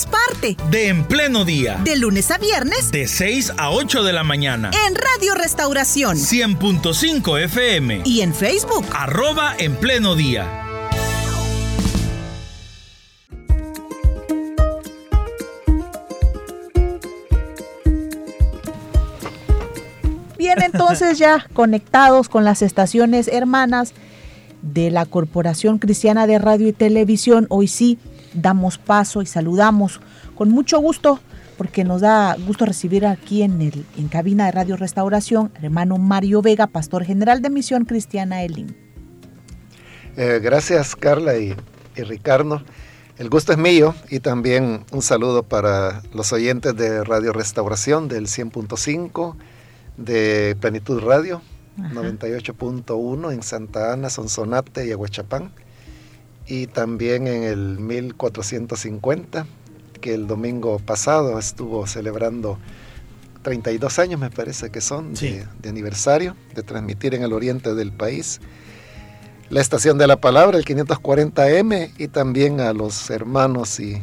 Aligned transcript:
seamos 0.00 0.06
parte 0.06 0.56
de 0.70 0.88
En 0.88 1.04
Pleno 1.04 1.44
Día. 1.44 1.80
De 1.84 1.96
lunes 1.96 2.30
a 2.30 2.38
viernes. 2.38 2.90
De 2.90 3.06
6 3.06 3.54
a 3.56 3.70
8 3.70 4.02
de 4.02 4.12
la 4.12 4.22
mañana. 4.22 4.70
En 4.86 4.94
Radio 4.94 5.34
Restauración. 5.34 6.16
100.5 6.16 7.40
FM. 7.44 8.02
Y 8.04 8.20
en 8.20 8.34
Facebook. 8.34 8.84
Arroba 8.92 9.54
En 9.58 9.76
Pleno 9.76 10.14
Día. 10.14 10.66
Bien, 20.38 20.62
entonces 20.62 21.18
ya 21.18 21.46
conectados 21.52 22.28
con 22.28 22.44
las 22.44 22.62
estaciones 22.62 23.28
hermanas 23.28 23.92
de 24.62 24.90
la 24.90 25.06
Corporación 25.06 25.78
Cristiana 25.78 26.26
de 26.26 26.38
Radio 26.38 26.68
y 26.68 26.72
Televisión, 26.72 27.46
hoy 27.50 27.68
sí 27.68 27.98
damos 28.34 28.78
paso 28.78 29.22
y 29.22 29.26
saludamos 29.26 30.00
con 30.34 30.50
mucho 30.50 30.78
gusto, 30.80 31.20
porque 31.56 31.84
nos 31.84 32.00
da 32.00 32.36
gusto 32.46 32.64
recibir 32.64 33.04
aquí 33.06 33.42
en, 33.42 33.60
el, 33.60 33.84
en 33.98 34.08
cabina 34.08 34.46
de 34.46 34.52
Radio 34.52 34.76
Restauración 34.76 35.52
al 35.56 35.64
hermano 35.66 35.98
Mario 35.98 36.42
Vega, 36.42 36.66
pastor 36.66 37.04
general 37.04 37.42
de 37.42 37.50
Misión 37.50 37.84
Cristiana 37.84 38.42
Elim. 38.42 38.68
Eh, 40.16 40.40
gracias 40.42 40.96
Carla 40.96 41.36
y, 41.36 41.54
y 41.96 42.02
Ricardo. 42.02 42.62
El 43.18 43.28
gusto 43.28 43.52
es 43.52 43.58
mío 43.58 43.94
y 44.08 44.20
también 44.20 44.84
un 44.92 45.02
saludo 45.02 45.42
para 45.42 46.02
los 46.14 46.32
oyentes 46.32 46.74
de 46.74 47.04
Radio 47.04 47.34
Restauración 47.34 48.08
del 48.08 48.26
100.5 48.26 49.36
de 49.98 50.56
Plenitud 50.58 51.00
Radio, 51.00 51.42
98.1 51.76 53.32
en 53.32 53.42
Santa 53.42 53.92
Ana, 53.92 54.08
Sonsonate 54.08 54.86
y 54.86 54.92
Aguachapán 54.92 55.52
y 56.50 56.66
también 56.66 57.28
en 57.28 57.44
el 57.44 57.78
1450, 57.78 59.46
que 60.00 60.14
el 60.14 60.26
domingo 60.26 60.80
pasado 60.80 61.38
estuvo 61.38 61.86
celebrando 61.86 62.58
32 63.42 64.00
años, 64.00 64.20
me 64.20 64.30
parece 64.30 64.70
que 64.70 64.80
son, 64.80 65.14
de, 65.14 65.46
aniversario, 65.68 66.34
de 66.54 66.64
transmitir 66.64 67.14
en 67.14 67.22
el 67.22 67.32
oriente 67.32 67.74
del 67.74 67.92
país. 67.92 68.40
La 69.48 69.60
estación 69.60 69.96
de 69.96 70.08
la 70.08 70.20
palabra, 70.20 70.58
el 70.58 70.64
540M, 70.64 71.92
y 71.98 72.08
también 72.08 72.60
a 72.60 72.72
los 72.72 73.10
hermanos 73.10 73.78
y 73.78 74.02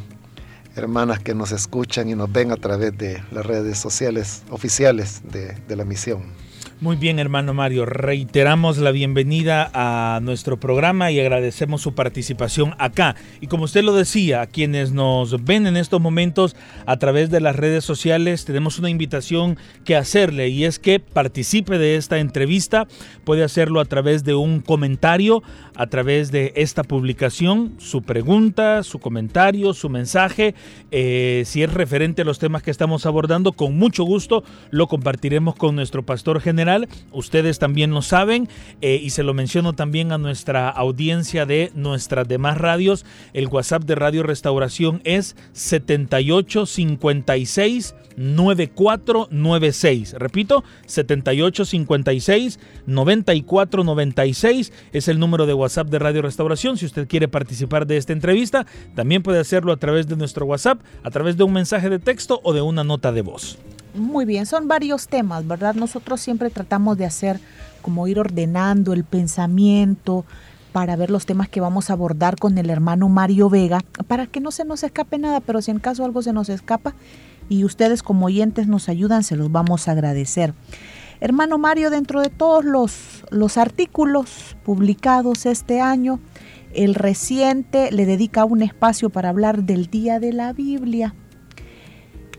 hermanas 0.78 1.20
que 1.20 1.36
nos 1.36 1.52
escuchan 1.52 2.08
y 2.08 2.16
nos 2.16 2.32
ven 2.32 2.52
a 2.52 2.56
través 2.56 2.98
de 2.98 3.22
las 3.32 3.46
redes 3.46 3.78
sociales 3.78 4.44
oficiales 4.50 5.22
de 5.30 5.76
la 5.76 5.84
misión. 5.84 6.47
Muy 6.80 6.96
bien, 6.96 7.18
hermano 7.18 7.56
Mario. 7.56 7.88
Reiteramos 7.88 8.78
la 8.78 8.92
bienvenida 8.92 9.72
a 9.74 10.20
nuestro 10.22 10.60
programa 10.60 11.10
y 11.10 11.20
agradecemos 11.20 11.82
su 11.82 11.96
participación 11.96 12.76
acá. 12.78 13.16
Y 13.42 13.48
como 13.48 13.64
usted 13.64 13.84
lo 13.84 13.96
decía, 13.96 14.42
a 14.42 14.46
quienes 14.46 14.92
nos 14.92 15.44
ven 15.44 15.66
en 15.66 15.76
estos 15.76 16.00
momentos 16.00 16.56
a 16.86 16.98
través 16.98 17.32
de 17.32 17.42
las 17.42 17.56
redes 17.56 17.84
sociales, 17.84 18.46
tenemos 18.46 18.78
una 18.78 18.92
invitación 18.92 19.58
que 19.86 19.96
hacerle 19.96 20.50
y 20.50 20.66
es 20.66 20.78
que 20.78 21.00
participe 21.00 21.80
de 21.80 21.96
esta 21.96 22.20
entrevista. 22.20 22.88
Puede 23.24 23.44
hacerlo 23.44 23.80
a 23.80 23.86
través 23.86 24.24
de 24.24 24.36
un 24.36 24.60
comentario, 24.60 25.42
a 25.76 25.88
través 25.88 26.32
de 26.32 26.54
esta 26.56 26.84
publicación, 26.84 27.74
su 27.80 28.04
pregunta, 28.04 28.84
su 28.84 29.00
comentario, 29.00 29.74
su 29.74 29.90
mensaje. 29.90 30.54
Eh, 30.92 31.42
si 31.48 31.64
es 31.64 31.74
referente 31.74 32.22
a 32.22 32.26
los 32.26 32.38
temas 32.38 32.62
que 32.62 32.70
estamos 32.70 33.08
abordando, 33.08 33.54
con 33.54 33.76
mucho 33.80 34.04
gusto 34.04 34.44
lo 34.70 34.86
compartiremos 34.86 35.56
con 35.56 35.76
nuestro 35.76 36.06
pastor 36.06 36.40
general 36.40 36.67
Ustedes 37.12 37.60
también 37.60 37.92
lo 37.92 38.02
saben 38.02 38.50
eh, 38.82 39.00
y 39.02 39.12
se 39.12 39.24
lo 39.24 39.34
menciono 39.34 39.72
también 39.74 40.12
a 40.12 40.18
nuestra 40.18 40.68
audiencia 40.70 41.46
de 41.46 41.72
nuestras 41.76 42.28
demás 42.28 42.58
radios. 42.58 43.06
El 43.34 43.48
WhatsApp 43.48 43.84
de 43.84 43.96
Radio 43.96 44.24
Restauración 44.24 45.00
es 45.04 45.36
7856 45.54 47.96
9496. 48.18 50.16
Repito, 50.18 50.64
7856 50.88 52.60
9496 52.86 54.74
es 54.92 55.08
el 55.08 55.20
número 55.20 55.46
de 55.46 55.54
WhatsApp 55.54 55.88
de 55.90 56.00
Radio 56.00 56.24
Restauración. 56.24 56.78
Si 56.78 56.86
usted 56.86 57.08
quiere 57.08 57.28
participar 57.28 57.88
de 57.88 57.98
esta 57.98 58.14
entrevista, 58.14 58.66
también 58.96 59.24
puede 59.24 59.40
hacerlo 59.40 59.72
a 59.72 59.78
través 59.78 60.08
de 60.08 60.16
nuestro 60.16 60.46
WhatsApp, 60.46 60.82
a 61.04 61.12
través 61.12 61.38
de 61.38 61.44
un 61.44 61.54
mensaje 61.54 61.90
de 61.90 62.00
texto 62.00 62.42
o 62.44 62.54
de 62.54 62.62
una 62.62 62.84
nota 62.84 63.12
de 63.12 63.22
voz. 63.22 63.58
Muy 63.98 64.26
bien, 64.26 64.46
son 64.46 64.68
varios 64.68 65.08
temas, 65.08 65.48
¿verdad? 65.48 65.74
Nosotros 65.74 66.22
siempre 66.22 66.50
tratamos 66.50 66.98
de 66.98 67.06
hacer 67.06 67.40
como 67.82 68.08
ir 68.08 68.20
ordenando 68.20 68.94
el 68.94 69.04
pensamiento 69.04 70.24
para 70.72 70.96
ver 70.96 71.10
los 71.10 71.26
temas 71.26 71.50
que 71.50 71.62
vamos 71.62 71.90
a 71.90 71.94
abordar 71.94 72.36
con 72.36 72.58
el 72.60 72.70
hermano 72.70 73.10
Mario 73.10 73.50
Vega, 73.50 73.80
para 74.08 74.28
que 74.28 74.40
no 74.40 74.52
se 74.52 74.66
nos 74.66 74.84
escape 74.84 75.18
nada, 75.18 75.40
pero 75.40 75.62
si 75.62 75.72
en 75.72 75.80
caso 75.80 76.06
algo 76.06 76.22
se 76.22 76.34
nos 76.34 76.50
escapa 76.50 76.94
y 77.50 77.64
ustedes 77.64 78.04
como 78.04 78.28
oyentes 78.28 78.68
nos 78.68 78.88
ayudan, 78.88 79.24
se 79.24 79.36
los 79.36 79.52
vamos 79.52 79.88
a 79.88 79.92
agradecer. 79.94 80.54
Hermano 81.20 81.58
Mario, 81.58 81.90
dentro 81.90 82.22
de 82.22 82.30
todos 82.30 82.64
los, 82.64 83.26
los 83.32 83.58
artículos 83.58 84.56
publicados 84.64 85.48
este 85.48 85.82
año, 85.82 86.20
el 86.76 86.94
reciente 86.94 87.92
le 87.92 88.06
dedica 88.06 88.46
un 88.46 88.62
espacio 88.62 89.10
para 89.10 89.30
hablar 89.30 89.64
del 89.64 89.88
Día 89.88 90.20
de 90.20 90.34
la 90.34 90.54
Biblia. 90.54 91.16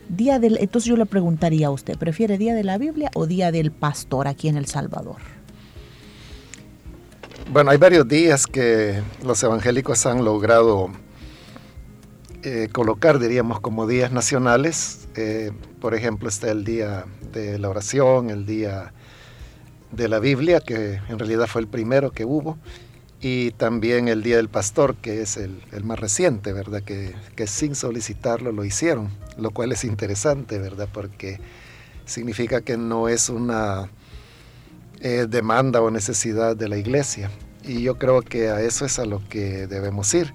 Día 0.09 0.35
entonces 0.41 0.85
yo 0.85 0.97
le 0.97 1.05
preguntaría 1.05 1.67
a 1.67 1.71
usted, 1.71 1.97
¿prefiere 1.97 2.37
Día 2.37 2.55
de 2.55 2.63
la 2.63 2.77
Biblia 2.77 3.11
o 3.13 3.27
Día 3.27 3.51
del 3.51 3.71
Pastor 3.71 4.27
aquí 4.27 4.47
en 4.47 4.57
El 4.57 4.65
Salvador? 4.65 5.17
Bueno, 7.51 7.71
hay 7.71 7.77
varios 7.77 8.07
días 8.07 8.45
que 8.45 9.01
los 9.23 9.41
evangélicos 9.43 10.05
han 10.05 10.25
logrado 10.25 10.89
eh, 12.43 12.69
colocar, 12.71 13.19
diríamos, 13.19 13.59
como 13.59 13.87
días 13.87 14.11
nacionales. 14.11 15.07
Eh, 15.15 15.51
por 15.79 15.93
ejemplo, 15.93 16.29
está 16.29 16.51
el 16.51 16.63
Día 16.63 17.05
de 17.31 17.59
la 17.59 17.69
Oración, 17.69 18.29
el 18.29 18.45
Día 18.45 18.93
de 19.91 20.07
la 20.07 20.19
Biblia, 20.19 20.59
que 20.59 20.99
en 21.09 21.19
realidad 21.19 21.47
fue 21.47 21.61
el 21.61 21.67
primero 21.67 22.11
que 22.11 22.25
hubo 22.25 22.57
y 23.21 23.51
también 23.51 24.07
el 24.07 24.23
Día 24.23 24.37
del 24.37 24.49
Pastor, 24.49 24.95
que 24.95 25.21
es 25.21 25.37
el, 25.37 25.61
más 25.83 25.99
reciente, 25.99 26.53
¿verdad? 26.53 26.81
Que, 26.81 27.15
sin 27.47 27.75
solicitarlo 27.75 28.51
lo 28.51 28.63
hicieron, 28.63 29.09
lo 29.39 29.51
cual 29.51 29.71
es 29.71 29.83
interesante, 29.83 30.59
¿verdad? 30.59 30.89
Porque 30.91 31.39
significa 32.05 32.61
que 32.61 32.77
no 32.77 33.07
es 33.07 33.29
una 33.29 33.89
eh, 35.01 35.27
demanda 35.29 35.81
o 35.81 35.91
necesidad 35.91 36.55
de 36.55 36.67
la 36.67 36.77
iglesia. 36.77 37.31
Y 37.63 37.81
yo 37.81 37.97
creo 37.97 38.21
que 38.21 38.49
a 38.49 38.61
eso 38.61 38.85
es 38.85 38.99
a 38.99 39.05
lo 39.05 39.21
que 39.29 39.67
debemos 39.67 40.13
ir. 40.13 40.33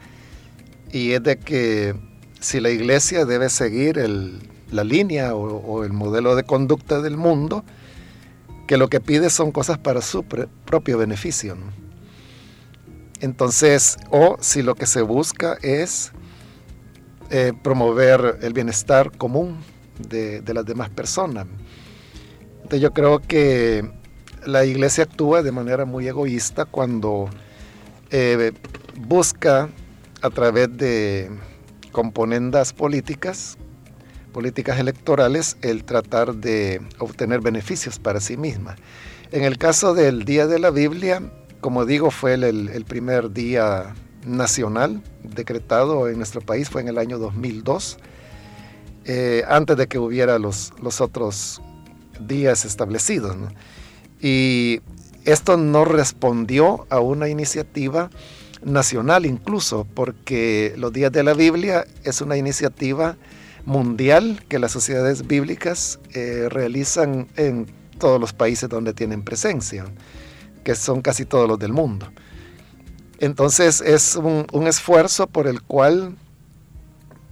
Y 0.92 1.12
es 1.12 1.22
de 1.22 1.38
que 1.38 1.94
si 2.40 2.60
la 2.60 2.70
iglesia 2.70 3.24
debe 3.24 3.48
seguir 3.48 3.98
la 4.70 4.84
línea 4.84 5.34
o, 5.34 5.84
el 5.84 5.92
modelo 5.92 6.36
de 6.36 6.44
conducta 6.44 7.00
del 7.00 7.16
mundo, 7.16 7.64
que 8.66 8.76
lo 8.76 8.88
que 8.88 9.00
pide 9.00 9.30
son 9.30 9.52
cosas 9.52 9.78
para 9.78 10.00
su 10.00 10.24
propio 10.24 10.98
beneficio. 10.98 11.56
Entonces, 13.20 13.96
o 14.10 14.36
si 14.40 14.62
lo 14.62 14.74
que 14.74 14.86
se 14.86 15.02
busca 15.02 15.58
es 15.62 16.12
eh, 17.30 17.52
promover 17.62 18.38
el 18.42 18.52
bienestar 18.52 19.10
común 19.16 19.58
de, 19.98 20.42
las 20.52 20.64
demás 20.64 20.90
personas. 20.90 21.46
Entonces 22.56 22.80
yo 22.80 22.92
creo 22.92 23.20
que 23.20 23.88
la 24.46 24.64
iglesia 24.64 25.04
actúa 25.04 25.42
de 25.42 25.52
manera 25.52 25.84
muy 25.84 26.06
egoísta 26.08 26.64
cuando 26.64 27.28
eh, 28.10 28.52
busca 28.96 29.68
a 30.22 30.30
través 30.30 30.76
de 30.76 31.30
componendas 31.92 32.72
políticas, 32.72 33.56
políticas 34.32 34.78
electorales, 34.78 35.56
el 35.62 35.84
tratar 35.84 36.34
de 36.34 36.80
obtener 36.98 37.40
beneficios 37.40 37.98
para 37.98 38.20
sí 38.20 38.36
misma. 38.36 38.76
En 39.32 39.44
el 39.44 39.58
caso 39.58 39.94
del 39.94 40.24
Día 40.24 40.46
de 40.46 40.58
la 40.58 40.70
Biblia, 40.70 41.22
como 41.60 41.86
digo, 41.86 42.10
fue 42.10 42.34
el, 42.34 42.84
primer 42.86 43.32
día 43.32 43.94
nacional 44.24 45.02
decretado 45.22 46.08
en 46.08 46.16
nuestro 46.16 46.40
país, 46.40 46.68
fue 46.70 46.82
en 46.82 46.88
el 46.88 46.98
año 46.98 47.18
2002, 47.18 47.98
eh, 49.04 49.44
antes 49.48 49.76
de 49.76 49.86
que 49.86 49.98
hubiera 49.98 50.38
los, 50.38 50.72
los 50.82 51.00
otros 51.00 51.60
días 52.20 52.64
establecidos. 52.64 53.36
Y 54.20 54.80
esto 55.24 55.56
no 55.56 55.84
respondió 55.84 56.86
a 56.90 57.00
una 57.00 57.28
iniciativa 57.28 58.10
nacional 58.62 59.26
incluso, 59.26 59.86
porque 59.94 60.74
los 60.76 60.92
días 60.92 61.12
de 61.12 61.22
la 61.22 61.34
Biblia 61.34 61.86
es 62.02 62.20
una 62.20 62.36
iniciativa 62.36 63.16
mundial 63.66 64.44
que 64.48 64.58
las 64.58 64.72
sociedades 64.72 65.26
bíblicas 65.26 65.98
eh, 66.12 66.48
realizan 66.50 67.28
en 67.36 67.66
todos 67.98 68.20
los 68.20 68.32
países 68.32 68.68
donde 68.68 68.92
tienen 68.92 69.22
presencia 69.22 69.84
que 70.64 70.74
son 70.74 71.02
casi 71.02 71.24
todos 71.26 71.46
los 71.46 71.58
del 71.58 71.72
mundo. 71.72 72.10
Entonces 73.18 73.80
es 73.80 74.16
un, 74.16 74.66
esfuerzo 74.66 75.26
por 75.26 75.46
el 75.46 75.62
cual 75.62 76.16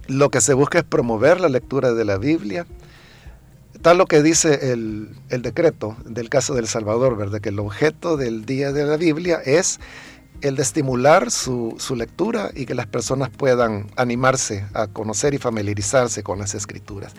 lo 0.07 0.29
que 0.29 0.41
se 0.41 0.53
busca 0.53 0.79
es 0.79 0.83
promover 0.83 1.39
la 1.39 1.49
lectura 1.49 1.93
de 1.93 2.05
la 2.05 2.17
Biblia, 2.17 2.65
tal 3.81 3.97
lo 3.97 4.05
que 4.05 4.21
dice 4.21 4.71
el, 4.71 5.09
el, 5.29 5.41
decreto 5.41 5.97
del 6.05 6.29
caso 6.29 6.53
del 6.53 6.67
Salvador, 6.67 7.17
¿verdad? 7.17 7.41
Que 7.41 7.49
el 7.49 7.59
objeto 7.59 8.17
del 8.17 8.45
día 8.45 8.71
de 8.71 8.85
la 8.85 8.97
Biblia 8.97 9.41
es 9.43 9.79
el 10.41 10.55
de 10.55 10.61
estimular 10.61 11.31
su, 11.31 11.75
su, 11.79 11.95
lectura 11.95 12.51
y 12.53 12.65
que 12.65 12.75
las 12.75 12.87
personas 12.87 13.29
puedan 13.29 13.87
animarse 13.95 14.65
a 14.73 14.87
conocer 14.87 15.33
y 15.33 15.37
familiarizarse 15.37 16.23
con 16.23 16.39
las 16.39 16.53
escrituras. 16.53 17.13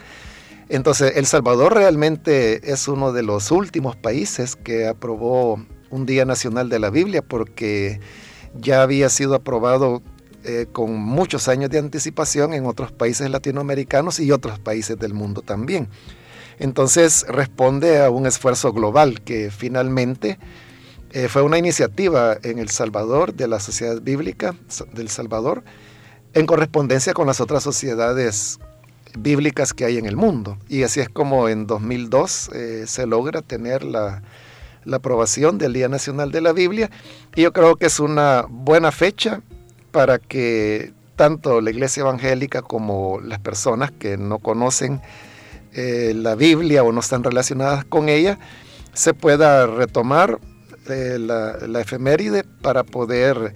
Entonces, 0.68 1.12
El 1.16 1.26
Salvador 1.26 1.74
realmente 1.74 2.72
es 2.72 2.88
uno 2.88 3.12
de 3.12 3.22
los 3.22 3.50
últimos 3.50 3.96
países 3.96 4.56
que 4.56 4.86
aprobó 4.86 5.64
un 5.90 6.06
Día 6.06 6.24
Nacional 6.24 6.68
de 6.68 6.78
la 6.78 6.90
Biblia 6.90 7.22
porque 7.22 8.00
ya 8.60 8.82
había 8.82 9.08
sido 9.08 9.34
aprobado 9.34 10.02
eh, 10.44 10.66
con 10.70 10.94
muchos 10.94 11.48
años 11.48 11.70
de 11.70 11.78
anticipación 11.78 12.52
en 12.52 12.66
otros 12.66 12.92
países 12.92 13.30
latinoamericanos 13.30 14.20
y 14.20 14.30
otros 14.30 14.58
países 14.58 14.98
del 14.98 15.14
mundo 15.14 15.42
también. 15.42 15.88
Entonces 16.58 17.24
responde 17.28 18.02
a 18.02 18.10
un 18.10 18.26
esfuerzo 18.26 18.72
global 18.72 19.22
que 19.22 19.50
finalmente 19.50 20.38
eh, 21.12 21.28
fue 21.28 21.42
una 21.42 21.58
iniciativa 21.58 22.36
en 22.42 22.58
El 22.58 22.68
Salvador 22.68 23.34
de 23.34 23.48
la 23.48 23.60
Sociedad 23.60 24.00
Bíblica 24.02 24.54
del 24.92 25.08
Salvador 25.08 25.64
en 26.34 26.46
correspondencia 26.46 27.14
con 27.14 27.26
las 27.26 27.40
otras 27.40 27.62
sociedades 27.62 28.58
bíblicas 29.18 29.72
que 29.72 29.84
hay 29.84 29.96
en 29.96 30.06
el 30.06 30.16
mundo. 30.16 30.58
Y 30.68 30.82
así 30.82 31.00
es 31.00 31.08
como 31.08 31.48
en 31.48 31.66
2002 31.66 32.50
eh, 32.52 32.84
se 32.86 33.06
logra 33.06 33.42
tener 33.42 33.84
la, 33.84 34.22
la 34.84 34.96
aprobación 34.96 35.58
del 35.58 35.72
Día 35.72 35.88
Nacional 35.88 36.30
de 36.32 36.40
la 36.40 36.52
Biblia. 36.52 36.90
Y 37.34 37.42
yo 37.42 37.52
creo 37.52 37.76
que 37.76 37.86
es 37.86 38.00
una 38.00 38.46
buena 38.48 38.92
fecha 38.92 39.42
para 39.90 40.18
que 40.18 40.92
tanto 41.16 41.60
la 41.60 41.70
iglesia 41.70 42.02
evangélica 42.02 42.62
como 42.62 43.20
las 43.20 43.38
personas 43.38 43.92
que 43.92 44.16
no 44.16 44.38
conocen 44.38 45.00
eh, 45.72 46.12
la 46.14 46.34
Biblia 46.34 46.82
o 46.84 46.92
no 46.92 47.00
están 47.00 47.24
relacionadas 47.24 47.84
con 47.84 48.08
ella, 48.08 48.38
se 48.92 49.14
pueda 49.14 49.66
retomar 49.66 50.38
eh, 50.88 51.18
la, 51.18 51.80
efeméride 51.80 52.44
para 52.44 52.84
poder 52.84 53.54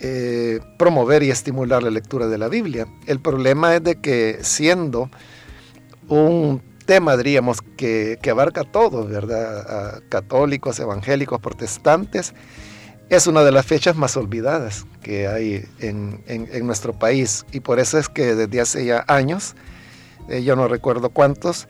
eh, 0.00 0.60
promover 0.78 1.22
y 1.22 1.30
estimular 1.30 1.82
la 1.82 1.90
lectura 1.90 2.26
de 2.26 2.38
la 2.38 2.48
Biblia. 2.48 2.86
El 3.06 3.20
problema 3.20 3.74
es 3.74 3.82
de 3.82 4.00
que 4.00 4.38
siendo 4.42 5.10
un 6.08 6.62
tema, 6.92 7.16
diríamos, 7.16 7.62
que, 7.78 8.18
que 8.20 8.28
abarca 8.28 8.64
todo, 8.64 9.06
¿verdad? 9.06 9.96
A 9.96 10.00
católicos, 10.10 10.78
evangélicos, 10.78 11.40
protestantes, 11.40 12.34
es 13.08 13.26
una 13.26 13.42
de 13.44 13.50
las 13.50 13.64
fechas 13.64 13.96
más 13.96 14.14
olvidadas 14.18 14.84
que 15.02 15.26
hay 15.26 15.64
en, 15.78 16.66
nuestro 16.66 16.92
país 16.92 17.46
y 17.50 17.60
por 17.60 17.80
eso 17.80 17.98
es 17.98 18.10
que 18.10 18.34
desde 18.34 18.60
hace 18.60 18.84
ya 18.84 19.06
años, 19.08 19.54
eh, 20.28 20.42
yo 20.42 20.54
no 20.54 20.68
recuerdo 20.68 21.08
cuántos, 21.08 21.66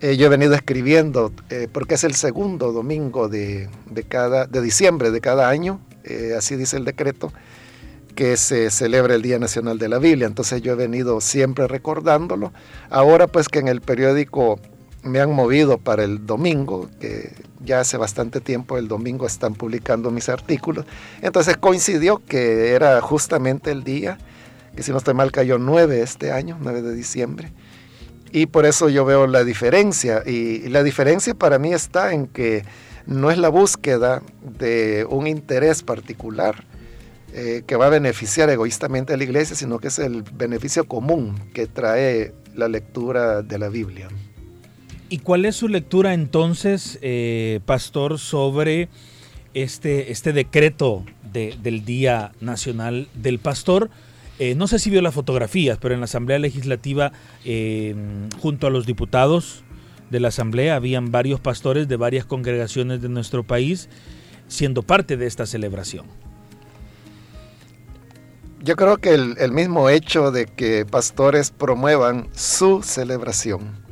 eh, 0.00 0.16
yo 0.16 0.24
he 0.24 0.30
venido 0.30 0.54
escribiendo, 0.54 1.34
eh, 1.50 1.68
porque 1.70 1.96
es 1.96 2.04
el 2.04 2.14
segundo 2.14 2.72
domingo 2.72 3.28
de, 3.28 3.68
cada, 4.08 4.46
de 4.46 4.62
diciembre 4.62 5.10
de 5.10 5.20
cada 5.20 5.50
año, 5.50 5.80
así 6.38 6.56
dice 6.56 6.78
el 6.78 6.86
decreto, 6.86 7.30
que 8.14 8.36
se 8.36 8.70
celebra 8.70 9.14
el 9.14 9.22
Día 9.22 9.38
Nacional 9.38 9.78
de 9.78 9.88
la 9.88 9.98
Biblia. 9.98 10.26
Entonces 10.26 10.62
yo 10.62 10.72
he 10.72 10.76
venido 10.76 11.20
siempre 11.20 11.68
recordándolo. 11.68 12.52
Ahora 12.90 13.26
pues 13.26 13.48
que 13.48 13.58
en 13.58 13.68
el 13.68 13.80
periódico 13.80 14.60
me 15.02 15.20
han 15.20 15.32
movido 15.32 15.78
para 15.78 16.04
el 16.04 16.26
domingo, 16.26 16.88
que 17.00 17.32
ya 17.64 17.80
hace 17.80 17.96
bastante 17.96 18.40
tiempo 18.40 18.78
el 18.78 18.88
domingo 18.88 19.26
están 19.26 19.54
publicando 19.54 20.10
mis 20.10 20.28
artículos. 20.28 20.86
Entonces 21.20 21.56
coincidió 21.56 22.22
que 22.24 22.72
era 22.72 23.00
justamente 23.00 23.70
el 23.70 23.82
día, 23.82 24.18
que 24.76 24.82
si 24.82 24.92
no 24.92 24.98
estoy 24.98 25.14
mal 25.14 25.32
cayó 25.32 25.58
9 25.58 26.02
este 26.02 26.32
año, 26.32 26.56
9 26.60 26.82
de 26.82 26.94
diciembre. 26.94 27.52
Y 28.30 28.46
por 28.46 28.64
eso 28.64 28.88
yo 28.88 29.04
veo 29.04 29.26
la 29.26 29.44
diferencia. 29.44 30.22
Y, 30.24 30.68
la 30.68 30.82
diferencia 30.82 31.34
para 31.34 31.58
mí 31.58 31.72
está 31.72 32.14
en 32.14 32.26
que 32.26 32.64
no 33.06 33.30
es 33.30 33.36
la 33.36 33.50
búsqueda 33.50 34.22
de 34.58 35.06
un 35.08 35.26
interés 35.26 35.82
particular 35.82 36.64
eh, 37.32 37.62
que 37.66 37.76
va 37.76 37.86
a 37.86 37.90
beneficiar 37.90 38.50
egoístamente 38.50 39.14
a 39.14 39.16
la 39.16 39.24
iglesia, 39.24 39.56
sino 39.56 39.78
que 39.78 39.88
es 39.88 39.98
el 39.98 40.22
beneficio 40.22 40.84
común 40.84 41.38
que 41.54 41.66
trae 41.66 42.32
la 42.54 42.68
lectura 42.68 43.42
de 43.42 43.58
la 43.58 43.68
Biblia. 43.68 44.08
¿Y 45.08 45.18
cuál 45.18 45.44
es 45.44 45.56
su 45.56 45.68
lectura 45.68 46.14
entonces, 46.14 46.98
eh, 47.02 47.60
pastor, 47.66 48.18
sobre 48.18 48.88
este, 49.52 50.10
este 50.10 50.32
decreto 50.32 51.04
del 51.32 51.84
Día 51.84 52.32
Nacional 52.40 53.08
del 53.14 53.38
Pastor? 53.38 53.90
Eh, 54.38 54.54
no 54.54 54.66
sé 54.66 54.78
si 54.78 54.88
vio 54.88 55.02
las 55.02 55.14
fotografías, 55.14 55.78
pero 55.78 55.92
en 55.92 56.00
la 56.00 56.04
Asamblea 56.04 56.38
Legislativa, 56.38 57.12
eh, 57.44 57.94
junto 58.40 58.66
a 58.66 58.70
los 58.70 58.86
diputados 58.86 59.64
de 60.10 60.20
la 60.20 60.28
Asamblea, 60.28 60.76
habían 60.76 61.12
varios 61.12 61.40
pastores 61.40 61.88
de 61.88 61.96
varias 61.96 62.24
congregaciones 62.24 63.02
de 63.02 63.08
nuestro 63.08 63.44
país 63.44 63.90
siendo 64.48 64.82
parte 64.82 65.16
de 65.16 65.26
esta 65.26 65.44
celebración. 65.44 66.06
Yo 68.62 68.76
creo 68.76 68.98
que 68.98 69.12
el 69.14 69.52
mismo 69.52 69.88
hecho 69.88 70.30
de 70.30 70.46
que 70.46 70.86
pastores 70.86 71.50
promuevan 71.50 72.28
su 72.32 72.82
celebración 72.82 73.82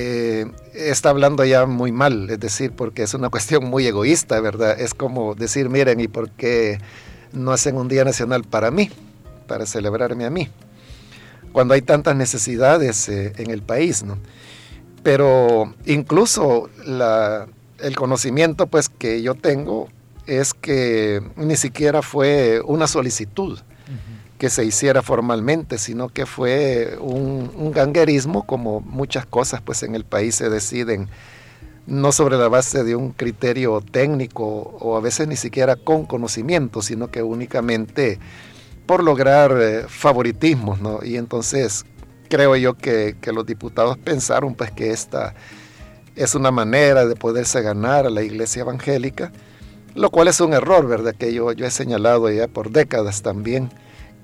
eh, 0.00 0.46
está 0.74 1.10
hablando 1.10 1.44
ya 1.44 1.66
muy 1.66 1.90
mal, 1.90 2.30
es 2.30 2.38
decir, 2.38 2.70
porque 2.70 3.02
es 3.02 3.14
una 3.14 3.30
cuestión 3.30 3.64
muy 3.64 3.84
egoísta, 3.84 4.40
¿verdad? 4.40 4.78
Es 4.80 4.94
como 4.94 5.34
decir, 5.34 5.68
miren, 5.70 5.98
¿y 5.98 6.06
por 6.06 6.30
qué 6.30 6.78
no 7.32 7.50
hacen 7.50 7.76
un 7.76 7.88
día 7.88 8.04
nacional 8.04 8.44
para 8.44 8.70
mí, 8.70 8.90
para 9.48 9.66
celebrarme 9.66 10.24
a 10.24 10.30
mí? 10.30 10.48
Cuando 11.50 11.74
hay 11.74 11.82
tantas 11.82 12.14
necesidades 12.14 13.08
eh, 13.08 13.32
en 13.38 13.50
el 13.50 13.62
país, 13.62 14.04
¿no? 14.04 14.18
Pero 15.02 15.74
incluso 15.84 16.70
el 17.80 17.96
conocimiento 17.96 18.68
pues 18.68 18.88
que 18.88 19.20
yo 19.22 19.34
tengo 19.34 19.88
es 20.28 20.54
que 20.54 21.22
ni 21.36 21.56
siquiera 21.56 22.02
fue 22.02 22.60
una 22.64 22.86
solicitud 22.86 23.58
que 24.38 24.50
se 24.50 24.64
hiciera 24.64 25.02
formalmente, 25.02 25.78
sino 25.78 26.10
que 26.10 26.24
fue 26.24 26.96
un, 27.00 27.72
ganguerismo, 27.72 28.46
como 28.46 28.80
muchas 28.80 29.26
cosas 29.26 29.60
pues 29.60 29.82
en 29.82 29.94
el 29.94 30.04
país 30.04 30.36
se 30.36 30.48
deciden 30.48 31.08
no 31.86 32.12
sobre 32.12 32.36
la 32.36 32.48
base 32.48 32.84
de 32.84 32.94
un 32.94 33.12
criterio 33.12 33.80
técnico 33.80 34.44
o 34.44 34.96
a 34.96 35.00
veces 35.00 35.26
ni 35.26 35.36
siquiera 35.36 35.74
con 35.74 36.04
conocimiento, 36.04 36.82
sino 36.82 37.10
que 37.10 37.22
únicamente 37.22 38.20
por 38.86 39.02
lograr 39.02 39.56
eh, 39.58 39.84
favoritismos, 39.88 40.80
¿no? 40.80 41.00
Y 41.02 41.16
entonces 41.16 41.84
creo 42.28 42.54
yo 42.56 42.74
que, 42.74 43.16
los 43.32 43.46
diputados 43.46 43.96
pensaron 43.98 44.54
pues 44.54 44.70
que 44.70 44.90
esta 44.90 45.34
es 46.14 46.34
una 46.34 46.50
manera 46.50 47.06
de 47.06 47.16
poderse 47.16 47.62
ganar 47.62 48.06
a 48.06 48.10
la 48.10 48.22
iglesia 48.22 48.60
evangélica, 48.60 49.32
lo 49.94 50.10
cual 50.10 50.28
es 50.28 50.40
un 50.40 50.52
error, 50.52 50.86
¿verdad? 50.86 51.14
Que 51.14 51.32
yo, 51.32 51.52
yo 51.52 51.66
he 51.66 51.70
señalado 51.70 52.30
ya 52.30 52.48
por 52.48 52.70
décadas 52.70 53.22
también 53.22 53.70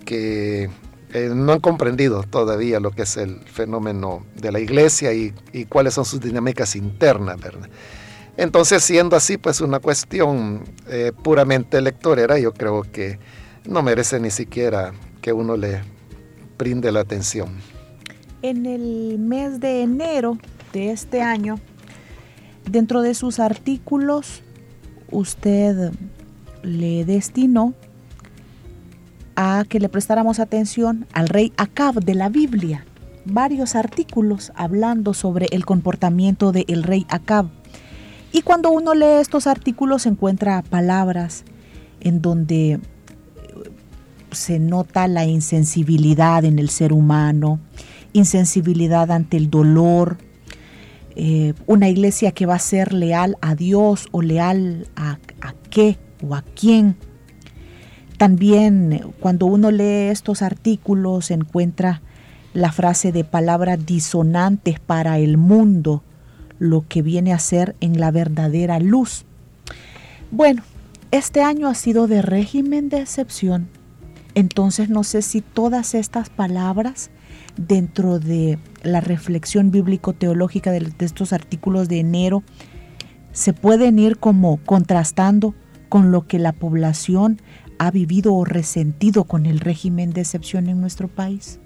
que 0.05 0.71
eh, 1.15 1.31
no 1.33 1.53
han 1.53 1.61
comprendido 1.61 2.25
todavía 2.25 2.81
lo 2.81 2.91
que 2.91 3.03
es 3.03 3.17
el 3.17 3.41
fenómeno 3.45 4.27
de 4.35 4.51
la 4.51 4.59
iglesia 4.59 5.13
y, 5.13 5.33
cuáles 5.69 5.95
son 5.95 6.05
sus 6.05 6.21
dinámicas 6.21 6.75
internas, 6.75 7.41
¿verdad? 7.41 7.69
Entonces, 8.37 8.83
siendo 8.83 9.15
así, 9.15 9.39
pues 9.39 9.61
una 9.61 9.79
cuestión 9.79 10.65
eh, 10.89 11.13
puramente 11.23 11.79
electorera, 11.79 12.39
yo 12.39 12.53
creo 12.53 12.83
que 12.83 13.21
no 13.65 13.83
merece 13.83 14.19
ni 14.19 14.31
siquiera 14.31 14.93
que 15.23 15.33
uno 15.33 15.57
le 15.57 15.83
brinde 16.59 16.91
la 16.91 17.01
atención. 17.01 17.51
En 18.43 18.67
el 18.67 19.19
mes 19.19 19.61
de 19.61 19.83
enero 19.83 20.37
de 20.73 20.91
este 20.91 21.23
año, 21.23 21.61
dentro 22.69 23.03
de 23.03 23.15
sus 23.15 23.39
artículos, 23.39 24.43
usted 25.15 25.93
le 26.63 27.05
destinó 27.05 27.75
a 29.37 29.65
que 29.69 29.81
le 29.81 29.89
prestáramos 29.89 30.39
atención 30.39 31.07
al 31.13 31.29
rey 31.29 31.53
Acab 31.57 32.05
de 32.05 32.15
la 32.15 32.29
Biblia. 32.29 32.85
Varios 33.25 33.75
artículos 33.75 34.53
hablando 34.55 35.15
sobre 35.15 35.47
el 35.51 35.65
comportamiento 35.65 36.53
del 36.53 36.83
rey 36.83 37.07
Acab. 37.09 37.47
Y 38.33 38.43
cuando 38.43 38.71
uno 38.71 38.95
lee 38.95 39.21
estos 39.21 39.47
artículos 39.47 40.07
encuentra 40.07 40.63
palabras 40.63 41.45
en 42.01 42.21
donde 42.21 42.73
eh, 42.73 42.81
se 44.33 44.59
nota 44.59 45.09
la 45.09 45.25
insensibilidad 45.25 46.45
en 46.45 46.59
el 46.59 46.69
ser 46.69 46.93
humano, 46.93 47.61
insensibilidad 48.13 49.11
ante 49.11 49.37
el 49.37 49.51
dolor, 49.51 50.19
eh, 51.17 51.55
una 51.67 51.89
iglesia 51.89 52.33
que 52.33 52.47
va 52.47 52.55
a 52.55 52.61
ser 52.61 52.93
leal 52.93 53.37
a 53.41 53.55
Dios 53.55 54.09
o 54.11 54.23
leal 54.23 54.89
a, 54.97 55.19
a 55.41 55.55
qué 55.71 55.99
o 56.27 56.35
a 56.35 56.43
quién 56.43 56.97
también 58.17 59.13
cuando 59.21 59.47
uno 59.47 59.71
lee 59.71 60.11
estos 60.11 60.43
artículos 60.43 61.31
encuentra 61.31 62.01
la 62.53 62.71
frase 62.71 63.11
de 63.11 63.25
palabras 63.25 63.85
disonantes 63.85 64.79
para 64.79 65.19
el 65.19 65.37
mundo, 65.37 66.05
lo 66.59 66.87
que 66.89 67.03
viene 67.03 67.33
a 67.33 67.39
ser 67.39 67.75
en 67.81 67.99
la 67.99 68.13
verdadera 68.13 68.79
luz. 68.79 69.25
Bueno, 70.31 70.63
este 71.11 71.43
año 71.43 71.69
ha 71.69 71.75
sido 71.75 72.07
de 72.07 72.23
régimen 72.23 72.89
de 72.89 73.01
excepción. 73.01 73.69
Entonces 74.35 74.89
no 74.89 75.05
sé 75.05 75.23
si 75.23 75.41
todas 75.41 75.95
estas 75.95 76.29
palabras 76.29 77.11
dentro 77.57 78.21
de 78.21 78.59
la 78.85 79.01
reflexión 79.01 79.71
bíblico-teológica 79.71 80.71
de, 80.71 80.93
estos 81.01 81.33
artículos 81.33 81.89
de 81.89 82.01
enero 82.01 82.43
se 83.33 83.53
pueden 83.53 83.99
ir 83.99 84.19
como 84.19 84.59
contrastando 84.59 85.55
con 85.89 86.13
lo 86.13 86.27
que 86.27 86.39
la 86.39 86.53
población 86.53 87.41
ha 87.79 87.91
vivido 87.91 88.35
o 88.35 88.45
resentido 88.45 89.25
con 89.25 89.47
el 89.47 89.61
régimen 89.61 90.13
de 90.13 90.21
excepción 90.21 90.69
en 90.69 90.81
nuestro 90.81 91.09
país? 91.09 91.59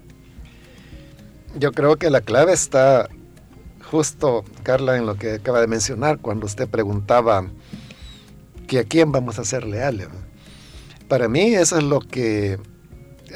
Yo 1.57 1.71
creo 1.71 1.97
que 1.97 2.09
la 2.09 2.21
clave 2.21 2.53
está 2.53 3.09
justo, 3.89 4.43
Carla, 4.63 4.97
en 4.97 5.05
lo 5.05 5.15
que 5.15 5.33
acaba 5.33 5.61
de 5.61 5.67
mencionar, 5.67 6.19
cuando 6.19 6.45
usted 6.45 6.67
preguntaba 6.67 7.47
que 8.67 8.79
a 8.79 8.83
quién 8.83 9.11
vamos 9.11 9.39
a 9.39 9.45
ser 9.45 9.65
leales. 9.65 10.07
Para 11.07 11.27
mí 11.27 11.55
eso 11.55 11.77
es 11.77 11.83
lo 11.83 11.99
que 11.99 12.59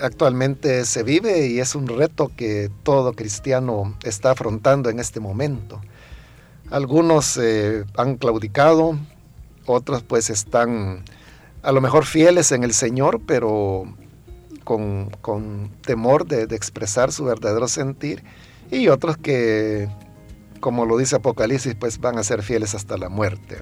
actualmente 0.01 0.85
se 0.85 1.03
vive 1.03 1.47
y 1.47 1.59
es 1.59 1.75
un 1.75 1.87
reto 1.87 2.31
que 2.35 2.69
todo 2.83 3.13
cristiano 3.13 3.95
está 4.03 4.31
afrontando 4.31 4.89
en 4.89 4.99
este 4.99 5.19
momento. 5.19 5.81
Algunos 6.69 7.37
eh, 7.37 7.83
han 7.97 8.17
claudicado, 8.17 8.97
otros 9.65 10.03
pues 10.03 10.29
están 10.29 11.03
a 11.63 11.71
lo 11.71 11.81
mejor 11.81 12.05
fieles 12.05 12.51
en 12.51 12.63
el 12.63 12.73
Señor, 12.73 13.21
pero 13.25 13.85
con, 14.63 15.71
temor 15.85 16.25
de, 16.25 16.43
expresar 16.55 17.11
su 17.11 17.25
verdadero 17.25 17.67
sentir, 17.67 18.23
y 18.71 18.87
otros 18.87 19.17
que, 19.17 19.89
como 20.59 20.85
lo 20.85 20.97
dice 20.97 21.15
Apocalipsis, 21.15 21.75
pues 21.75 21.99
van 21.99 22.17
a 22.17 22.23
ser 22.23 22.43
fieles 22.43 22.75
hasta 22.75 22.97
la 22.97 23.09
muerte. 23.09 23.57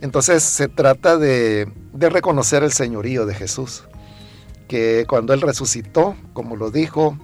Entonces 0.00 0.42
se 0.42 0.68
trata 0.68 1.16
de, 1.16 1.68
reconocer 1.94 2.62
el 2.62 2.72
señorío 2.72 3.26
de 3.26 3.34
Jesús, 3.34 3.84
que 4.70 5.04
cuando 5.08 5.34
Él 5.34 5.40
resucitó, 5.40 6.14
como 6.32 6.54
lo 6.54 6.70
dijo, 6.70 7.18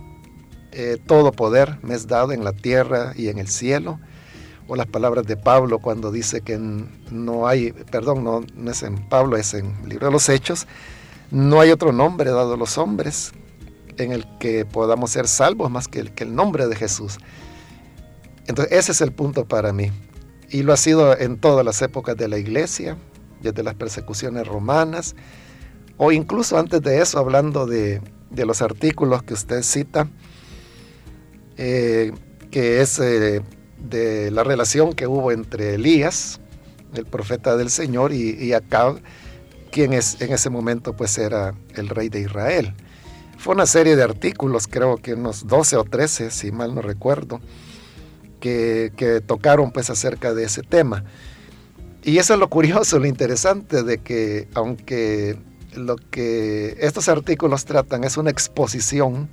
eh, 0.73 0.99
todo 1.07 1.31
poder 1.31 1.79
me 1.83 1.95
es 1.95 2.09
dado 2.09 2.33
en 2.33 2.43
la 2.43 2.53
tierra 2.53 3.12
y 3.15 3.29
en 3.29 3.38
el 3.38 3.47
cielo, 3.47 4.00
o 4.67 4.75
las 4.75 4.88
palabras 4.88 5.29
de 5.29 5.37
Pablo 5.37 5.79
cuando 5.79 6.11
dice 6.11 6.41
que 6.41 6.59
no 6.59 7.47
hay, 7.47 7.71
perdón, 7.71 8.25
no, 8.25 8.43
es 8.69 8.83
en 8.83 8.97
Pablo, 9.09 9.37
es 9.37 9.55
en 9.55 9.76
el 9.85 9.91
libro 9.91 10.09
de 10.09 10.12
los 10.12 10.29
Hechos, 10.29 10.67
no 11.31 11.61
hay 11.61 11.71
otro 11.71 11.93
nombre 11.93 12.33
dado 12.33 12.55
a 12.55 12.57
los 12.57 12.79
hombres 12.79 13.31
en 13.97 14.11
el 14.11 14.26
que 14.41 14.65
podamos 14.65 15.12
ser 15.12 15.29
salvos 15.29 15.71
más 15.71 15.87
que 15.87 16.00
el 16.00 16.35
nombre 16.35 16.67
de 16.67 16.75
Jesús. 16.75 17.19
Entonces 18.49 18.76
ese 18.76 18.91
es 18.91 19.00
el 19.03 19.12
punto 19.12 19.45
para 19.45 19.73
mí. 19.73 19.93
Y 20.50 20.65
lo 20.65 20.73
ha 20.73 20.76
sido 20.76 21.17
en 21.17 21.38
todas 21.38 21.65
las 21.65 21.81
épocas 21.81 22.17
de 22.17 22.26
la 22.26 22.38
iglesia, 22.38 22.97
desde 23.41 23.62
las 23.62 23.76
persecuciones 23.76 24.49
romanas, 24.49 25.15
o 25.99 26.12
incluso 26.12 26.59
antes 26.59 26.83
de 26.83 27.00
eso, 27.00 27.19
hablando 27.19 27.67
de, 27.67 28.00
los 28.31 28.61
artículos 28.61 29.23
que 29.23 29.35
usted 29.35 29.62
cita, 29.62 30.09
eh, 31.57 32.12
que 32.50 32.81
es 32.83 32.99
eh, 32.99 33.43
de 33.79 34.31
la 34.31 34.45
relación 34.45 34.93
que 34.93 35.07
hubo 35.07 35.33
entre 35.33 35.75
Elías, 35.75 36.41
el 36.95 37.07
profeta 37.07 37.57
del 37.57 37.71
Señor, 37.71 38.12
y, 38.12 38.53
Acab, 38.53 39.00
quien 39.71 39.93
es, 39.93 40.21
en 40.21 40.33
ese 40.33 40.50
momento 40.50 40.95
pues 40.95 41.17
era 41.19 41.55
el 41.75 41.88
rey 41.88 42.09
de 42.09 42.21
Israel. 42.21 42.75
Fue 43.38 43.55
una 43.55 43.67
serie 43.67 43.97
de 43.97 44.03
artículos, 44.03 44.67
creo 44.67 44.97
que 44.97 45.15
unos 45.15 45.47
12 45.47 45.76
o 45.76 45.85
13, 45.85 46.31
si 46.31 46.53
mal 46.53 46.75
no 46.75 46.83
recuerdo, 46.83 47.41
que, 48.41 48.93
que 48.97 49.21
tocaron 49.21 49.73
pues 49.73 49.88
acerca 49.91 50.35
de 50.35 50.45
ese 50.45 50.62
tema. 50.62 51.05
Y 52.03 52.19
eso 52.19 52.35
es 52.35 52.41
lo 52.41 52.49
curioso, 52.49 52.99
lo 52.99 53.07
interesante 53.07 53.83
de 53.83 53.99
que 53.99 54.49
aunque 54.55 55.37
lo 55.76 55.97
que 55.97 56.76
estos 56.80 57.09
artículos 57.09 57.64
tratan 57.64 58.04
es 58.04 58.16
una 58.16 58.30
exposición 58.30 59.28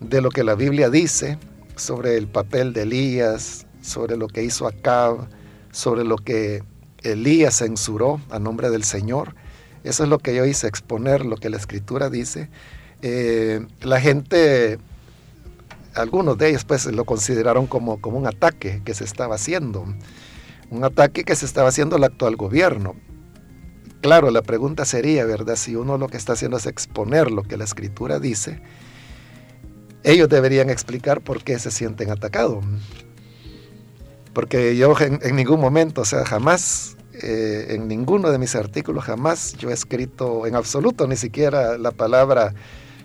de 0.00 0.20
lo 0.20 0.30
que 0.30 0.44
la 0.44 0.54
Biblia 0.54 0.90
dice, 0.90 1.38
sobre 1.76 2.16
el 2.16 2.26
papel 2.26 2.72
de 2.72 2.82
Elías, 2.82 3.66
sobre 3.82 4.16
lo 4.16 4.28
que 4.28 4.42
hizo 4.42 4.66
Acab, 4.66 5.28
sobre 5.72 6.04
lo 6.04 6.16
que 6.16 6.62
Elías 7.02 7.58
censuró 7.58 8.20
a 8.30 8.38
nombre 8.38 8.70
del 8.70 8.84
Señor. 8.84 9.34
Eso 9.84 10.02
es 10.02 10.08
lo 10.08 10.18
que 10.18 10.34
yo 10.34 10.44
hice, 10.44 10.66
exponer 10.66 11.24
lo 11.24 11.36
que 11.36 11.48
la 11.48 11.56
escritura 11.56 12.10
dice. 12.10 12.50
Eh, 13.02 13.66
la 13.80 14.00
gente, 14.00 14.78
algunos 15.94 16.36
de 16.36 16.50
ellos 16.50 16.64
pues 16.64 16.86
lo 16.86 17.04
consideraron 17.04 17.66
como, 17.66 18.00
como 18.00 18.18
un 18.18 18.26
ataque 18.26 18.82
que 18.84 18.94
se 18.94 19.04
estaba 19.04 19.36
haciendo, 19.36 19.86
un 20.70 20.84
ataque 20.84 21.24
que 21.24 21.34
se 21.34 21.46
estaba 21.46 21.68
haciendo 21.68 21.96
el 21.96 22.04
actual 22.04 22.36
gobierno. 22.36 22.94
Claro, 24.00 24.30
la 24.30 24.42
pregunta 24.42 24.86
sería, 24.86 25.26
¿verdad? 25.26 25.56
Si 25.56 25.76
uno 25.76 25.98
lo 25.98 26.08
que 26.08 26.16
está 26.16 26.32
haciendo 26.32 26.56
es 26.56 26.66
exponer 26.66 27.30
lo 27.30 27.42
que 27.42 27.58
la 27.58 27.64
escritura 27.64 28.18
dice, 28.18 28.60
ellos 30.04 30.28
deberían 30.28 30.70
explicar 30.70 31.20
por 31.20 31.44
qué 31.44 31.58
se 31.58 31.70
sienten 31.70 32.10
atacados. 32.10 32.64
Porque 34.32 34.76
yo 34.76 34.94
en, 35.00 35.36
ningún 35.36 35.60
momento, 35.60 36.00
o 36.00 36.04
sea, 36.04 36.24
jamás, 36.24 36.96
eh, 37.22 37.66
en 37.70 37.88
ninguno 37.88 38.30
de 38.30 38.38
mis 38.38 38.54
artículos, 38.54 39.04
jamás 39.04 39.54
yo 39.58 39.70
he 39.70 39.74
escrito 39.74 40.46
en 40.46 40.54
absoluto 40.54 41.06
ni 41.06 41.16
siquiera 41.16 41.76
la 41.76 41.90
palabra 41.90 42.54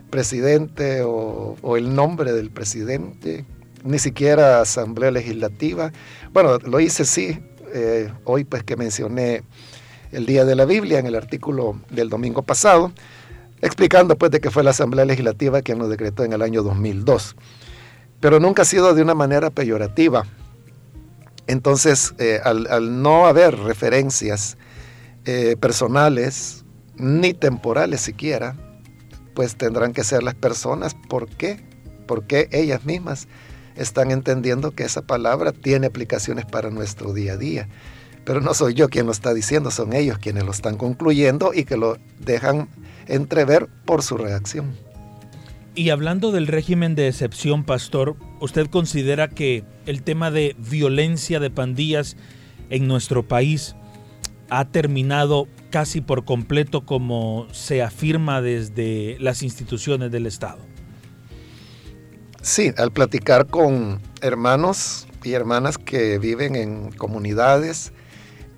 presidente 0.10 1.02
o, 1.04 1.76
el 1.76 1.94
nombre 1.94 2.32
del 2.32 2.52
presidente, 2.52 3.44
ni 3.84 4.00
siquiera 4.00 4.62
asamblea 4.62 5.12
legislativa. 5.12 5.92
Bueno, 6.32 6.58
lo 6.60 6.80
hice 6.80 7.04
sí, 7.04 7.40
eh, 7.74 8.14
hoy 8.24 8.46
pues 8.46 8.64
que 8.64 8.78
mencioné 8.78 9.44
el 10.16 10.26
Día 10.26 10.46
de 10.46 10.56
la 10.56 10.66
Biblia 10.66 11.00
en 11.00 11.08
el 11.08 11.16
artículo 11.16 11.80
del 11.90 12.10
domingo 12.10 12.42
pasado, 12.42 12.92
explicando 13.62 14.18
pues 14.18 14.32
de 14.32 14.40
que 14.40 14.50
fue 14.50 14.64
la 14.64 14.72
Asamblea 14.72 15.04
Legislativa 15.04 15.62
quien 15.62 15.78
lo 15.78 15.90
decretó 15.90 16.24
en 16.24 16.32
el 16.32 16.42
año 16.42 16.64
2002. 16.64 17.36
Pero 18.22 18.40
nunca 18.40 18.62
ha 18.62 18.66
sido 18.66 18.94
de 18.94 19.02
una 19.02 19.14
manera 19.14 19.50
peyorativa. 19.50 20.26
Entonces, 21.48 22.16
eh, 22.18 22.40
al, 22.44 23.02
no 23.02 23.28
haber 23.28 23.58
referencias 23.60 24.58
eh, 25.26 25.58
personales 25.60 26.64
ni 26.96 27.34
temporales 27.34 28.00
siquiera, 28.00 28.56
pues 29.34 29.58
tendrán 29.58 29.92
que 29.92 30.06
ser 30.06 30.24
las 30.24 30.36
personas. 30.36 30.96
¿Por 31.10 31.28
qué? 31.28 31.62
Porque 32.08 32.48
ellas 32.52 32.86
mismas 32.86 33.28
están 33.76 34.12
entendiendo 34.12 34.72
que 34.72 34.84
esa 34.84 35.02
palabra 35.02 35.52
tiene 35.52 35.88
aplicaciones 35.88 36.46
para 36.46 36.70
nuestro 36.70 37.14
día 37.14 37.34
a 37.34 37.38
día. 37.38 37.68
Pero 38.26 38.42
no 38.42 38.54
soy 38.54 38.74
yo 38.74 38.90
quien 38.90 39.06
lo 39.06 39.12
está 39.12 39.34
diciendo, 39.34 39.72
son 39.72 39.94
ellos 39.94 40.18
quienes 40.18 40.44
lo 40.44 40.52
están 40.52 40.78
concluyendo 40.78 41.54
y 41.54 41.64
que 41.64 41.78
lo 41.78 41.98
dejan 42.20 42.68
entrever 43.08 43.68
por 43.86 44.02
su 44.02 44.18
reacción. 44.18 44.74
Y 45.76 45.90
hablando 45.90 46.32
del 46.32 46.48
régimen 46.48 46.96
de 46.96 47.08
excepción, 47.08 47.64
pastor, 47.64 48.16
¿usted 48.40 48.68
considera 48.68 49.28
que 49.28 49.64
el 49.86 50.04
tema 50.04 50.32
de 50.32 50.56
violencia 50.58 51.40
de 51.40 51.50
pandillas 51.50 52.18
en 52.70 52.88
nuestro 52.88 53.28
país 53.28 53.76
ha 54.50 54.66
terminado 54.66 55.48
casi 55.70 56.02
por 56.02 56.24
completo 56.26 56.86
como 56.86 57.48
se 57.52 57.84
afirma 57.84 58.42
desde 58.42 59.18
las 59.20 59.44
instituciones 59.44 60.12
del 60.12 60.26
Estado? 60.26 60.60
Sí, 62.42 62.72
al 62.78 62.92
platicar 62.92 63.48
con 63.48 64.00
hermanos 64.22 65.08
y 65.24 65.34
hermanas 65.34 65.78
que 65.78 66.20
viven 66.20 66.56
en 66.56 66.92
comunidades 66.92 67.92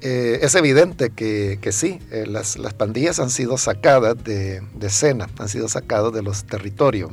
eh, 0.01 0.39
es 0.43 0.53
evidente 0.53 1.09
que, 1.09 1.59
sí, 1.71 1.99
eh, 2.11 2.25
las, 2.27 2.57
pandillas 2.77 3.19
han 3.19 3.31
sido 3.31 3.57
sacadas 3.57 4.23
de, 4.23 4.61
escena, 4.81 5.27
han 5.39 5.49
sido 5.49 5.67
sacadas 5.67 6.13
de 6.13 6.21
los 6.21 6.45
territorios. 6.45 7.11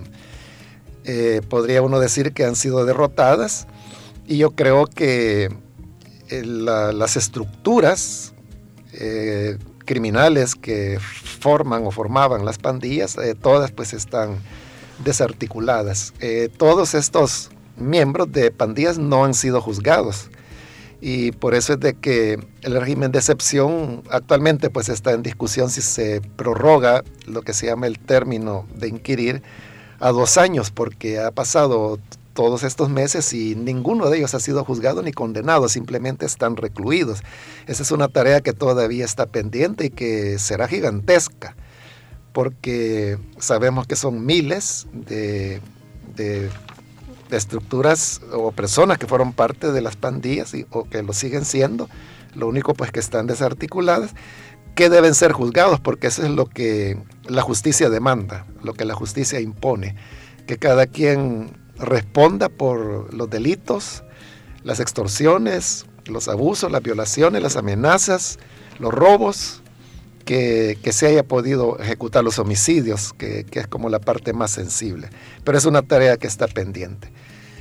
Eh, 1.05 1.41
podría 1.49 1.83
uno 1.83 1.99
decir 1.99 2.33
que 2.33 2.45
han 2.45 2.57
sido 2.57 2.85
derrotadas 2.85 3.67
y 4.27 4.39
yo 4.39 4.51
creo 4.51 4.87
que 4.87 5.55
las 6.31 7.17
estructuras 7.17 8.33
criminales 9.85 10.55
que 10.55 10.99
forman 11.01 11.87
o 11.87 11.91
formaban 11.91 12.45
las 12.45 12.59
pandillas, 12.59 13.17
todas 13.43 13.71
pues 13.71 13.93
están 13.93 14.39
desarticuladas. 15.05 16.15
todos 16.57 16.95
estos 16.95 17.51
miembros 17.77 18.33
de 18.33 18.51
pandillas 18.51 18.99
no 18.99 19.25
han 19.25 19.35
sido 19.35 19.61
juzgados 19.61 20.31
y 21.07 21.33
por 21.33 21.55
eso 21.55 21.75
es 21.75 21.81
de 21.81 21.93
que 21.93 22.39
el 22.63 22.81
régimen 22.81 23.13
de 23.13 23.19
excepción 23.19 24.03
actualmente 24.09 24.71
pues 24.71 24.89
está 24.89 25.13
en 25.13 25.23
discusión 25.23 25.69
si 25.69 25.83
se 25.83 26.23
prorroga 26.23 27.05
lo 27.27 27.43
que 27.43 27.53
se 27.53 27.67
llama 27.67 27.87
el 27.87 27.99
término 27.99 28.67
de 28.75 28.89
inquirir 28.89 29.43
a 30.01 30.13
dos 30.13 30.39
años 30.39 30.71
porque 30.71 31.21
ha 31.21 31.31
pasado 31.31 31.99
todos 32.33 32.63
estos 32.63 32.89
meses 32.89 33.35
y 33.35 33.55
ninguno 33.55 34.09
de 34.09 34.17
ellos 34.17 34.35
ha 34.35 34.41
sido 34.41 34.65
juzgado 34.65 35.03
ni 35.03 35.13
condenado, 35.13 35.69
simplemente 35.69 36.25
están 36.25 36.57
recluidos. 36.57 37.23
Esa 37.67 37.83
es 37.83 37.91
una 37.91 38.09
tarea 38.09 38.41
que 38.41 38.55
todavía 38.55 39.05
está 39.05 39.27
pendiente 39.27 39.85
y 39.85 39.91
que 39.91 40.39
será 40.39 40.69
gigantesca 40.69 41.55
porque 42.33 43.19
sabemos 43.39 43.87
que 43.87 43.97
son 43.97 44.25
miles 44.25 44.87
de, 44.95 45.61
de 46.17 46.49
estructuras 47.31 48.21
o 48.33 48.53
personas 48.53 48.99
que 48.99 49.07
fueron 49.07 49.33
parte 49.33 49.73
de 49.73 49.81
las 49.81 49.97
pandillas 49.97 50.53
o 50.71 50.85
que 50.85 51.03
lo 51.03 51.13
siguen 51.13 51.45
siendo, 51.45 51.89
lo 52.35 52.49
único 52.49 52.75
pues 52.75 52.91
que 52.93 53.01
están 53.01 53.27
desarticuladas, 53.27 54.15
que 54.75 54.91
deben 54.91 55.15
ser 55.15 55.33
juzgados, 55.33 55.81
porque 55.81 56.09
eso 56.09 56.23
es 56.23 56.31
lo 56.31 56.47
que 56.47 56.99
la 57.25 57.43
justicia 57.43 57.91
demanda, 57.91 58.47
lo 58.63 58.75
que 58.75 58.85
la 58.85 58.95
justicia 58.95 59.41
impone, 59.41 59.95
que 60.47 60.59
cada 60.59 60.87
quien 60.87 61.57
responda 61.79 62.49
por 62.49 63.13
los 63.15 63.31
delitos, 63.31 64.05
las 64.63 64.81
extorsiones, 64.81 65.87
los 66.07 66.29
abusos, 66.29 66.71
las 66.71 66.83
violaciones, 66.83 67.43
las 67.43 67.57
amenazas, 67.57 68.39
los 68.79 68.93
robos, 68.93 69.63
que, 70.25 70.79
se 70.93 71.07
haya 71.07 71.23
podido 71.23 71.79
ejecutar 71.79 72.25
los 72.25 72.39
homicidios, 72.39 73.13
que, 73.13 73.47
es 73.51 73.67
como 73.67 73.89
la 73.89 74.01
parte 74.01 74.33
más 74.33 74.51
sensible. 74.51 75.11
Pero 75.45 75.59
es 75.59 75.65
una 75.65 75.83
tarea 75.83 76.17
que 76.17 76.27
está 76.27 76.47
pendiente. 76.47 77.13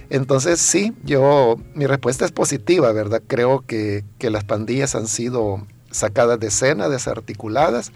Entonces 0.09 0.59
sí, 0.59 0.93
yo, 1.03 1.57
mi 1.73 1.85
respuesta 1.87 2.25
es 2.25 2.31
positiva, 2.31 2.91
¿verdad? 2.91 3.21
Creo 3.27 3.63
que, 3.65 4.03
las 4.19 4.43
pandillas 4.43 4.95
han 4.95 5.07
sido 5.07 5.65
sacadas 5.91 6.39
de 6.39 6.47
escena, 6.47 6.89
desarticuladas, 6.89 7.91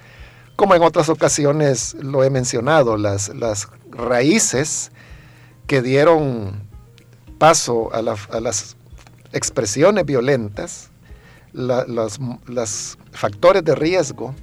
como 0.55 0.75
en 0.75 0.81
otras 0.81 1.09
ocasiones 1.09 1.95
lo 1.99 2.23
he 2.23 2.29
mencionado, 2.29 2.97
las, 2.97 3.29
las 3.29 3.67
raíces 3.91 4.91
que 5.67 5.81
dieron 5.81 6.67
paso 7.37 7.93
a, 7.93 8.01
las 8.01 8.75
expresiones 9.33 10.05
violentas, 10.05 10.89
los 11.53 12.97
factores 13.11 13.63
de 13.63 13.75
riesgo 13.75 14.33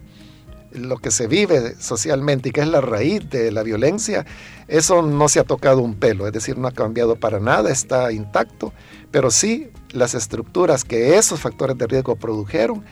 lo 0.75 0.99
que 0.99 1.11
se 1.11 1.26
vive 1.26 1.75
socialmente 1.78 2.49
y 2.49 2.52
que 2.52 2.61
es 2.61 2.69
la 2.69 2.81
raíz 2.81 3.28
de 3.31 3.50
la 3.50 3.62
violencia, 3.62 4.26
eso 4.69 5.02
no 5.02 5.28
se 5.28 5.40
ha 5.40 5.45
tocado 5.45 5.81
un 5.81 5.95
pelo, 5.95 6.26
es 6.26 6.33
decir, 6.33 6.59
no 6.59 6.69
ha 6.69 6.73
cambiado 6.73 7.16
para 7.16 7.40
nada, 7.40 7.71
está 7.71 8.12
intacto, 8.12 8.73
pero 9.11 9.31
sí 9.31 9.71
las 9.93 10.14
estructuras 10.14 10.85
que 10.85 11.16
esos 11.16 11.40
factores 11.40 11.78
de 11.78 11.87
riesgo 11.87 12.16
produjeron, 12.16 12.85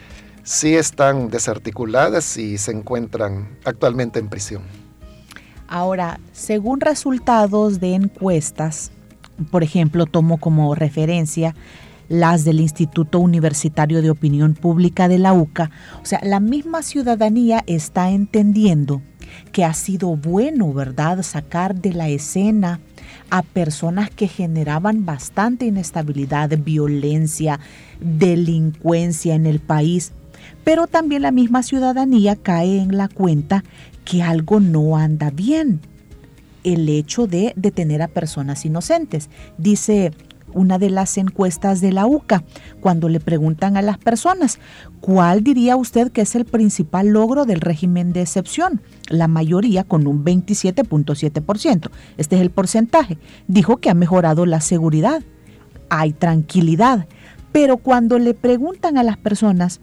sí 0.45 0.75
están 0.75 1.29
desarticuladas 1.29 2.37
y 2.37 2.59
se 2.59 2.73
encuentran 2.73 3.59
actualmente 3.65 4.19
en 4.19 4.29
prisión. 4.29 4.63
Ahora, 5.69 6.21
según 6.33 6.81
resultados 6.81 7.81
de 7.81 7.95
encuestas, 7.95 8.91
por 9.51 9.63
ejemplo, 9.63 10.07
tomo 10.07 10.39
como 10.39 10.75
referencia 10.75 11.55
las 12.13 12.45
del 12.45 12.61
Instituto 12.61 13.21
Universitario 13.21 14.03
de 14.03 14.11
Opinión 14.11 14.53
Pública 14.53 15.09
de 15.09 15.19
la 15.19 15.33
UCA. 15.33 15.71
O 16.03 16.05
sea, 16.05 16.21
la 16.23 16.41
misma 16.41 16.83
ciudadanía 16.83 17.65
está 17.67 18.11
entendiendo 18.11 19.01
que 19.51 19.65
ha 19.65 19.73
sido 19.73 20.15
bueno, 20.15 20.75
¿verdad?, 20.75 21.23
sacar 21.23 21.75
de 21.75 21.95
la 21.95 22.11
escena 22.11 22.81
a 23.31 23.41
personas 23.41 24.11
que 24.11 24.29
generaban 24.29 25.07
bastante 25.07 25.65
inestabilidad, 25.65 26.51
violencia, 26.59 27.61
delincuencia 27.99 29.35
en 29.35 29.47
el 29.47 29.59
país. 29.59 30.13
Pero 30.65 30.89
también 30.89 31.23
la 31.23 31.31
misma 31.31 31.63
ciudadanía 31.63 32.37
cae 32.37 32.79
en 32.79 32.95
la 32.95 33.09
cuenta 33.09 33.65
que 34.05 34.23
algo 34.23 34.61
no 34.61 34.99
anda 34.99 35.31
bien. 35.31 35.81
El 36.63 36.91
hecho 36.91 37.27
de 37.27 37.55
detener 37.57 38.03
a 38.03 38.09
personas 38.09 38.67
inocentes. 38.67 39.31
Dice 39.57 40.13
una 40.55 40.79
de 40.79 40.91
las 40.91 41.19
encuestas 41.19 41.81
de 41.81 41.93
la 41.93 42.07
UCA, 42.07 42.45
cuando 42.81 43.09
le 43.09 43.21
preguntan 43.21 43.77
a 43.77 43.83
las 43.83 43.99
personas, 43.99 44.59
¿cuál 45.01 45.43
diría 45.43 45.77
usted 45.77 46.13
que 46.13 46.23
es 46.23 46.35
el 46.35 46.45
principal 46.45 47.09
logro 47.09 47.45
del 47.45 47.61
régimen 47.61 48.13
de 48.13 48.23
excepción? 48.23 48.81
La 49.09 49.29
mayoría, 49.29 49.85
con 49.85 50.07
un 50.07 50.25
27.7%, 50.25 51.91
este 52.17 52.37
es 52.37 52.43
el 52.43 52.51
porcentaje, 52.51 53.19
dijo 53.49 53.79
que 53.79 53.91
ha 53.91 53.95
mejorado 53.95 54.47
la 54.47 54.61
seguridad, 54.61 55.23
hay 55.89 56.13
tranquilidad, 56.13 57.07
pero 57.53 57.77
cuando 57.77 58.19
le 58.19 58.35
preguntan 58.35 58.97
a 58.97 59.03
las 59.03 59.19
personas, 59.19 59.81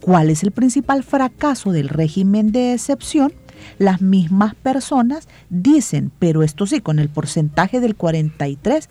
¿cuál 0.00 0.30
es 0.30 0.42
el 0.42 0.50
principal 0.50 1.02
fracaso 1.02 1.72
del 1.72 1.88
régimen 1.88 2.52
de 2.52 2.74
excepción? 2.74 3.32
Las 3.78 4.00
mismas 4.00 4.54
personas 4.54 5.28
dicen, 5.50 6.12
pero 6.18 6.42
esto 6.42 6.66
sí, 6.66 6.80
con 6.80 6.98
el 6.98 7.08
porcentaje 7.08 7.80
del 7.80 7.96
43 7.96 8.88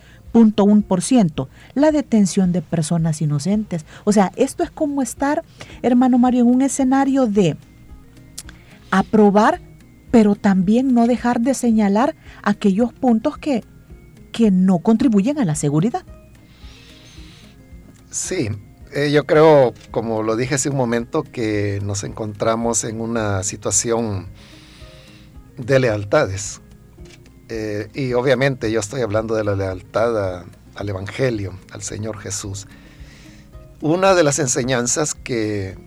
ciento 1.02 1.50
la 1.74 1.91
detención 1.91 2.52
de 2.52 2.62
personas 2.62 3.21
inocentes. 3.21 3.86
O 4.04 4.12
sea, 4.12 4.32
esto 4.36 4.63
es 4.63 4.71
como 4.71 5.02
estar, 5.02 5.43
hermano 5.82 6.17
Mario, 6.17 6.41
en 6.41 6.48
un 6.48 6.62
escenario 6.62 7.26
de 7.28 7.58
aprobar, 8.91 9.62
pero 10.12 10.36
también 10.36 10.93
no 10.93 11.08
dejar 11.08 11.41
de 11.41 11.54
señalar 11.54 12.15
aquellos 12.43 12.93
puntos 12.93 13.38
que, 13.38 13.63
que 14.32 14.52
no 14.52 14.80
contribuyen 14.80 15.39
a 15.39 15.45
la 15.45 15.56
seguridad. 15.56 16.04
Sí, 18.10 18.50
eh, 18.93 19.12
yo 19.12 19.26
creo, 19.26 19.74
como 19.91 20.24
lo 20.24 20.38
dije 20.38 20.56
hace 20.56 20.69
un 20.69 20.78
momento, 20.78 21.24
que 21.24 21.80
nos 21.84 22.04
encontramos 22.04 22.84
en 22.86 23.02
una 23.02 23.43
situación 23.43 24.28
de 25.58 25.80
lealtades. 25.80 26.62
Eh, 27.49 27.89
y 27.93 28.13
obviamente 28.13 28.71
yo 28.71 28.79
estoy 28.79 29.01
hablando 29.01 29.36
de 29.36 29.43
la 29.43 29.55
lealtad 29.55 30.45
al 30.75 30.89
Evangelio, 30.89 31.58
al 31.71 31.84
Señor 31.84 32.17
Jesús. 32.17 32.67
Una 33.81 34.15
de 34.15 34.23
las 34.23 34.39
enseñanzas 34.39 35.13
que, 35.13 35.77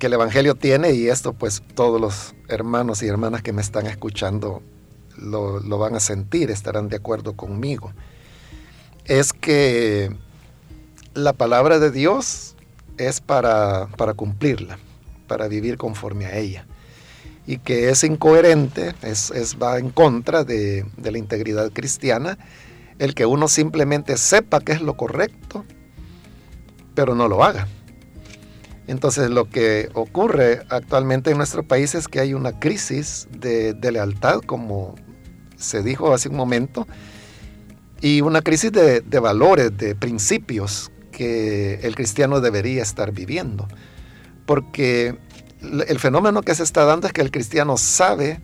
el 0.00 0.12
Evangelio 0.12 0.54
tiene, 0.54 0.92
y 0.92 1.08
esto 1.08 1.32
pues 1.32 1.62
todos 1.74 2.00
los 2.00 2.34
hermanos 2.48 3.02
y 3.02 3.08
hermanas 3.08 3.42
que 3.42 3.52
me 3.52 3.60
están 3.60 3.86
escuchando 3.86 4.62
lo, 5.16 5.60
van 5.78 5.96
a 5.96 6.00
sentir, 6.00 6.50
estarán 6.50 6.88
de 6.88 6.96
acuerdo 6.96 7.34
conmigo, 7.34 7.92
es 9.04 9.32
que 9.32 10.14
la 11.14 11.32
palabra 11.32 11.78
de 11.80 11.90
Dios 11.90 12.54
es 12.96 13.20
para, 13.20 13.88
para 13.96 14.14
cumplirla, 14.14 14.78
para 15.26 15.48
vivir 15.48 15.76
conforme 15.78 16.26
a 16.26 16.36
ella 16.36 16.66
y 17.48 17.56
que 17.56 17.88
es 17.88 18.04
incoherente, 18.04 18.94
es, 19.00 19.56
va 19.60 19.78
en 19.78 19.88
contra 19.88 20.44
de, 20.44 20.84
la 21.02 21.16
integridad 21.16 21.72
cristiana, 21.72 22.36
el 22.98 23.14
que 23.14 23.24
uno 23.24 23.48
simplemente 23.48 24.18
sepa 24.18 24.60
que 24.60 24.72
es 24.72 24.82
lo 24.82 24.98
correcto, 24.98 25.64
pero 26.94 27.14
no 27.14 27.26
lo 27.26 27.42
haga. 27.42 27.66
Entonces 28.86 29.30
lo 29.30 29.48
que 29.48 29.88
ocurre 29.94 30.60
actualmente 30.68 31.30
en 31.30 31.38
nuestro 31.38 31.66
país 31.66 31.94
es 31.94 32.06
que 32.06 32.20
hay 32.20 32.34
una 32.34 32.60
crisis 32.60 33.28
de, 33.30 33.74
lealtad, 33.80 34.40
como 34.40 34.96
se 35.56 35.82
dijo 35.82 36.12
hace 36.12 36.28
un 36.28 36.36
momento, 36.36 36.86
y 38.02 38.20
una 38.20 38.42
crisis 38.42 38.72
de, 38.72 39.00
de, 39.00 39.18
valores, 39.20 39.74
de 39.74 39.94
principios 39.94 40.92
que 41.12 41.76
el 41.76 41.94
cristiano 41.94 42.42
debería 42.42 42.82
estar 42.82 43.10
viviendo. 43.10 43.68
Porque 44.44 45.16
el 45.60 45.98
fenómeno 45.98 46.42
que 46.42 46.54
se 46.54 46.62
está 46.62 46.84
dando 46.84 47.06
es 47.06 47.12
que 47.12 47.20
el 47.20 47.30
cristiano 47.30 47.76
sabe 47.76 48.40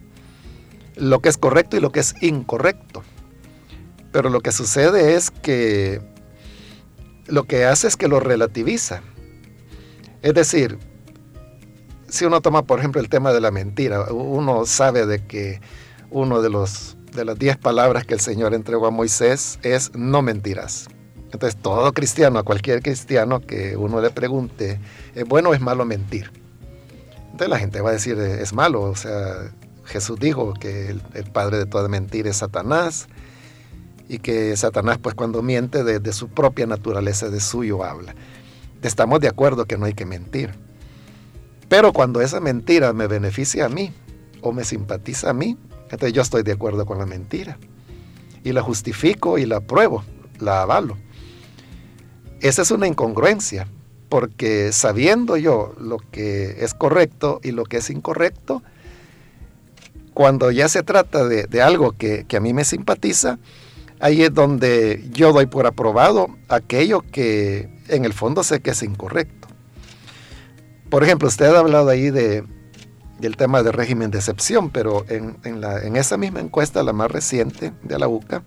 lo 0.96 1.20
que 1.20 1.28
es 1.28 1.38
correcto 1.38 1.76
y 1.76 1.80
lo 1.80 1.90
que 1.90 2.00
es 2.00 2.14
incorrecto. 2.22 3.02
Pero 4.12 4.30
lo 4.30 4.40
que 4.40 4.52
sucede 4.52 5.14
es 5.14 5.30
que 5.30 6.00
lo 7.26 7.44
que 7.44 7.64
hace 7.64 7.88
es 7.88 7.96
que 7.96 8.08
lo 8.08 8.20
relativiza. 8.20 9.02
Es 10.22 10.34
decir, 10.34 10.78
si 12.08 12.24
uno 12.24 12.40
toma 12.40 12.62
por 12.62 12.78
ejemplo 12.78 13.00
el 13.00 13.08
tema 13.08 13.32
de 13.32 13.40
la 13.40 13.50
mentira, 13.50 14.12
uno 14.12 14.66
sabe 14.66 15.06
de 15.06 15.26
que 15.26 15.60
uno 16.10 16.42
de 16.42 16.50
los 16.50 16.96
de 17.14 17.24
las 17.24 17.38
diez 17.38 17.56
palabras 17.56 18.04
que 18.04 18.14
el 18.14 18.20
Señor 18.20 18.54
entregó 18.54 18.86
a 18.86 18.90
Moisés 18.90 19.58
es 19.62 19.92
no 19.94 20.22
mentirás. 20.22 20.88
Entonces 21.32 21.60
todo 21.60 21.92
cristiano, 21.92 22.38
a 22.38 22.42
cualquier 22.42 22.82
cristiano 22.82 23.40
que 23.40 23.76
uno 23.76 24.00
le 24.00 24.10
pregunte, 24.10 24.80
¿es 25.14 25.24
bueno 25.24 25.50
o 25.50 25.54
es 25.54 25.60
malo 25.60 25.84
mentir? 25.84 26.43
Entonces 27.34 27.50
la 27.50 27.58
gente 27.58 27.80
va 27.80 27.90
a 27.90 27.94
decir, 27.94 28.16
es 28.16 28.52
malo, 28.52 28.82
o 28.82 28.94
sea, 28.94 29.50
Jesús 29.86 30.20
dijo 30.20 30.54
que 30.54 30.90
el, 30.90 31.24
padre 31.32 31.58
de 31.58 31.66
toda 31.66 31.88
mentira 31.88 32.30
es 32.30 32.36
Satanás 32.36 33.08
y 34.08 34.20
que 34.20 34.56
Satanás 34.56 34.98
pues 35.02 35.16
cuando 35.16 35.42
miente 35.42 35.82
de, 35.82 36.12
su 36.12 36.28
propia 36.28 36.68
naturaleza, 36.68 37.30
de 37.30 37.40
suyo 37.40 37.82
habla. 37.82 38.14
Estamos 38.82 39.18
de 39.18 39.26
acuerdo 39.26 39.64
que 39.64 39.76
no 39.76 39.86
hay 39.86 39.94
que 39.94 40.06
mentir. 40.06 40.54
Pero 41.68 41.92
cuando 41.92 42.20
esa 42.20 42.38
mentira 42.38 42.92
me 42.92 43.08
beneficia 43.08 43.66
a 43.66 43.68
mí 43.68 43.92
o 44.40 44.52
me 44.52 44.62
simpatiza 44.62 45.30
a 45.30 45.34
mí, 45.34 45.58
entonces 45.90 46.12
yo 46.12 46.22
estoy 46.22 46.44
de 46.44 46.52
acuerdo 46.52 46.86
con 46.86 46.98
la 46.98 47.06
mentira. 47.06 47.58
Y 48.44 48.52
la 48.52 48.62
justifico 48.62 49.38
y 49.38 49.46
la 49.46 49.56
apruebo, 49.56 50.04
la 50.38 50.62
avalo. 50.62 50.96
Esa 52.40 52.62
es 52.62 52.70
una 52.70 52.86
incongruencia 52.86 53.66
porque 54.14 54.70
sabiendo 54.70 55.36
yo 55.36 55.74
lo 55.76 55.96
que 55.96 56.62
es 56.64 56.72
correcto 56.72 57.40
y 57.42 57.50
lo 57.50 57.64
que 57.64 57.78
es 57.78 57.90
incorrecto, 57.90 58.62
cuando 60.12 60.52
ya 60.52 60.68
se 60.68 60.84
trata 60.84 61.26
de, 61.26 61.60
algo 61.60 61.96
que, 61.98 62.24
a 62.32 62.38
mí 62.38 62.52
me 62.52 62.64
simpatiza, 62.64 63.40
ahí 63.98 64.22
es 64.22 64.32
donde 64.32 65.04
yo 65.10 65.32
doy 65.32 65.46
por 65.46 65.66
aprobado 65.66 66.28
aquello 66.48 67.00
que 67.00 67.68
en 67.88 68.04
el 68.04 68.12
fondo 68.12 68.44
sé 68.44 68.60
que 68.60 68.70
es 68.70 68.84
incorrecto. 68.84 69.48
Por 70.90 71.02
ejemplo, 71.02 71.26
usted 71.26 71.46
ha 71.46 71.58
hablado 71.58 71.88
ahí 71.88 72.10
de, 72.10 72.44
del 73.18 73.36
tema 73.36 73.64
del 73.64 73.72
régimen 73.72 74.12
de 74.12 74.18
excepción, 74.18 74.70
pero 74.70 75.04
en, 75.08 75.38
en 75.42 75.96
esa 75.96 76.16
misma 76.16 76.38
encuesta, 76.38 76.84
la 76.84 76.92
más 76.92 77.10
reciente 77.10 77.72
de 77.82 77.98
la 77.98 78.06
UCA, 78.06 78.44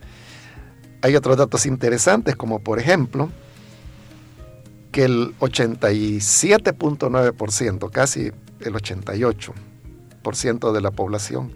hay 1.02 1.18
otros 1.18 1.36
datos 1.36 1.66
interesantes, 1.66 2.38
como 2.38 2.60
por 2.60 2.80
ejemplo, 2.80 3.30
que 4.98 5.06
el 5.06 5.38
87.9%, 5.38 7.92
casi 7.92 8.32
el 8.62 8.74
88% 8.74 10.72
de 10.72 10.82
la 10.82 10.90
población, 10.90 11.54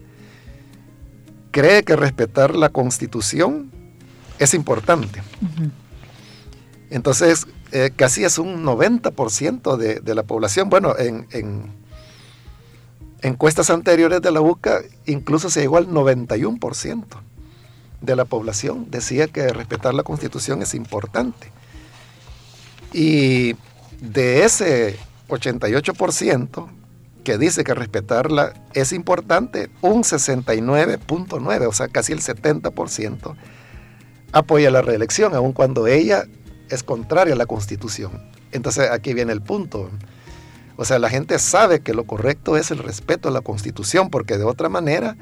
cree 1.50 1.82
que 1.82 1.96
respetar 1.96 2.56
la 2.56 2.70
constitución 2.70 3.72
es 4.38 4.54
importante. 4.54 5.24
Entonces, 6.92 7.48
eh, 7.72 7.90
casi 7.96 8.26
es 8.26 8.38
un 8.38 8.64
90% 8.64 9.76
de, 9.76 10.02
de, 10.02 10.14
la 10.14 10.22
población. 10.22 10.70
Bueno, 10.70 10.96
en, 11.00 11.26
en, 11.32 11.72
encuestas 13.24 13.72
anteriores 13.72 14.22
de 14.22 14.30
la 14.30 14.42
UCA 14.42 14.82
incluso 15.08 15.50
se 15.50 15.62
llegó 15.62 15.78
al 15.78 15.88
91% 15.88 17.06
de 18.02 18.16
la 18.16 18.26
población. 18.26 18.86
Decía 18.92 19.30
que 19.30 19.48
respetar 19.48 19.96
la 19.96 20.04
constitución 20.04 20.62
es 20.62 20.76
importante. 20.76 21.52
Y 22.94 23.56
de 24.02 24.44
ese 24.44 24.98
88% 25.30 26.68
que 27.24 27.38
dice 27.38 27.64
que 27.64 27.74
respetarla 27.74 28.54
es 28.74 28.94
importante, 28.94 29.70
un 29.82 30.04
69.9, 30.04 31.68
o 31.68 31.74
sea, 31.74 31.88
casi 31.88 32.14
el 32.14 32.20
70%, 32.20 33.36
apoya 34.32 34.72
la 34.72 34.82
reelección, 34.82 35.36
aun 35.36 35.54
cuando 35.54 35.88
ella 35.88 36.24
es 36.70 36.84
contraria 36.84 37.34
a 37.34 37.38
la 37.38 37.46
constitución. 37.46 38.12
Entonces 38.52 38.90
aquí 38.90 39.14
viene 39.14 39.34
el 39.34 39.42
punto. 39.42 39.90
O 40.78 40.86
sea, 40.86 41.00
la 41.00 41.10
gente 41.10 41.38
sabe 41.38 41.82
que 41.82 41.94
lo 41.94 42.06
correcto 42.06 42.58
es 42.58 42.72
el 42.72 42.80
respeto 42.80 43.30
a 43.30 43.32
la 43.32 43.42
constitución, 43.42 44.10
porque 44.10 44.38
de 44.38 44.46
otra 44.46 44.70
manera 44.70 45.16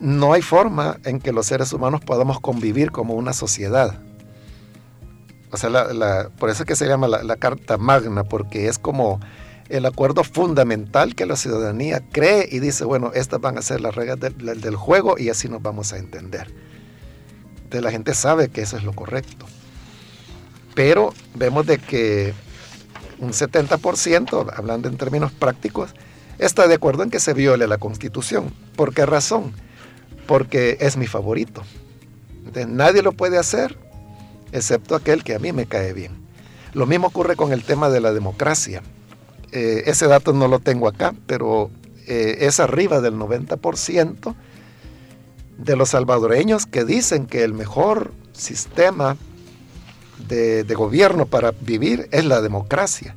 no 0.00 0.32
hay 0.32 0.42
forma 0.42 0.98
en 1.04 1.20
que 1.20 1.32
los 1.32 1.46
seres 1.46 1.72
humanos 1.72 2.00
podamos 2.00 2.40
convivir 2.40 2.90
como 2.90 3.14
una 3.14 3.32
sociedad. 3.32 3.98
O 5.54 5.56
sea, 5.56 5.70
por 6.36 6.50
eso 6.50 6.64
es 6.64 6.66
que 6.66 6.74
se 6.74 6.88
llama 6.88 7.06
la, 7.06 7.36
Carta 7.36 7.78
Magna, 7.78 8.24
porque 8.24 8.66
es 8.66 8.76
como 8.76 9.20
el 9.68 9.86
acuerdo 9.86 10.24
fundamental 10.24 11.14
que 11.14 11.26
la 11.26 11.36
ciudadanía 11.36 12.02
cree 12.10 12.48
y 12.50 12.58
dice, 12.58 12.84
bueno, 12.84 13.12
estas 13.14 13.40
van 13.40 13.56
a 13.56 13.62
ser 13.62 13.80
las 13.80 13.94
reglas 13.94 14.18
del, 14.18 14.74
juego 14.74 15.14
y 15.16 15.28
así 15.28 15.48
nos 15.48 15.62
vamos 15.62 15.92
a 15.92 15.98
entender. 15.98 16.52
Entonces 17.54 17.82
la 17.82 17.92
gente 17.92 18.14
sabe 18.14 18.48
que 18.48 18.62
eso 18.62 18.76
es 18.76 18.82
lo 18.82 18.94
correcto. 18.94 19.46
Pero 20.74 21.14
vemos 21.36 21.64
de 21.68 21.78
que 21.78 22.34
un 23.20 23.30
70%, 23.30 24.52
hablando 24.56 24.88
en 24.88 24.96
términos 24.96 25.30
prácticos, 25.30 25.94
está 26.38 26.66
de 26.66 26.74
acuerdo 26.74 27.04
en 27.04 27.10
que 27.10 27.20
se 27.20 27.32
viole 27.32 27.68
la 27.68 27.78
constitución. 27.78 28.52
¿Por 28.74 28.92
qué 28.92 29.06
razón? 29.06 29.52
Porque 30.26 30.78
es 30.80 30.96
mi 30.96 31.06
favorito. 31.06 31.62
Entonces, 32.38 32.66
nadie 32.66 33.02
lo 33.02 33.12
puede 33.12 33.38
hacer 33.38 33.83
excepto 34.54 34.94
aquel 34.94 35.24
que 35.24 35.34
a 35.34 35.38
mí 35.38 35.52
me 35.52 35.66
cae 35.66 35.92
bien. 35.92 36.12
Lo 36.72 36.86
mismo 36.86 37.08
ocurre 37.08 37.36
con 37.36 37.52
el 37.52 37.64
tema 37.64 37.90
de 37.90 38.00
la 38.00 38.12
democracia. 38.12 38.82
Eh, 39.52 39.82
ese 39.86 40.06
dato 40.06 40.32
no 40.32 40.48
lo 40.48 40.60
tengo 40.60 40.88
acá, 40.88 41.14
pero 41.26 41.70
eh, 42.06 42.38
es 42.40 42.60
arriba 42.60 43.00
del 43.00 43.14
90% 43.14 44.34
de 45.58 45.76
los 45.76 45.90
salvadoreños 45.90 46.66
que 46.66 46.84
dicen 46.84 47.26
que 47.26 47.42
el 47.42 47.52
mejor 47.52 48.12
sistema 48.32 49.16
de, 50.28 50.64
de, 50.64 50.74
gobierno 50.74 51.26
para 51.26 51.50
vivir 51.52 52.08
es 52.12 52.24
la 52.24 52.40
democracia. 52.40 53.16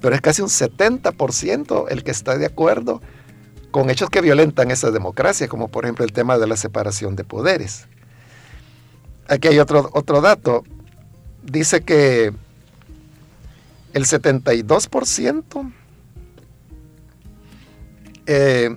Pero 0.00 0.14
es 0.14 0.20
casi 0.20 0.42
un 0.42 0.48
70% 0.48 1.86
el 1.88 2.02
que 2.02 2.10
está 2.10 2.36
de 2.36 2.46
acuerdo 2.46 3.00
con 3.70 3.88
hechos 3.90 4.10
que 4.10 4.20
violentan 4.20 4.70
esa 4.70 4.90
democracia, 4.90 5.48
como 5.48 5.68
por 5.68 5.84
ejemplo 5.84 6.04
el 6.04 6.12
tema 6.12 6.38
de 6.38 6.46
la 6.46 6.56
separación 6.56 7.16
de 7.16 7.24
poderes. 7.24 7.86
Aquí 9.28 9.48
hay 9.48 9.58
otro, 9.58 9.90
otro 9.92 10.20
dato. 10.20 10.64
Dice 11.42 11.82
que 11.82 12.32
el 13.92 14.04
72% 14.04 15.72
eh, 18.26 18.76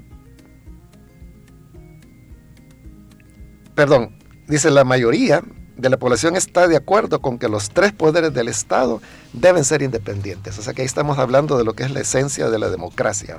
perdón, 3.76 4.18
dice 4.48 4.72
la 4.72 4.84
mayoría 4.84 5.44
de 5.78 5.90
la 5.90 5.98
población 5.98 6.36
está 6.36 6.68
de 6.68 6.78
acuerdo 6.78 7.22
con 7.22 7.38
que 7.38 7.50
los 7.50 7.70
tres 7.70 7.92
poderes 7.92 8.34
del 8.34 8.48
Estado 8.48 9.02
deben 9.34 9.66
ser 9.66 9.82
independientes. 9.82 10.58
O 10.58 10.62
sea 10.62 10.74
que 10.74 10.82
ahí 10.82 10.86
estamos 10.86 11.20
hablando 11.20 11.58
de 11.58 11.66
lo 11.66 11.74
que 11.74 11.84
es 11.84 11.92
la 11.92 12.00
esencia 12.00 12.50
de 12.50 12.60
la 12.60 12.70
democracia. 12.70 13.38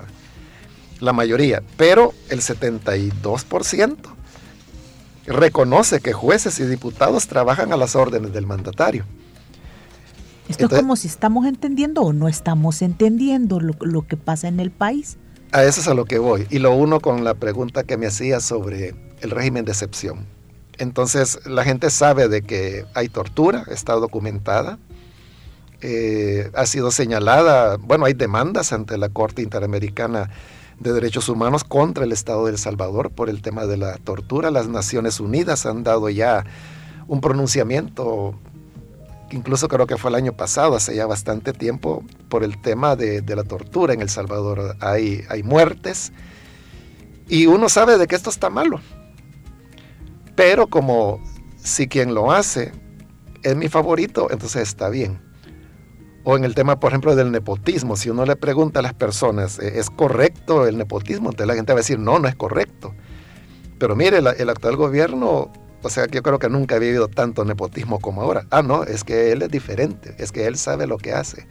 La 1.00 1.12
mayoría, 1.12 1.62
pero 1.76 2.12
el 2.28 2.40
72% 2.40 4.15
reconoce 5.26 6.00
que 6.00 6.12
jueces 6.12 6.58
y 6.60 6.66
diputados 6.66 7.26
trabajan 7.26 7.72
a 7.72 7.76
las 7.76 7.96
órdenes 7.96 8.32
del 8.32 8.46
mandatario. 8.46 9.04
Esto 10.48 10.66
es 10.66 10.80
como 10.80 10.94
si 10.94 11.08
estamos 11.08 11.46
entendiendo 11.46 12.02
o 12.02 12.12
no 12.12 12.28
estamos 12.28 12.80
entendiendo 12.82 13.58
lo, 13.60 14.06
que 14.06 14.16
pasa 14.16 14.46
en 14.46 14.60
el 14.60 14.70
país. 14.70 15.16
A 15.52 15.64
eso 15.64 15.80
es 15.80 15.88
a 15.88 15.94
lo 15.94 16.04
que 16.04 16.18
voy. 16.18 16.46
Y 16.50 16.60
lo 16.60 16.74
uno 16.74 17.00
con 17.00 17.24
la 17.24 17.34
pregunta 17.34 17.82
que 17.82 17.96
me 17.96 18.06
hacía 18.06 18.40
sobre 18.40 18.94
el 19.20 19.30
régimen 19.30 19.64
de 19.64 19.72
excepción. 19.72 20.26
Entonces, 20.78 21.40
la 21.46 21.64
gente 21.64 21.90
sabe 21.90 22.28
de 22.28 22.42
que 22.42 22.84
hay 22.94 23.08
tortura, 23.08 23.64
está 23.68 23.94
documentada, 23.94 24.78
eh, 25.80 26.50
ha 26.54 26.66
sido 26.66 26.90
señalada, 26.90 27.76
bueno, 27.78 28.04
hay 28.04 28.14
demandas 28.14 28.72
ante 28.72 28.98
la 28.98 29.08
Corte 29.08 29.42
Interamericana 29.42 30.30
de 30.80 30.92
Derechos 30.92 31.28
Humanos 31.28 31.64
contra 31.64 32.04
el 32.04 32.12
Estado 32.12 32.44
de 32.44 32.52
El 32.52 32.58
Salvador 32.58 33.10
por 33.10 33.30
el 33.30 33.42
tema 33.42 33.66
de 33.66 33.76
la 33.76 33.96
tortura. 33.98 34.50
Las 34.50 34.68
Naciones 34.68 35.20
Unidas 35.20 35.66
han 35.66 35.82
dado 35.82 36.08
ya 36.10 36.44
un 37.06 37.20
pronunciamiento, 37.20 38.34
incluso 39.30 39.68
creo 39.68 39.86
que 39.86 39.96
fue 39.96 40.10
el 40.10 40.16
año 40.16 40.32
pasado, 40.32 40.76
hace 40.76 40.94
ya 40.94 41.06
bastante 41.06 41.52
tiempo, 41.52 42.04
por 42.28 42.44
el 42.44 42.60
tema 42.60 42.96
de, 42.96 43.22
la 43.26 43.44
tortura 43.44 43.94
en 43.94 44.02
El 44.02 44.10
Salvador. 44.10 44.76
Hay, 44.80 45.24
hay 45.28 45.42
muertes 45.42 46.12
y 47.28 47.46
uno 47.46 47.68
sabe 47.68 47.98
de 47.98 48.06
que 48.06 48.14
esto 48.14 48.30
está 48.30 48.50
malo. 48.50 48.80
Pero 50.34 50.66
como 50.66 51.20
si 51.56 51.88
quien 51.88 52.14
lo 52.14 52.30
hace 52.30 52.72
es 53.42 53.56
mi 53.56 53.68
favorito, 53.68 54.28
entonces 54.30 54.62
está 54.62 54.88
bien. 54.88 55.25
O 56.28 56.36
en 56.36 56.42
el 56.42 56.56
tema, 56.56 56.80
por 56.80 56.90
ejemplo, 56.90 57.14
del 57.14 57.30
nepotismo, 57.30 57.94
si 57.94 58.10
uno 58.10 58.26
le 58.26 58.34
pregunta 58.34 58.80
a 58.80 58.82
las 58.82 58.94
personas, 58.94 59.60
eh, 59.60 59.78
¿es 59.78 59.90
correcto 59.90 60.66
el 60.66 60.76
nepotismo? 60.76 61.30
Entonces 61.30 61.46
la 61.46 61.54
gente 61.54 61.72
va 61.72 61.76
a 61.76 61.82
decir, 61.82 62.00
no, 62.00 62.18
no 62.18 62.26
es 62.26 62.34
correcto. 62.34 62.96
Pero 63.78 63.94
mire, 63.94 64.18
el, 64.18 64.50
actual 64.50 64.74
gobierno, 64.74 65.52
o 65.82 65.88
sea, 65.88 66.08
yo 66.08 66.24
creo 66.24 66.40
que 66.40 66.48
nunca 66.48 66.74
ha 66.74 66.78
vivido 66.80 67.06
tanto 67.06 67.44
nepotismo 67.44 68.00
como 68.00 68.22
ahora. 68.22 68.44
Ah, 68.50 68.62
no, 68.62 68.82
es 68.82 69.04
que 69.04 69.30
él 69.30 69.42
es 69.42 69.50
diferente, 69.50 70.16
es 70.18 70.32
que 70.32 70.48
él 70.48 70.58
sabe 70.58 70.88
lo 70.88 70.98
que 70.98 71.12
hace. 71.12 71.46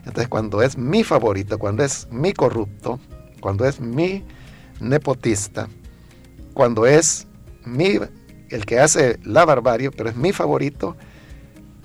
Entonces, 0.00 0.28
cuando 0.28 0.60
es 0.60 0.76
mi 0.76 1.04
favorito, 1.04 1.58
cuando 1.58 1.82
es 1.82 2.06
mi 2.10 2.34
corrupto, 2.34 3.00
cuando 3.40 3.64
es 3.64 3.80
mi 3.80 4.26
nepotista, 4.78 5.70
cuando 6.52 6.84
es 6.84 7.26
mi, 7.64 7.98
el 8.50 8.66
que 8.66 8.78
hace 8.78 9.18
la 9.24 9.46
barbarie, 9.46 9.90
pero 9.90 10.10
es 10.10 10.16
mi 10.16 10.34
favorito, 10.34 10.98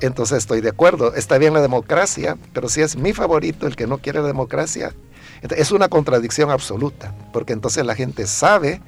entonces 0.06 0.40
estoy 0.40 0.62
de 0.62 0.70
acuerdo. 0.70 1.14
Está 1.16 1.38
bien 1.38 1.54
la 1.54 1.62
democracia, 1.62 2.38
pero 2.54 2.70
si 2.70 2.82
es 2.82 2.96
mi 2.96 3.14
favorito 3.14 3.68
el 3.68 3.76
que 3.76 3.88
no 3.88 4.00
quiere 4.00 4.22
la 4.22 4.28
democracia, 4.28 4.94
es 5.42 5.72
una 5.72 5.90
contradicción 5.90 6.52
absoluta, 6.52 7.14
porque 7.34 7.54
entonces 7.54 7.86
la 7.86 7.96
gente 7.96 8.28
sabe 8.28 8.82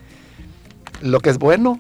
lo 1.01 1.19
que 1.19 1.30
es 1.30 1.38
bueno, 1.38 1.80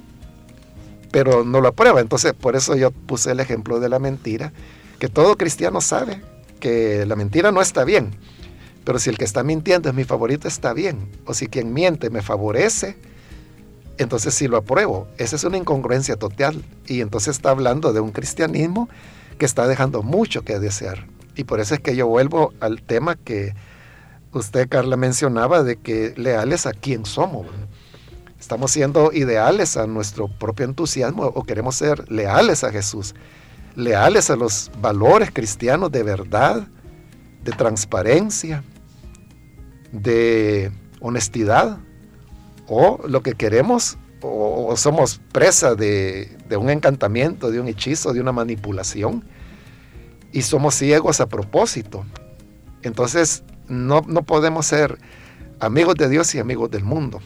pero 1.11 1.45
no 1.45 1.61
lo 1.61 1.69
aprueba. 1.69 2.01
Entonces, 2.01 2.33
por 2.33 2.55
eso 2.55 2.75
yo 2.75 2.91
puse 2.91 3.31
el 3.31 3.39
ejemplo 3.39 3.79
de 3.79 3.89
la 3.89 3.99
mentira, 3.99 4.51
que 4.99 5.07
todo 5.07 5.37
cristiano 5.37 5.81
sabe 5.81 6.21
que 6.59 7.05
la 7.05 7.15
mentira 7.15 7.51
no 7.51 7.61
está 7.61 7.85
bien, 7.85 8.11
pero 8.85 8.99
si 8.99 9.09
el 9.09 9.17
que 9.17 9.25
está 9.25 9.43
mintiendo 9.43 9.89
es 9.89 9.95
mi 9.95 10.03
favorito, 10.03 10.47
está 10.47 10.73
bien. 10.73 11.09
O 11.25 11.33
si 11.33 11.47
quien 11.47 11.73
miente 11.73 12.09
me 12.09 12.21
favorece, 12.21 12.97
entonces 13.97 14.33
sí 14.33 14.47
lo 14.47 14.57
apruebo. 14.57 15.07
Esa 15.17 15.35
es 15.35 15.43
una 15.43 15.57
incongruencia 15.57 16.17
total. 16.17 16.63
Y 16.85 17.01
entonces 17.01 17.35
está 17.35 17.49
hablando 17.49 17.93
de 17.93 17.99
un 17.99 18.11
cristianismo 18.11 18.87
que 19.37 19.45
está 19.45 19.67
dejando 19.67 20.03
mucho 20.03 20.43
que 20.43 20.59
desear. 20.59 21.07
Y 21.35 21.43
por 21.43 21.59
eso 21.59 21.75
es 21.75 21.79
que 21.81 21.95
yo 21.95 22.07
vuelvo 22.07 22.53
al 22.59 22.81
tema 22.81 23.15
que 23.15 23.53
usted, 24.31 24.67
Carla, 24.69 24.97
mencionaba 24.97 25.63
de 25.63 25.77
que 25.77 26.13
leales 26.17 26.65
a 26.65 26.71
quién 26.71 27.05
somos. 27.05 27.47
Estamos 28.39 28.71
siendo 28.71 29.11
ideales 29.11 29.75
a 29.77 29.87
nuestro 29.87 30.27
propio 30.27 30.65
entusiasmo 30.65 31.23
o 31.23 31.43
queremos 31.43 31.75
ser 31.75 32.09
leales 32.11 32.63
a 32.63 32.71
Jesús, 32.71 33.15
leales 33.75 34.29
a 34.29 34.35
los 34.35 34.71
valores 34.81 35.31
cristianos 35.31 35.91
de 35.91 36.03
verdad, 36.03 36.67
de 37.43 37.51
transparencia, 37.51 38.63
de 39.91 40.71
honestidad, 40.99 41.79
o 42.67 42.99
lo 43.07 43.21
que 43.21 43.33
queremos 43.33 43.97
o, 44.25 44.75
somos 44.77 45.21
presa 45.31 45.75
de, 45.75 46.37
un 46.57 46.69
encantamiento, 46.69 47.51
de 47.51 47.59
un 47.59 47.67
hechizo, 47.67 48.13
de 48.13 48.21
una 48.21 48.31
manipulación, 48.31 49.23
y 50.31 50.41
somos 50.41 50.75
ciegos 50.75 51.21
a 51.21 51.27
propósito. 51.27 52.05
Entonces, 52.81 53.43
no, 53.67 54.01
no 54.07 54.23
podemos 54.23 54.65
ser 54.65 54.97
amigos 55.59 55.95
de 55.95 56.09
Dios 56.09 56.33
y 56.35 56.39
amigos 56.39 56.71
del 56.71 56.83
mundo. 56.83 57.21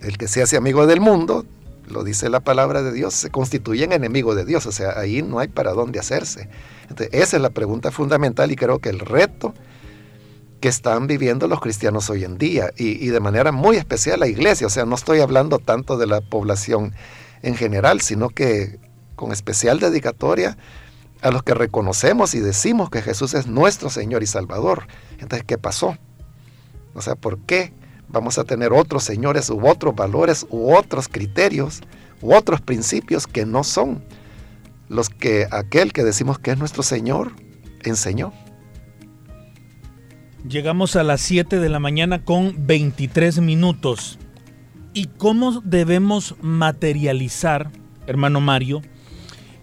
El 0.00 0.18
que 0.18 0.28
se 0.28 0.42
hace 0.42 0.56
amigo 0.56 0.86
del 0.86 1.00
mundo 1.00 1.44
lo 1.88 2.02
dice 2.02 2.28
la 2.30 2.40
palabra 2.40 2.82
de 2.82 2.92
Dios, 2.92 3.14
se 3.14 3.30
constituyen 3.30 3.92
enemigos 3.92 4.36
de 4.36 4.44
Dios, 4.44 4.64
o 4.66 4.72
sea, 4.72 4.98
ahí 4.98 5.22
no 5.22 5.38
hay 5.38 5.48
para 5.48 5.72
dónde 5.72 5.98
hacerse. 5.98 6.48
Entonces, 6.88 7.08
esa 7.12 7.36
es 7.36 7.42
la 7.42 7.50
pregunta 7.50 7.90
fundamental 7.90 8.50
y 8.50 8.56
creo 8.56 8.78
que 8.78 8.88
el 8.88 9.00
reto 9.00 9.54
que 10.64 10.70
están 10.70 11.06
viviendo 11.06 11.46
los 11.46 11.60
cristianos 11.60 12.08
hoy 12.08 12.24
en 12.24 12.38
día 12.38 12.72
y, 12.78 13.08
de 13.08 13.20
manera 13.20 13.52
muy 13.52 13.76
especial 13.76 14.20
la 14.20 14.28
iglesia, 14.28 14.66
o 14.66 14.70
sea, 14.70 14.86
no 14.86 14.94
estoy 14.94 15.20
hablando 15.20 15.58
tanto 15.58 15.98
de 15.98 16.06
la 16.06 16.22
población 16.22 16.94
en 17.42 17.54
general, 17.54 18.00
sino 18.00 18.30
que 18.30 18.80
con 19.14 19.30
especial 19.30 19.78
dedicatoria 19.78 20.56
a 21.20 21.30
los 21.30 21.42
que 21.42 21.52
reconocemos 21.52 22.34
y 22.34 22.40
decimos 22.40 22.88
que 22.88 23.02
Jesús 23.02 23.34
es 23.34 23.46
nuestro 23.46 23.90
Señor 23.90 24.22
y 24.22 24.26
Salvador. 24.26 24.86
Entonces, 25.18 25.44
¿qué 25.46 25.58
pasó? 25.58 25.98
O 26.94 27.02
sea, 27.02 27.14
¿por 27.14 27.40
qué 27.40 27.74
vamos 28.08 28.38
a 28.38 28.44
tener 28.44 28.72
otros 28.72 29.04
señores 29.04 29.50
u 29.50 29.68
otros 29.68 29.94
valores 29.94 30.46
u 30.48 30.74
otros 30.74 31.08
criterios 31.08 31.82
u 32.22 32.32
otros 32.32 32.62
principios 32.62 33.26
que 33.26 33.44
no 33.44 33.64
son 33.64 34.02
los 34.88 35.10
que 35.10 35.46
aquel 35.50 35.92
que 35.92 36.04
decimos 36.04 36.38
que 36.38 36.52
es 36.52 36.58
nuestro 36.58 36.82
Señor 36.82 37.32
enseñó? 37.82 38.32
Llegamos 40.48 40.94
a 40.94 41.04
las 41.04 41.22
7 41.22 41.58
de 41.58 41.70
la 41.70 41.78
mañana 41.78 42.22
con 42.22 42.66
23 42.66 43.40
minutos. 43.40 44.18
¿Y 44.92 45.06
cómo 45.06 45.62
debemos 45.64 46.34
materializar, 46.42 47.70
hermano 48.06 48.42
Mario, 48.42 48.82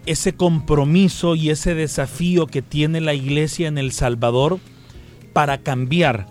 ese 0.06 0.32
compromiso 0.32 1.36
y 1.36 1.50
ese 1.50 1.76
desafío 1.76 2.48
que 2.48 2.62
tiene 2.62 3.00
la 3.00 3.14
iglesia 3.14 3.68
en 3.68 3.78
El 3.78 3.92
Salvador 3.92 4.58
para 5.32 5.58
cambiar 5.58 6.26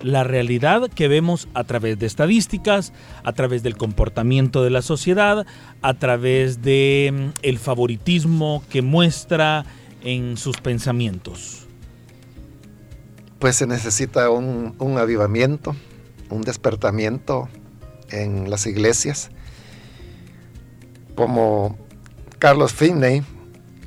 la 0.00 0.22
realidad 0.22 0.88
que 0.88 1.08
vemos 1.08 1.48
a 1.54 1.64
través 1.64 1.98
de 1.98 2.06
estadísticas, 2.06 2.92
a 3.24 3.32
través 3.32 3.64
del 3.64 3.76
comportamiento 3.76 4.62
de 4.62 4.70
la 4.70 4.82
sociedad, 4.82 5.44
a 5.82 5.94
través 5.94 6.62
de 6.62 7.12
mm, 7.12 7.40
el 7.42 7.58
favoritismo 7.58 8.62
que 8.70 8.82
muestra 8.82 9.64
en 10.04 10.36
sus 10.36 10.58
pensamientos. 10.58 11.65
Pues 13.46 13.54
se 13.54 13.68
necesita 13.68 14.28
un, 14.28 14.74
un 14.80 14.98
avivamiento, 14.98 15.76
un 16.30 16.42
despertamiento 16.42 17.48
en 18.10 18.50
las 18.50 18.66
iglesias. 18.66 19.30
Como 21.14 21.78
Carlos 22.40 22.72
Finney, 22.72 23.22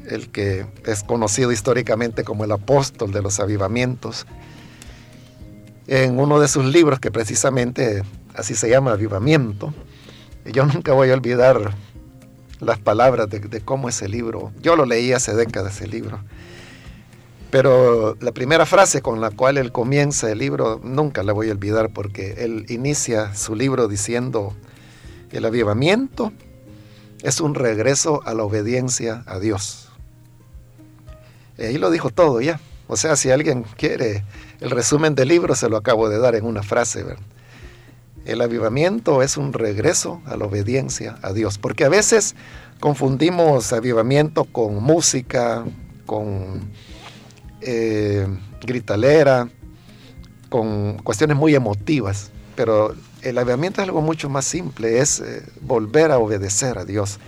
el 0.07 0.29
que 0.31 0.65
es 0.85 1.03
conocido 1.03 1.51
históricamente 1.51 2.23
como 2.23 2.45
el 2.45 2.53
apóstol 2.53 3.11
de 3.11 3.21
los 3.21 3.41
avivamientos, 3.41 4.27
en 5.87 6.17
uno 6.17 6.39
de 6.39 6.47
sus 6.47 6.63
libros, 6.63 7.01
que 7.01 7.11
precisamente 7.11 8.03
así 8.35 8.55
se 8.55 8.69
llama 8.69 8.93
Avivamiento, 8.93 9.73
yo 10.45 10.65
nunca 10.67 10.93
voy 10.93 11.09
a 11.09 11.15
olvidar 11.15 11.75
las 12.61 12.79
palabras 12.79 13.29
de, 13.29 13.41
de 13.41 13.59
cómo 13.59 13.89
ese 13.89 14.07
libro, 14.07 14.53
yo 14.61 14.77
lo 14.77 14.85
leí 14.85 15.11
hace 15.11 15.35
décadas 15.35 15.75
ese 15.75 15.87
libro, 15.87 16.21
pero 17.51 18.15
la 18.19 18.31
primera 18.31 18.65
frase 18.65 19.01
con 19.01 19.21
la 19.21 19.31
cual 19.31 19.57
él 19.57 19.71
comienza 19.71 20.31
el 20.31 20.37
libro 20.37 20.79
nunca 20.83 21.23
la 21.23 21.33
voy 21.33 21.49
a 21.49 21.51
olvidar 21.51 21.89
porque 21.91 22.35
él 22.43 22.65
inicia 22.69 23.35
su 23.35 23.55
libro 23.55 23.87
diciendo, 23.87 24.53
el 25.31 25.45
avivamiento 25.45 26.31
es 27.23 27.41
un 27.41 27.55
regreso 27.55 28.21
a 28.25 28.33
la 28.33 28.43
obediencia 28.43 29.23
a 29.25 29.39
Dios. 29.39 29.89
Y 31.57 31.63
ahí 31.63 31.77
lo 31.77 31.89
dijo 31.91 32.09
todo 32.09 32.39
ya. 32.39 32.59
O 32.87 32.97
sea, 32.97 33.15
si 33.15 33.29
alguien 33.29 33.63
quiere 33.77 34.23
el 34.61 34.71
resumen 34.71 35.15
del 35.15 35.27
libro, 35.27 35.55
se 35.55 35.69
lo 35.69 35.77
acabo 35.77 36.09
de 36.09 36.17
dar 36.17 36.35
en 36.35 36.45
una 36.45 36.63
frase. 36.63 37.05
El 38.25 38.41
avivamiento 38.41 39.21
es 39.21 39.37
un 39.37 39.53
regreso 39.53 40.21
a 40.25 40.37
la 40.37 40.45
obediencia 40.45 41.17
a 41.21 41.33
Dios. 41.33 41.57
Porque 41.57 41.83
a 41.83 41.89
veces 41.89 42.35
confundimos 42.79 43.73
avivamiento 43.73 44.45
con 44.45 44.81
música, 44.81 45.65
con 46.05 46.71
eh, 47.61 48.27
gritalera, 48.61 49.49
con 50.49 50.97
cuestiones 50.97 51.37
muy 51.37 51.55
emotivas. 51.55 52.31
Pero 52.55 52.93
el 53.21 53.37
avivamiento 53.37 53.81
es 53.81 53.87
algo 53.87 54.01
mucho 54.01 54.29
más 54.29 54.45
simple, 54.45 54.99
es 54.99 55.19
eh, 55.19 55.43
volver 55.61 56.11
a 56.11 56.17
obedecer 56.17 56.77
a 56.77 56.85
Dios. 56.85 57.19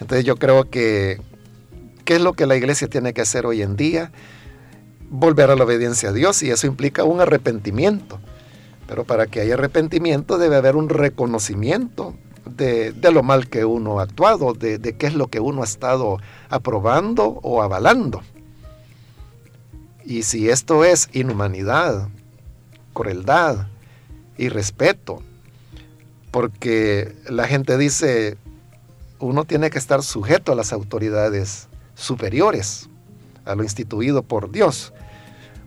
Entonces 0.00 0.24
yo 0.24 0.36
creo 0.36 0.70
que, 0.70 1.20
¿qué 2.04 2.16
es 2.16 2.20
lo 2.20 2.32
que 2.32 2.46
la 2.46 2.56
iglesia 2.56 2.88
tiene 2.88 3.12
que 3.12 3.20
hacer 3.20 3.46
hoy 3.46 3.62
en 3.62 3.76
día? 3.76 4.12
volver 5.10 5.50
a 5.50 5.56
la 5.56 5.64
obediencia 5.64 6.10
a 6.10 6.12
Dios 6.12 6.42
y 6.42 6.50
eso 6.50 6.66
implica 6.66 7.04
un 7.04 7.20
arrepentimiento. 7.20 8.18
Pero 8.86 9.04
para 9.04 9.26
que 9.26 9.40
haya 9.40 9.54
arrepentimiento 9.54 10.38
debe 10.38 10.56
haber 10.56 10.76
un 10.76 10.88
reconocimiento 10.88 12.14
de, 12.46 12.94
lo 13.12 13.22
mal 13.22 13.48
que 13.48 13.64
uno 13.64 14.00
ha 14.00 14.04
actuado, 14.04 14.54
de, 14.54 14.78
de, 14.78 14.96
qué 14.96 15.06
es 15.06 15.14
lo 15.14 15.28
que 15.28 15.40
uno 15.40 15.62
ha 15.62 15.64
estado 15.64 16.18
aprobando 16.48 17.40
o 17.42 17.62
avalando. 17.62 18.22
Y 20.08 20.22
si 20.22 20.48
esto 20.48 20.84
es 20.84 21.10
inhumanidad, 21.12 22.08
crueldad, 22.94 23.66
irrespeto, 24.38 25.22
porque 26.30 27.14
la 27.28 27.46
gente 27.46 27.76
dice, 27.76 28.38
uno 29.18 29.44
tiene 29.44 29.68
que 29.68 29.76
estar 29.76 30.02
sujeto 30.02 30.50
a 30.50 30.54
las 30.54 30.72
autoridades 30.72 31.68
superiores, 31.94 32.88
a 33.44 33.54
lo 33.54 33.62
instituido 33.64 34.22
por 34.22 34.50
Dios. 34.50 34.94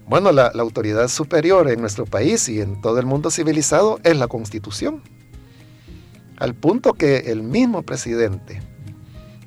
Bueno, 0.07 0.31
la, 0.31 0.47
autoridad 0.47 1.07
superior 1.07 1.69
en 1.69 1.79
nuestro 1.79 2.07
país 2.07 2.49
y 2.49 2.61
en 2.61 2.81
todo 2.81 2.97
el 2.97 3.05
mundo 3.05 3.29
civilizado 3.29 3.99
es 4.03 4.17
la 4.17 4.27
constitución. 4.27 5.03
Al 6.37 6.55
punto 6.55 6.93
que 6.93 7.31
el 7.31 7.43
mismo 7.43 7.83
presidente, 7.83 8.59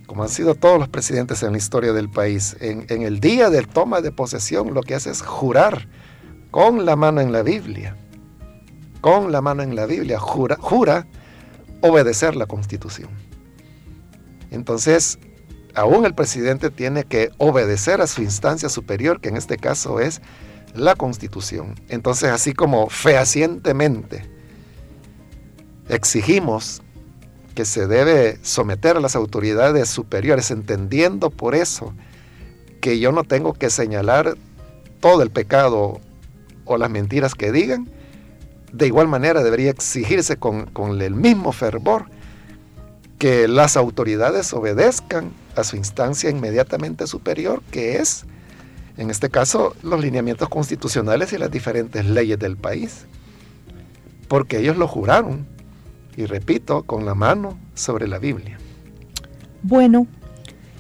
como 0.07 0.23
han 0.23 0.29
sido 0.29 0.55
todos 0.55 0.79
los 0.79 0.89
presidentes 0.89 1.43
en 1.43 1.53
la 1.53 1.59
historia 1.59 1.93
del 1.93 2.11
país, 2.11 2.57
en, 2.61 2.87
el 3.03 3.21
día 3.21 3.51
del 3.51 3.69
toma 3.69 4.01
de 4.01 4.13
posesión 4.13 4.75
lo 4.75 4.83
que 4.83 4.95
hace 4.95 5.11
es 5.11 5.23
jurar 5.23 5.89
con 6.51 6.85
la 6.85 6.97
mano 6.97 7.21
en 7.21 7.33
la 7.33 7.43
Biblia, 7.43 7.97
con 9.01 9.33
la 9.33 9.41
mano 9.41 9.63
en 9.63 9.75
la 9.75 9.87
Biblia, 9.87 10.19
jura, 10.19 10.57
jura 10.61 11.07
obedecer 11.81 12.37
la 12.37 12.47
constitución. 12.47 13.11
Entonces, 14.51 15.19
aún 15.75 16.07
el 16.07 16.15
presidente 16.15 16.71
tiene 16.71 17.05
que 17.05 17.31
obedecer 17.39 18.01
a 18.01 18.07
su 18.07 18.23
instancia 18.23 18.69
superior, 18.69 19.21
que 19.21 19.31
en 19.31 19.37
este 19.37 19.57
caso 19.57 20.01
es 20.01 20.23
la 20.75 20.95
constitución. 20.95 21.75
Entonces, 21.89 22.31
así 22.31 22.53
como 22.53 22.89
fehacientemente 22.89 24.31
exigimos 25.89 26.84
que 27.55 27.65
se 27.65 27.87
debe 27.87 28.39
someter 28.43 28.97
a 28.97 29.01
las 29.01 29.17
autoridades 29.17 29.89
superiores, 29.89 30.51
entendiendo 30.51 31.31
por 31.31 31.55
eso 31.55 31.95
que 32.81 32.99
yo 32.99 33.13
no 33.13 33.25
tengo 33.25 33.55
que 33.55 33.71
señalar 33.71 34.37
todo 35.01 35.23
el 35.23 35.31
pecado 35.31 36.01
o 36.65 36.77
las 36.77 36.91
mentiras 36.91 37.35
que 37.35 37.53
digan, 37.53 37.89
de 38.73 38.87
igual 38.87 39.09
manera 39.09 39.43
debería 39.43 39.71
exigirse 39.71 40.37
con, 40.37 40.67
con 40.67 41.01
el 41.01 41.15
mismo 41.15 41.53
fervor 41.53 42.07
que 43.19 43.49
las 43.49 43.77
autoridades 43.77 44.53
obedezcan 44.53 45.33
a 45.57 45.65
su 45.65 45.77
instancia 45.77 46.29
inmediatamente 46.31 47.07
superior, 47.07 47.63
que 47.71 47.97
es, 47.97 48.27
en 48.97 49.11
este 49.11 49.31
caso, 49.31 49.77
los 49.83 50.01
lineamientos 50.01 50.49
constitucionales 50.49 51.33
y 51.33 51.39
las 51.39 51.51
diferentes 51.51 52.05
leyes 52.05 52.39
del 52.39 52.57
país. 52.57 53.07
Porque 54.29 54.59
ellos 54.59 54.77
lo 54.77 54.89
juraron, 54.89 55.47
y 56.17 56.27
repito, 56.27 56.83
con 56.83 57.05
la 57.05 57.15
mano 57.15 57.59
sobre 57.75 58.09
la 58.09 58.19
Biblia. 58.19 58.59
Bueno, 59.63 60.07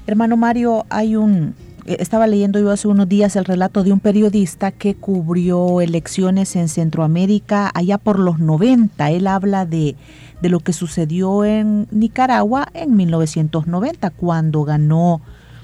hermano 0.06 0.36
Mario, 0.36 0.86
hay 0.90 1.16
un... 1.16 1.54
Eh, 1.86 1.96
estaba 2.00 2.26
leyendo 2.26 2.58
yo 2.58 2.70
hace 2.70 2.88
unos 2.88 3.08
días 3.08 3.36
el 3.36 3.44
relato 3.44 3.84
de 3.84 3.92
un 3.92 4.00
periodista 4.00 4.72
que 4.72 4.94
cubrió 4.94 5.80
elecciones 5.80 6.56
en 6.56 6.68
Centroamérica 6.68 7.70
allá 7.74 7.98
por 7.98 8.18
los 8.18 8.38
90. 8.38 9.10
Él 9.10 9.26
habla 9.26 9.66
de 9.66 9.96
de 10.44 10.50
lo 10.50 10.60
que 10.60 10.74
sucedió 10.74 11.42
en 11.42 11.88
Nicaragua 11.90 12.68
en 12.74 12.96
1990, 12.96 14.10
cuando 14.10 14.62
ganó 14.62 15.22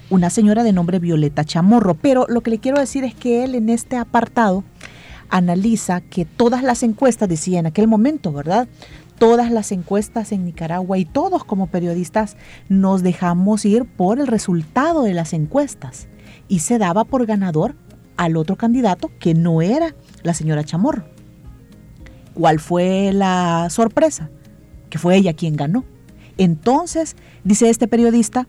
una 0.08 0.30
señora 0.30 0.62
de 0.62 0.72
nombre 0.72 0.98
Violeta 0.98 1.44
Chamorro. 1.44 1.96
Pero 1.96 2.24
lo 2.30 2.40
que 2.40 2.50
le 2.50 2.60
quiero 2.60 2.80
decir 2.80 3.04
es 3.04 3.14
que 3.14 3.44
él 3.44 3.54
en 3.54 3.68
este 3.68 3.98
apartado 3.98 4.64
analiza 5.28 6.00
que 6.00 6.24
todas 6.24 6.62
las 6.62 6.82
encuestas, 6.82 7.28
decía 7.28 7.58
en 7.58 7.66
aquel 7.66 7.88
momento, 7.88 8.32
¿verdad? 8.32 8.68
Todas 9.20 9.50
las 9.50 9.70
encuestas 9.70 10.32
en 10.32 10.46
Nicaragua 10.46 10.96
y 10.96 11.04
todos 11.04 11.44
como 11.44 11.66
periodistas 11.66 12.38
nos 12.70 13.02
dejamos 13.02 13.66
ir 13.66 13.84
por 13.84 14.18
el 14.18 14.26
resultado 14.26 15.02
de 15.02 15.12
las 15.12 15.34
encuestas 15.34 16.08
y 16.48 16.60
se 16.60 16.78
daba 16.78 17.04
por 17.04 17.26
ganador 17.26 17.76
al 18.16 18.38
otro 18.38 18.56
candidato 18.56 19.10
que 19.18 19.34
no 19.34 19.60
era 19.60 19.94
la 20.22 20.32
señora 20.32 20.64
Chamorro. 20.64 21.04
¿Cuál 22.32 22.60
fue 22.60 23.12
la 23.12 23.68
sorpresa? 23.68 24.30
que 24.88 24.98
fue 24.98 25.16
ella 25.16 25.34
quien 25.34 25.54
ganó. 25.54 25.84
Entonces, 26.38 27.14
dice 27.44 27.68
este 27.68 27.88
periodista, 27.88 28.48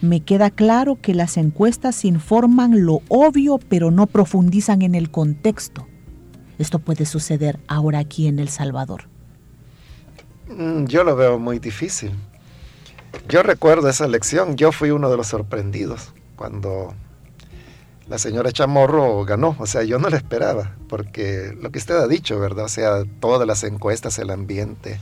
me 0.00 0.20
queda 0.20 0.50
claro 0.50 1.00
que 1.00 1.14
las 1.14 1.36
encuestas 1.36 2.04
informan 2.04 2.84
lo 2.84 3.02
obvio 3.08 3.58
pero 3.68 3.92
no 3.92 4.08
profundizan 4.08 4.82
en 4.82 4.96
el 4.96 5.12
contexto. 5.12 5.86
Esto 6.58 6.80
puede 6.80 7.06
suceder 7.06 7.60
ahora 7.68 8.00
aquí 8.00 8.26
en 8.26 8.40
El 8.40 8.48
Salvador. 8.48 9.07
Mm, 10.48 10.86
yo 10.86 11.04
lo 11.04 11.16
veo 11.16 11.38
muy 11.38 11.58
difícil. 11.58 12.12
yo 13.28 13.42
recuerdo 13.42 13.88
esa 13.88 14.04
elección, 14.04 14.56
yo 14.56 14.72
fui 14.72 14.90
uno 14.90 15.10
de 15.10 15.16
los 15.16 15.26
sorprendidos 15.28 16.12
cuando 16.36 16.94
la 18.08 18.18
señora 18.18 18.52
Chamorro 18.52 19.24
ganó, 19.24 19.56
o 19.58 19.66
sea, 19.66 19.82
yo 19.82 19.98
no 19.98 20.08
la 20.08 20.16
esperaba, 20.16 20.76
porque 20.88 21.54
lo 21.60 21.70
que 21.70 21.78
usted 21.78 21.96
ha 21.96 22.06
dicho, 22.06 22.38
¿verdad? 22.38 22.66
O 22.66 22.68
sea, 22.68 23.04
todas 23.20 23.46
las 23.46 23.64
encuestas, 23.64 24.18
el 24.18 24.30
ambiente, 24.30 24.98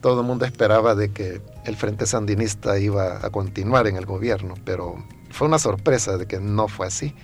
todo 0.00 0.20
el 0.20 0.26
mundo 0.26 0.44
esperaba 0.44 0.94
de 0.94 1.12
que 1.12 1.40
el 1.64 1.76
Frente 1.76 2.06
Sandinista 2.06 2.78
iba 2.78 3.24
a 3.24 3.30
continuar 3.30 3.86
en 3.88 3.96
el 3.96 4.06
gobierno, 4.06 4.54
pero 4.64 5.02
fue 5.30 5.48
una 5.48 5.58
sorpresa 5.58 6.16
de 6.16 6.26
que 6.26 6.38
no 6.38 6.68
fue 6.68 6.86
así. 6.86 7.14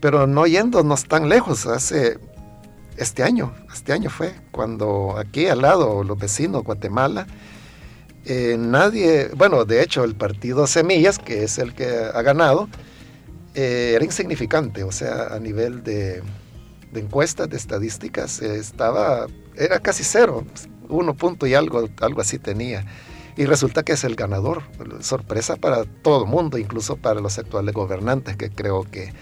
Pero 0.00 0.28
no 0.28 0.46
yéndonos 0.46 1.06
tan 1.06 1.28
lejos, 1.28 1.66
hace 1.66 2.18
este 2.98 3.22
año, 3.22 3.54
este 3.72 3.92
año 3.92 4.10
fue, 4.10 4.34
cuando 4.50 5.16
aquí 5.16 5.46
al 5.46 5.62
lado, 5.62 6.02
los 6.02 6.18
vecinos, 6.18 6.64
Guatemala, 6.64 7.26
eh, 8.24 8.56
nadie, 8.58 9.28
bueno, 9.36 9.64
de 9.64 9.82
hecho 9.82 10.04
el 10.04 10.14
partido 10.14 10.66
Semillas, 10.66 11.18
que 11.18 11.44
es 11.44 11.58
el 11.58 11.74
que 11.74 11.88
ha 11.88 12.22
ganado, 12.22 12.68
eh, 13.54 13.92
era 13.94 14.04
insignificante, 14.04 14.84
o 14.84 14.92
sea, 14.92 15.28
a 15.34 15.38
nivel 15.38 15.82
de, 15.82 16.22
encuestas, 16.94 17.48
de 17.48 17.56
estadísticas, 17.56 18.42
eh, 18.42 18.56
estaba, 18.56 19.26
era 19.56 19.78
casi 19.78 20.04
cero, 20.04 20.44
uno 20.88 21.14
punto 21.14 21.46
y 21.46 21.54
algo, 21.54 21.88
algo 22.00 22.20
así 22.20 22.38
tenía. 22.38 22.84
Y 23.36 23.46
resulta 23.46 23.84
que 23.84 23.92
es 23.92 24.02
el 24.02 24.16
ganador, 24.16 24.62
sorpresa 25.00 25.54
para 25.56 25.84
todo 25.84 26.24
el 26.24 26.28
mundo, 26.30 26.58
incluso 26.58 26.96
para 26.96 27.20
los 27.20 27.38
actuales 27.38 27.72
gobernantes, 27.72 28.36
que 28.36 28.50
creo 28.50 28.82
que 28.82 29.12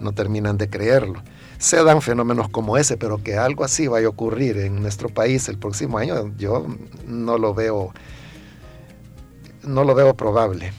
no 0.00 0.12
terminan 0.12 0.58
de 0.58 0.68
creerlo. 0.68 1.22
Se 1.64 1.82
dan 1.82 2.02
fenómenos 2.02 2.50
como 2.50 2.76
ese, 2.76 2.98
pero 2.98 3.22
que 3.22 3.38
algo 3.38 3.64
así 3.64 3.86
vaya 3.86 4.06
a 4.06 4.10
ocurrir 4.10 4.58
en 4.58 4.82
nuestro 4.82 5.08
país 5.08 5.48
el 5.48 5.56
próximo 5.56 5.96
año, 5.96 6.30
yo 6.36 6.66
no 7.06 7.38
lo 7.38 7.54
veo, 7.54 7.94
no 9.62 9.82
lo 9.82 9.94
veo 9.94 10.12
probable. 10.12 10.74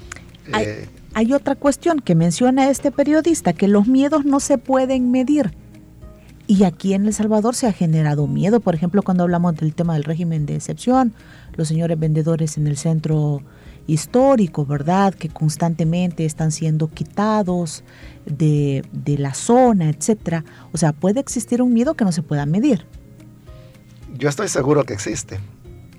Hay, 0.53 0.63
eh, 0.63 0.89
hay 1.15 1.33
otra 1.33 1.55
cuestión 1.55 2.01
que 2.01 2.13
menciona 2.13 2.69
este 2.69 2.91
periodista, 2.91 3.51
que 3.51 3.67
los 3.67 3.87
miedos 3.87 4.25
no 4.25 4.39
se 4.39 4.59
pueden 4.59 5.09
medir. 5.09 5.55
Y 6.45 6.65
aquí 6.65 6.93
en 6.93 7.07
El 7.07 7.15
Salvador 7.15 7.55
se 7.55 7.65
ha 7.65 7.71
generado 7.71 8.27
miedo, 8.27 8.59
por 8.59 8.75
ejemplo, 8.75 9.01
cuando 9.01 9.23
hablamos 9.23 9.55
del 9.55 9.73
tema 9.73 9.95
del 9.95 10.03
régimen 10.03 10.45
de 10.45 10.53
excepción, 10.55 11.15
los 11.55 11.67
señores 11.67 11.97
vendedores 11.97 12.57
en 12.57 12.67
el 12.67 12.77
centro 12.77 13.41
histórico, 13.87 14.65
¿verdad? 14.65 15.13
Que 15.13 15.29
constantemente 15.29 16.25
están 16.25 16.51
siendo 16.51 16.89
quitados 16.89 17.83
de, 18.25 18.83
la 19.17 19.33
zona, 19.33 19.89
etcétera. 19.89 20.43
O 20.71 20.77
sea, 20.77 20.93
puede 20.93 21.19
existir 21.19 21.61
un 21.61 21.73
miedo 21.73 21.93
que 21.93 22.05
no 22.05 22.11
se 22.11 22.23
pueda 22.23 22.45
medir. 22.45 22.85
Yo 24.17 24.29
estoy 24.29 24.47
seguro 24.47 24.83
que 24.83 24.93
existe. 24.93 25.39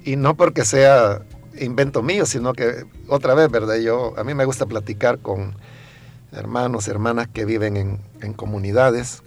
Y 0.05 0.17
no 0.17 0.37
porque 0.37 0.65
sea 0.65 1.23
invento 1.59 2.03
mío, 2.03 2.27
sino 2.27 2.53
que 2.53 2.85
otra 3.09 3.35
vez, 3.35 3.51
¿verdad? 3.51 3.77
Yo, 3.77 4.19
a 4.19 4.25
mí 4.25 4.35
me 4.35 4.45
gusta 4.45 4.67
platicar 4.67 5.19
con 5.19 5.55
hermanos, 6.33 6.89
hermanas 6.89 7.29
que 7.33 7.45
viven 7.45 7.77
en, 7.77 8.01
en 8.21 8.33
comunidades. 8.33 9.23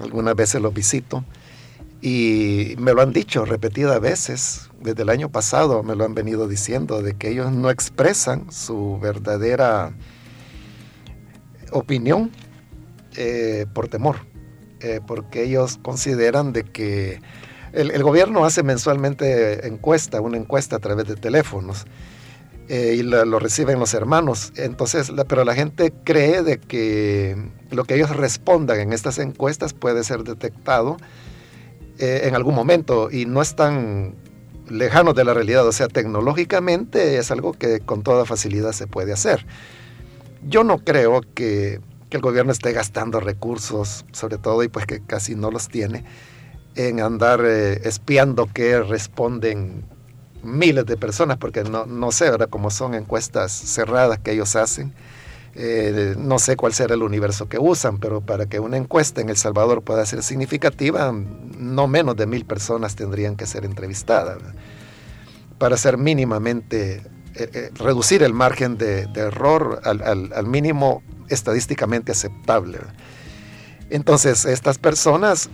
Algunas 0.00 0.36
veces 0.36 0.60
los 0.60 0.74
visito. 0.74 1.24
Y 2.02 2.74
me 2.78 2.92
lo 2.92 3.02
han 3.02 3.12
dicho 3.12 3.44
repetidas 3.44 4.00
veces, 4.00 4.65
desde 4.80 5.02
el 5.02 5.10
año 5.10 5.30
pasado 5.30 5.82
me 5.82 5.94
lo 5.94 6.04
han 6.04 6.14
venido 6.14 6.48
diciendo, 6.48 7.02
de 7.02 7.14
que 7.14 7.30
ellos 7.30 7.52
no 7.52 7.70
expresan 7.70 8.50
su 8.52 8.98
verdadera 9.00 9.92
opinión 11.72 12.30
eh, 13.16 13.66
por 13.72 13.88
temor, 13.88 14.16
eh, 14.80 15.00
porque 15.06 15.44
ellos 15.44 15.78
consideran 15.82 16.52
de 16.52 16.64
que 16.64 17.20
el, 17.72 18.02
gobierno 18.02 18.44
hace 18.44 18.62
mensualmente 18.62 19.66
encuesta, 19.66 20.20
una 20.20 20.38
encuesta 20.38 20.76
a 20.76 20.78
través 20.78 21.06
de 21.08 21.16
teléfonos, 21.16 21.84
eh, 22.68 22.96
y 22.98 23.02
lo 23.02 23.38
reciben 23.38 23.78
los 23.78 23.94
hermanos. 23.94 24.52
Entonces, 24.56 25.12
pero 25.28 25.44
la 25.44 25.54
gente 25.54 25.92
cree 26.04 26.42
de 26.42 26.58
que 26.58 27.36
lo 27.70 27.84
que 27.84 27.94
ellos 27.94 28.16
respondan 28.16 28.80
en 28.80 28.92
estas 28.92 29.18
encuestas 29.18 29.72
puede 29.72 30.02
ser 30.04 30.24
detectado 30.24 30.96
en 31.98 32.34
algún 32.34 32.54
momento 32.54 33.10
y 33.10 33.24
no 33.24 33.40
están 33.40 34.16
lejanos 34.68 35.14
de 35.14 35.24
la 35.24 35.34
realidad. 35.34 35.66
O 35.66 35.72
sea, 35.72 35.88
tecnológicamente 35.88 37.18
es 37.18 37.30
algo 37.30 37.52
que 37.52 37.80
con 37.80 38.02
toda 38.02 38.24
facilidad 38.24 38.72
se 38.72 38.86
puede 38.86 39.12
hacer. 39.12 39.46
Yo 40.46 40.64
no 40.64 40.78
creo 40.78 41.22
que, 41.34 41.80
el 42.10 42.22
gobierno 42.22 42.50
esté 42.50 42.72
gastando 42.72 43.20
recursos, 43.20 44.06
sobre 44.12 44.38
todo, 44.38 44.62
y 44.62 44.68
pues 44.68 44.86
que 44.86 45.02
casi 45.04 45.34
no 45.34 45.50
los 45.50 45.68
tiene, 45.68 46.02
en 46.74 47.00
andar 47.00 47.42
eh, 47.44 47.82
espiando 47.84 48.46
que 48.50 48.80
responden 48.80 49.84
miles 50.42 50.86
de 50.86 50.96
personas, 50.96 51.36
porque 51.36 51.62
no, 51.62 51.84
no 51.84 52.12
sé, 52.12 52.30
¿verdad? 52.30 52.48
Como 52.48 52.70
son 52.70 52.94
encuestas 52.94 53.52
cerradas 53.52 54.18
que 54.20 54.32
ellos 54.32 54.56
hacen, 54.56 54.94
eh, 55.58 56.14
no 56.18 56.38
sé 56.38 56.54
cuál 56.54 56.74
será 56.74 56.94
el 56.94 57.02
universo 57.02 57.48
que 57.48 57.58
usan, 57.58 57.96
pero 57.96 58.20
para 58.20 58.44
que 58.44 58.60
una 58.60 58.76
encuesta 58.76 59.22
en 59.22 59.30
El 59.30 59.38
Salvador 59.38 59.82
pueda 59.82 60.04
ser 60.04 60.22
significativa, 60.22 61.14
no 61.58 61.88
menos 61.88 62.14
de 62.14 62.26
mil 62.26 62.44
personas 62.44 62.94
tendrían 62.94 63.36
que 63.36 63.46
ser 63.46 63.64
entrevistadas 63.64 64.36
para 65.56 65.78
ser 65.78 65.96
mínimamente 65.96 66.96
eh, 66.96 67.02
eh, 67.54 67.70
reducir 67.74 68.22
el 68.22 68.34
margen 68.34 68.76
de, 68.76 69.08
error 69.14 69.80
al, 69.84 70.46
mínimo 70.46 71.02
estadísticamente 71.30 72.12
aceptable. 72.12 72.78
Entonces, 73.88 74.44
estas 74.44 74.76
personas, 74.76 75.48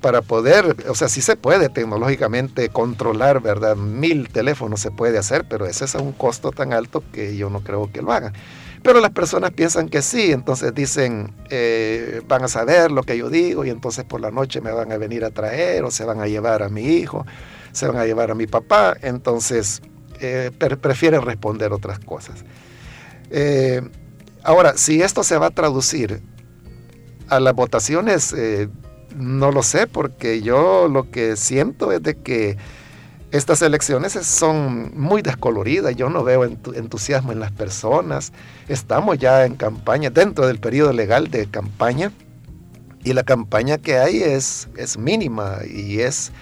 para 0.00 0.20
poder, 0.20 0.76
o 0.88 0.94
sea, 0.94 1.08
sí 1.08 1.22
se 1.22 1.36
puede 1.36 1.70
tecnológicamente 1.70 2.68
controlar, 2.68 3.40
¿verdad? 3.40 3.74
Mil 3.76 4.28
teléfonos 4.28 4.78
se 4.78 4.90
puede 4.90 5.18
hacer, 5.18 5.46
pero 5.48 5.66
ese 5.66 5.86
es 5.86 5.94
un 5.94 6.12
costo 6.12 6.52
tan 6.52 6.74
alto 6.74 7.02
que 7.12 7.36
yo 7.36 7.48
no 7.48 7.64
creo 7.64 7.90
que 7.90 8.02
lo 8.02 8.12
hagan. 8.12 8.34
Pero 8.82 9.00
las 9.00 9.10
personas 9.10 9.50
piensan 9.50 9.88
que 9.88 10.00
sí, 10.02 10.32
entonces 10.32 10.74
dicen, 10.74 11.34
van 12.26 12.44
a 12.44 12.48
saber 12.48 12.90
lo 12.90 13.02
que 13.02 13.18
yo 13.18 13.28
digo 13.28 13.64
y 13.64 13.70
entonces 13.70 14.04
por 14.04 14.20
la 14.20 14.30
noche 14.30 14.60
me 14.60 14.72
van 14.72 14.90
a 14.90 14.96
venir 14.96 15.24
a 15.24 15.30
traer 15.30 15.84
o 15.84 15.90
se 15.90 16.04
van 16.04 16.20
a 16.20 16.26
llevar 16.26 16.62
a 16.62 16.68
mi 16.68 16.82
hijo, 16.82 17.26
se 17.72 17.86
van 17.86 17.98
a 17.98 18.06
llevar 18.06 18.30
a 18.30 18.34
mi 18.34 18.46
papá. 18.46 18.96
Entonces, 19.02 19.82
eh, 20.20 20.50
prefieren 20.80 21.22
responder 21.22 21.72
otras 21.72 21.98
cosas. 21.98 22.44
Eh, 23.30 23.80
ahora, 24.42 24.76
si 24.76 25.00
esto 25.00 25.24
se 25.24 25.38
va 25.38 25.46
a 25.46 25.50
traducir 25.50 26.20
a 27.28 27.40
las 27.40 27.54
votaciones, 27.54 28.34
eh, 28.36 28.68
no 29.16 29.50
lo 29.50 29.62
sé, 29.62 29.86
porque 29.86 30.42
yo 30.42 30.88
lo 30.88 31.10
que 31.10 31.36
siento 31.36 31.90
es 31.92 32.02
de 32.02 32.16
que 32.16 32.58
estas 33.30 33.62
elecciones 33.62 34.12
son 34.12 34.92
muy 34.98 35.22
descoloridas, 35.22 35.94
yo 35.94 36.10
no 36.10 36.24
veo 36.24 36.44
entusiasmo 36.44 37.32
en 37.32 37.40
las 37.40 37.52
personas, 37.52 38.32
estamos 38.68 39.18
ya 39.18 39.44
en 39.44 39.56
campaña, 39.56 40.10
dentro 40.10 40.46
del 40.46 40.58
periodo 40.58 40.92
legal 40.92 41.30
de 41.30 41.46
campaña, 41.46 42.12
y 43.04 43.12
la 43.12 43.22
campaña 43.22 43.78
que 43.78 43.98
hay 43.98 44.22
es, 44.22 44.68
es 44.76 44.98
mínima 44.98 45.58
y 45.66 46.00
es 46.00 46.32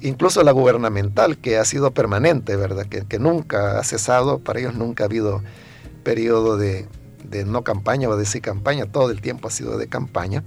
incluso 0.00 0.42
la 0.42 0.52
gubernamental, 0.52 1.38
que 1.38 1.58
ha 1.58 1.64
sido 1.64 1.90
permanente, 1.92 2.56
¿verdad? 2.56 2.86
Que, 2.86 3.18
nunca 3.18 3.78
ha 3.78 3.84
cesado, 3.84 4.38
para 4.38 4.60
ellos 4.60 4.74
nunca 4.74 5.04
ha 5.04 5.06
habido 5.06 5.42
periodo 6.02 6.56
de, 6.56 6.86
no 7.46 7.62
campaña 7.64 8.08
o 8.08 8.16
de 8.16 8.26
sí 8.26 8.40
campaña, 8.40 8.86
todo 8.86 9.10
el 9.10 9.20
tiempo 9.20 9.48
ha 9.48 9.50
sido 9.50 9.78
de 9.78 9.88
campaña. 9.88 10.42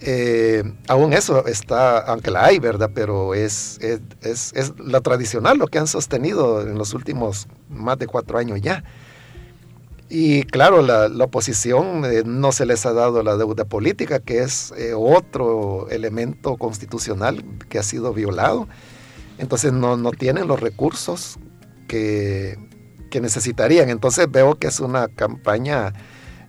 Eh, 0.00 0.62
aún 0.88 1.12
eso 1.12 1.46
está, 1.46 1.98
aunque 1.98 2.30
la 2.30 2.44
hay, 2.44 2.58
¿verdad? 2.58 2.90
Pero 2.94 3.34
es, 3.34 3.78
es, 3.80 4.74
la 4.78 5.00
tradicional, 5.00 5.58
lo 5.58 5.66
que 5.66 5.78
han 5.78 5.86
sostenido 5.86 6.62
en 6.62 6.76
los 6.76 6.94
últimos 6.94 7.48
más 7.68 7.98
de 7.98 8.06
cuatro 8.06 8.38
años 8.38 8.60
ya. 8.60 8.84
Y 10.08 10.42
claro, 10.44 10.82
la, 10.82 11.06
oposición 11.24 12.04
eh, 12.04 12.22
no 12.24 12.52
se 12.52 12.66
les 12.66 12.84
ha 12.86 12.92
dado 12.92 13.22
la 13.22 13.36
deuda 13.36 13.64
política, 13.64 14.20
que 14.20 14.42
es 14.42 14.72
eh, 14.76 14.92
otro 14.94 15.88
elemento 15.90 16.56
constitucional 16.56 17.42
que 17.68 17.78
ha 17.78 17.82
sido 17.82 18.12
violado. 18.12 18.68
Entonces 19.38 19.72
no, 19.72 19.96
no 19.96 20.12
tienen 20.12 20.46
los 20.46 20.60
recursos 20.60 21.38
que, 21.88 22.58
que, 23.10 23.20
necesitarían. 23.20 23.88
Entonces 23.88 24.30
veo 24.30 24.56
que 24.56 24.68
es 24.68 24.78
una 24.80 25.08
campaña 25.08 25.92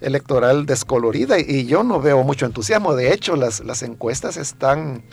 electoral 0.02 0.66
descolorida 0.66 1.40
y 1.40 1.66
yo 1.66 1.84
no 1.84 2.02
veo 2.02 2.24
mucho 2.24 2.46
entusiasmo. 2.46 2.96
De 2.96 3.14
hecho, 3.14 3.36
las, 3.36 3.84
encuestas 3.84 4.38
están 4.38 5.04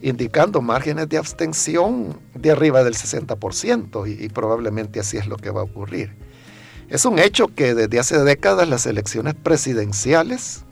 indicando 0.00 0.60
márgenes 0.60 1.08
de 1.08 1.18
abstención 1.18 2.18
de 2.34 2.50
arriba 2.50 2.84
del 2.84 2.94
60% 2.94 4.08
y, 4.08 4.24
y 4.24 4.28
probablemente 4.28 5.00
así 5.00 5.16
es 5.16 5.26
lo 5.26 5.36
que 5.36 5.50
va 5.50 5.60
a 5.60 5.64
ocurrir. 5.64 6.14
Es 6.88 7.04
un 7.04 7.18
hecho 7.18 7.48
que 7.48 7.74
desde 7.74 7.98
hace 7.98 8.18
décadas 8.18 8.68
las 8.68 8.86
elecciones 8.86 9.34
presidenciales 9.34 10.64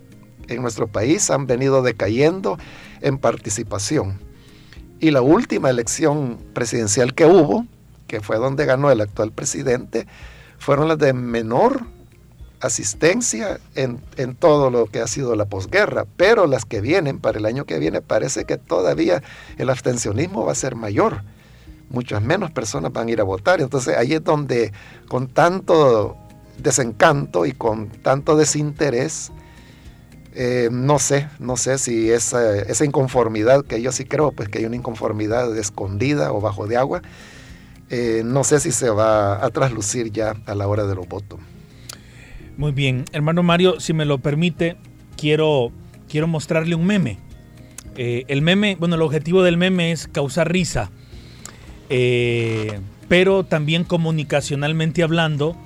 en 0.48 0.62
nuestro 0.62 0.86
país 0.86 1.30
han 1.30 1.46
venido 1.46 1.82
decayendo 1.82 2.58
en 3.00 3.18
participación. 3.18 4.20
Y 4.98 5.10
la 5.10 5.20
última 5.20 5.68
elección 5.68 6.38
presidencial 6.54 7.14
que 7.14 7.26
hubo, 7.26 7.66
que 8.06 8.20
fue 8.20 8.38
donde 8.38 8.64
ganó 8.64 8.90
el 8.90 9.00
actual 9.00 9.32
presidente, 9.32 10.06
fueron 10.58 10.88
las 10.88 10.98
de 10.98 11.12
menor 11.12 11.82
asistencia 12.60 13.60
en, 13.74 14.00
todo 14.36 14.70
lo 14.70 14.86
que 14.86 15.00
ha 15.00 15.06
sido 15.06 15.36
la 15.36 15.44
posguerra, 15.46 16.06
pero 16.16 16.46
las 16.46 16.64
que 16.64 16.80
vienen 16.80 17.18
para 17.18 17.38
el 17.38 17.46
año 17.46 17.64
que 17.64 17.78
viene 17.78 18.00
parece 18.00 18.44
que 18.44 18.56
todavía 18.56 19.22
el 19.58 19.70
abstencionismo 19.70 20.44
va 20.44 20.52
a 20.52 20.56
ser 20.56 20.74
mayor 20.74 21.22
muchas 21.88 22.20
menos 22.20 22.50
personas 22.50 22.92
van 22.92 23.06
a 23.06 23.10
ir 23.12 23.20
a 23.20 23.24
votar. 23.24 23.60
Entonces 23.60 23.96
ahí 23.96 24.14
es 24.14 24.24
donde 24.24 24.72
con 25.08 25.28
tanto 25.28 26.16
desencanto 26.58 27.46
y 27.46 27.52
con 27.52 27.88
tanto 27.88 28.36
desinterés, 28.36 29.30
eh, 30.34 30.68
no 30.72 30.98
sé, 30.98 31.28
no 31.38 31.56
sé 31.56 31.78
si 31.78 32.10
esa, 32.10 32.56
esa, 32.56 32.84
inconformidad, 32.84 33.64
que 33.64 33.80
yo 33.80 33.92
sí 33.92 34.04
creo, 34.04 34.32
pues 34.32 34.48
que 34.48 34.58
hay 34.58 34.64
una 34.64 34.76
inconformidad 34.76 35.56
escondida 35.56 36.32
o 36.32 36.40
bajo 36.40 36.66
de 36.66 36.76
agua, 36.76 37.02
eh, 37.88 38.22
no 38.24 38.44
sé 38.44 38.60
si 38.60 38.72
se 38.72 38.90
va 38.90 39.44
a 39.44 39.50
traslucir 39.50 40.10
ya 40.10 40.34
a 40.46 40.54
la 40.54 40.66
hora 40.66 40.86
de 40.86 40.94
los 40.94 41.08
votos. 41.08 41.38
Muy 42.56 42.72
bien, 42.72 43.04
hermano 43.12 43.42
Mario, 43.42 43.80
si 43.80 43.92
me 43.92 44.04
lo 44.06 44.18
permite, 44.18 44.76
quiero, 45.16 45.72
quiero 46.08 46.26
mostrarle 46.26 46.74
un 46.74 46.86
meme. 46.86 47.18
Eh, 47.96 48.24
el 48.28 48.42
meme, 48.42 48.76
bueno, 48.78 48.94
el 48.94 49.02
objetivo 49.02 49.42
del 49.42 49.56
meme 49.56 49.92
es 49.92 50.08
causar 50.08 50.50
risa, 50.50 50.90
pero 53.08 53.44
también 53.44 53.84
comunicacionalmente 53.84 55.02
hablando, 55.02 55.56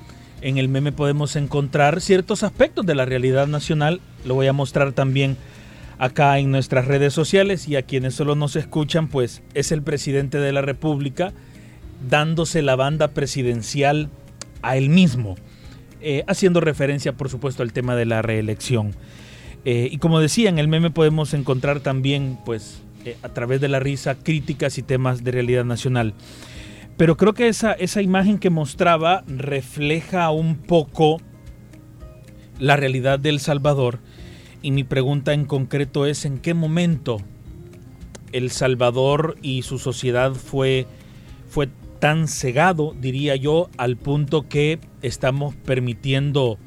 en 0.42 0.58
el 0.58 0.68
meme 0.68 0.92
podemos 0.92 1.36
encontrar 1.36 2.00
ciertos 2.00 2.42
aspectos 2.42 2.86
de 2.86 2.94
la 2.94 3.04
realidad 3.04 3.46
nacional. 3.46 4.00
Lo 4.24 4.34
voy 4.34 4.46
a 4.46 4.52
mostrar 4.52 4.92
también 4.92 5.36
acá 5.98 6.38
en 6.38 6.50
nuestras 6.50 6.86
redes 6.86 7.12
sociales 7.12 7.68
y 7.68 7.76
a 7.76 7.82
quienes 7.82 8.14
solo 8.14 8.34
nos 8.34 8.56
escuchan, 8.56 9.08
pues 9.08 9.42
es 9.54 9.70
el 9.70 9.82
presidente 9.82 10.38
de 10.38 10.52
la 10.52 10.62
República 10.62 11.32
dándose 12.08 12.62
la 12.62 12.74
banda 12.74 13.08
presidencial 13.08 14.08
a 14.62 14.76
él 14.76 14.88
mismo, 14.88 15.36
eh, 16.00 16.24
haciendo 16.26 16.60
referencia 16.60 17.12
por 17.12 17.28
supuesto 17.28 17.62
al 17.62 17.72
tema 17.72 17.96
de 17.96 18.06
la 18.06 18.22
reelección. 18.22 18.94
Eh, 19.64 19.88
y 19.90 19.98
como 19.98 20.20
decía, 20.20 20.48
en 20.48 20.58
el 20.58 20.68
meme 20.68 20.90
podemos 20.90 21.34
encontrar 21.34 21.80
también, 21.80 22.38
pues, 22.44 22.82
eh, 23.04 23.16
a 23.22 23.28
través 23.28 23.60
de 23.60 23.68
la 23.68 23.80
risa, 23.80 24.14
críticas 24.14 24.78
y 24.78 24.82
temas 24.82 25.22
de 25.24 25.32
realidad 25.32 25.64
nacional. 25.64 26.14
Pero 26.96 27.16
creo 27.16 27.34
que 27.34 27.48
esa, 27.48 27.72
esa 27.72 28.02
imagen 28.02 28.38
que 28.38 28.50
mostraba 28.50 29.24
refleja 29.26 30.30
un 30.30 30.56
poco 30.56 31.18
la 32.58 32.76
realidad 32.76 33.18
de 33.18 33.30
El 33.30 33.40
Salvador. 33.40 33.98
Y 34.62 34.70
mi 34.70 34.84
pregunta 34.84 35.32
en 35.32 35.46
concreto 35.46 36.06
es 36.06 36.24
en 36.24 36.38
qué 36.38 36.52
momento 36.54 37.18
El 38.32 38.50
Salvador 38.50 39.36
y 39.42 39.62
su 39.62 39.78
sociedad 39.78 40.32
fue, 40.32 40.86
fue 41.48 41.68
tan 42.00 42.26
cegado, 42.28 42.94
diría 43.00 43.36
yo, 43.36 43.70
al 43.76 43.96
punto 43.96 44.48
que 44.48 44.80
estamos 45.02 45.54
permitiendo, 45.54 46.58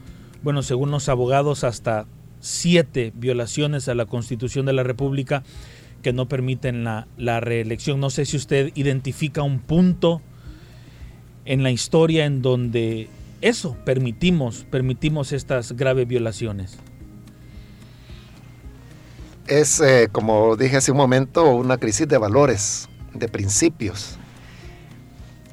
bueno, 0.44 0.62
según 0.62 0.92
los 0.92 1.10
abogados, 1.10 1.64
hasta 1.64 2.06
siete 2.40 3.12
violaciones 3.16 3.90
a 3.90 3.96
la 3.96 4.06
Constitución 4.06 4.66
de 4.66 4.74
la 4.74 4.84
República 4.84 5.44
que 6.02 6.14
no 6.14 6.28
permiten 6.28 6.84
la, 6.84 7.08
la 7.18 7.40
reelección. 7.40 8.00
No 8.00 8.10
sé 8.10 8.26
si 8.26 8.38
usted 8.38 8.72
identifica 8.76 9.42
un 9.42 9.60
punto 9.60 10.22
en 11.46 11.64
la 11.64 11.72
historia 11.72 12.26
en 12.26 12.42
donde 12.42 13.10
eso 13.42 13.76
permitimos, 13.86 14.66
permitimos 14.70 15.32
estas 15.32 15.74
graves 15.74 16.08
violaciones. 16.08 16.78
Es, 19.48 19.82
eh, 19.82 20.08
como 20.12 20.56
dije 20.56 20.78
hace 20.78 20.92
un 20.92 20.98
momento, 20.98 21.54
una 21.54 21.78
crisis 21.78 22.08
de 22.08 22.18
valores, 22.18 22.88
de 23.14 23.28
principios. 23.28 24.18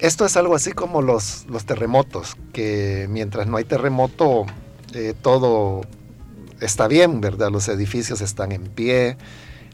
Esto 0.01 0.25
es 0.25 0.35
algo 0.39 0.55
así 0.55 0.73
como 0.73 1.03
los, 1.03 1.45
los 1.51 1.67
terremotos, 1.67 2.35
que 2.55 3.07
mientras 3.11 3.47
no 3.47 3.59
hay 3.59 3.65
terremoto, 3.65 4.47
eh, 4.95 5.13
todo 5.21 5.83
está 6.63 6.89
bien, 6.89 7.21
¿verdad? 7.21 7.51
Los 7.51 7.69
edificios 7.69 8.23
están 8.23 8.51
en 8.53 8.63
pie, 8.63 9.19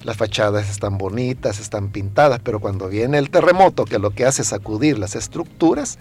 las 0.03 0.16
fachadas 0.16 0.68
están 0.68 0.99
bonitas, 0.99 1.61
están 1.61 1.91
pintadas, 1.91 2.41
pero 2.43 2.59
cuando 2.59 2.89
viene 2.89 3.18
el 3.18 3.31
terremoto, 3.31 3.85
que 3.85 4.01
lo 4.01 4.11
que 4.11 4.27
hace 4.27 4.43
es 4.43 4.49
sacudir 4.49 4.99
las 4.99 5.14
estructuras, 5.14 5.97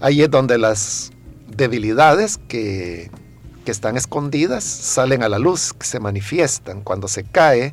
ahí 0.00 0.22
es 0.22 0.30
donde 0.30 0.56
las 0.56 1.12
debilidades 1.46 2.38
que, 2.48 3.10
están 3.66 3.96
escondidas 3.96 4.64
salen 4.64 5.22
a 5.22 5.28
la 5.28 5.38
luz, 5.38 5.72
que 5.72 5.86
se 5.86 6.00
manifiestan. 6.00 6.82
Cuando 6.82 7.06
se 7.06 7.22
cae 7.22 7.72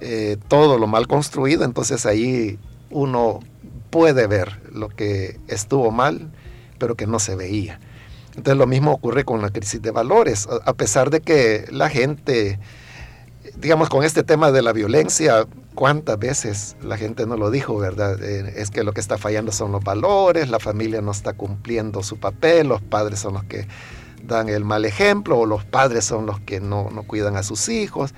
eh, 0.00 0.36
todo 0.46 0.78
lo 0.78 0.86
mal 0.86 1.08
construido, 1.08 1.64
entonces 1.64 2.06
ahí 2.06 2.60
uno 2.90 3.40
puede 3.90 4.26
ver 4.26 4.60
lo 4.72 4.88
que 4.88 5.38
estuvo 5.48 5.90
mal, 5.90 6.30
pero 6.78 6.94
que 6.94 7.06
no 7.06 7.18
se 7.18 7.36
veía. 7.36 7.80
Entonces 8.30 8.58
lo 8.58 8.66
mismo 8.66 8.92
ocurre 8.92 9.24
con 9.24 9.40
la 9.40 9.50
crisis 9.50 9.80
de 9.80 9.90
valores, 9.90 10.46
a 10.64 10.74
pesar 10.74 11.10
de 11.10 11.20
que 11.20 11.66
la 11.70 11.88
gente 11.88 12.58
digamos, 13.58 13.88
con 13.88 14.04
este 14.04 14.22
tema 14.22 14.50
de 14.50 14.62
la 14.62 14.72
violencia, 14.72 15.46
¿cuántas 15.74 16.18
veces 16.18 16.76
la 16.82 16.96
gente 16.96 17.26
no 17.26 17.36
lo 17.36 17.50
dijo, 17.50 17.76
verdad? 17.78 18.22
Eh, 18.22 18.54
es 18.56 18.70
que 18.70 18.84
lo 18.84 18.92
que 18.92 19.00
está 19.00 19.18
fallando 19.18 19.52
son 19.52 19.72
los 19.72 19.82
valores, 19.82 20.48
la 20.48 20.58
familia 20.58 21.00
no 21.00 21.10
está 21.10 21.32
cumpliendo 21.32 22.02
su 22.02 22.18
papel, 22.18 22.68
los 22.68 22.82
padres 22.82 23.20
son 23.20 23.34
los 23.34 23.44
que 23.44 23.66
dan 24.22 24.48
el 24.48 24.64
mal 24.64 24.84
ejemplo 24.84 25.38
o 25.38 25.46
los 25.46 25.64
padres 25.64 26.04
son 26.04 26.26
los 26.26 26.40
que 26.40 26.60
no, 26.60 26.88
cuidan 27.06 27.36
a 27.36 27.42
sus 27.42 27.68
hijos. 27.68 28.14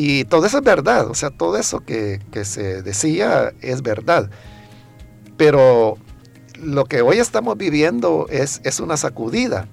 Y 0.00 0.26
todo 0.26 0.46
eso 0.46 0.58
es 0.58 0.64
verdad, 0.64 1.10
o 1.10 1.14
sea, 1.14 1.30
todo 1.30 1.56
eso 1.56 1.80
que, 1.80 2.20
se 2.44 2.82
decía 2.82 3.52
es 3.60 3.82
verdad. 3.82 4.30
Pero 5.36 5.98
lo 6.62 6.84
que 6.84 7.02
hoy 7.02 7.18
estamos 7.18 7.56
viviendo 7.58 8.28
es, 8.30 8.60
es 8.62 8.78
una 8.78 8.96
sacudida, 8.96 9.66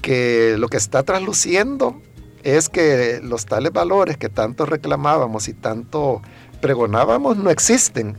que 0.00 0.56
lo 0.58 0.68
que 0.68 0.78
está 0.78 1.02
trasluciendo 1.02 2.00
es 2.42 2.70
que 2.70 3.20
los 3.22 3.44
tales 3.44 3.74
valores 3.74 4.16
que 4.16 4.30
tanto 4.30 4.64
reclamábamos 4.64 5.48
y 5.48 5.52
tanto 5.52 6.22
pregonábamos 6.62 7.36
no 7.36 7.50
existen. 7.50 8.16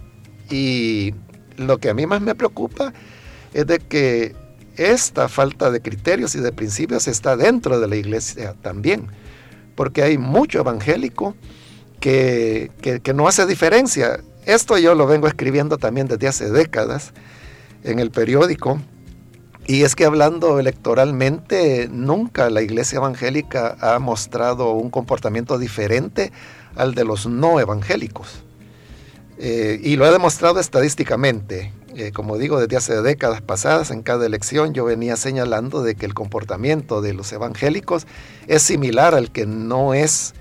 Y 0.52 1.16
lo 1.58 1.80
que 1.80 1.90
a 1.90 1.96
mí 1.96 2.06
más 2.06 2.22
me 2.22 2.36
preocupa 2.36 2.94
es 3.56 3.66
de 3.66 3.80
que 3.80 4.36
esta 4.78 5.28
falta 5.28 5.72
de 5.72 5.82
criterios 5.82 6.36
y 6.36 6.42
de 6.42 6.52
principios 6.52 7.08
está 7.08 7.36
dentro 7.36 7.80
de 7.80 7.88
la 7.88 7.96
iglesia 7.96 8.54
también, 8.62 9.10
porque 9.76 10.04
hay 10.04 10.18
mucho 10.18 10.60
evangélico 10.60 11.36
que, 12.00 12.72
que, 12.82 13.14
no 13.14 13.28
hace 13.28 13.46
diferencia. 13.46 14.20
Esto 14.46 14.78
yo 14.78 14.94
lo 14.96 15.08
vengo 15.08 15.28
escribiendo 15.28 15.78
también 15.78 16.08
desde 16.08 16.28
hace 16.28 16.50
décadas 16.50 17.14
en 17.84 18.00
el 18.00 18.12
periódico 18.12 18.80
y 19.66 19.84
es 19.84 19.96
que 19.96 20.06
hablando 20.06 20.60
electoralmente, 20.60 21.88
nunca 21.90 22.50
la 22.50 22.62
iglesia 22.62 22.98
evangélica 22.98 23.78
ha 23.80 23.98
mostrado 24.00 24.72
un 24.72 24.90
comportamiento 24.90 25.58
diferente 25.58 26.34
al 26.76 26.96
de 26.96 27.06
los 27.06 27.28
no 27.28 27.60
evangélicos. 27.62 28.44
Eh, 29.38 29.80
y 29.82 29.96
lo 29.96 30.06
ha 30.06 30.12
demostrado 30.12 30.60
estadísticamente. 30.60 31.72
Eh, 31.96 32.12
como 32.12 32.38
digo, 32.38 32.60
desde 32.60 32.78
hace 32.78 33.02
décadas 33.02 33.42
pasadas, 33.42 33.92
en 33.92 34.02
cada 34.02 34.26
elección 34.26 34.74
yo 34.74 34.86
venía 34.86 35.16
señalando 35.16 35.84
de 35.84 35.96
que 35.96 36.06
el 36.06 36.14
comportamiento 36.14 37.02
de 37.02 37.14
los 37.14 37.32
evangélicos 37.32 38.08
es 38.48 38.64
similar 38.64 39.14
al 39.14 39.32
que 39.32 39.46
no 39.46 39.94
es 39.94 40.34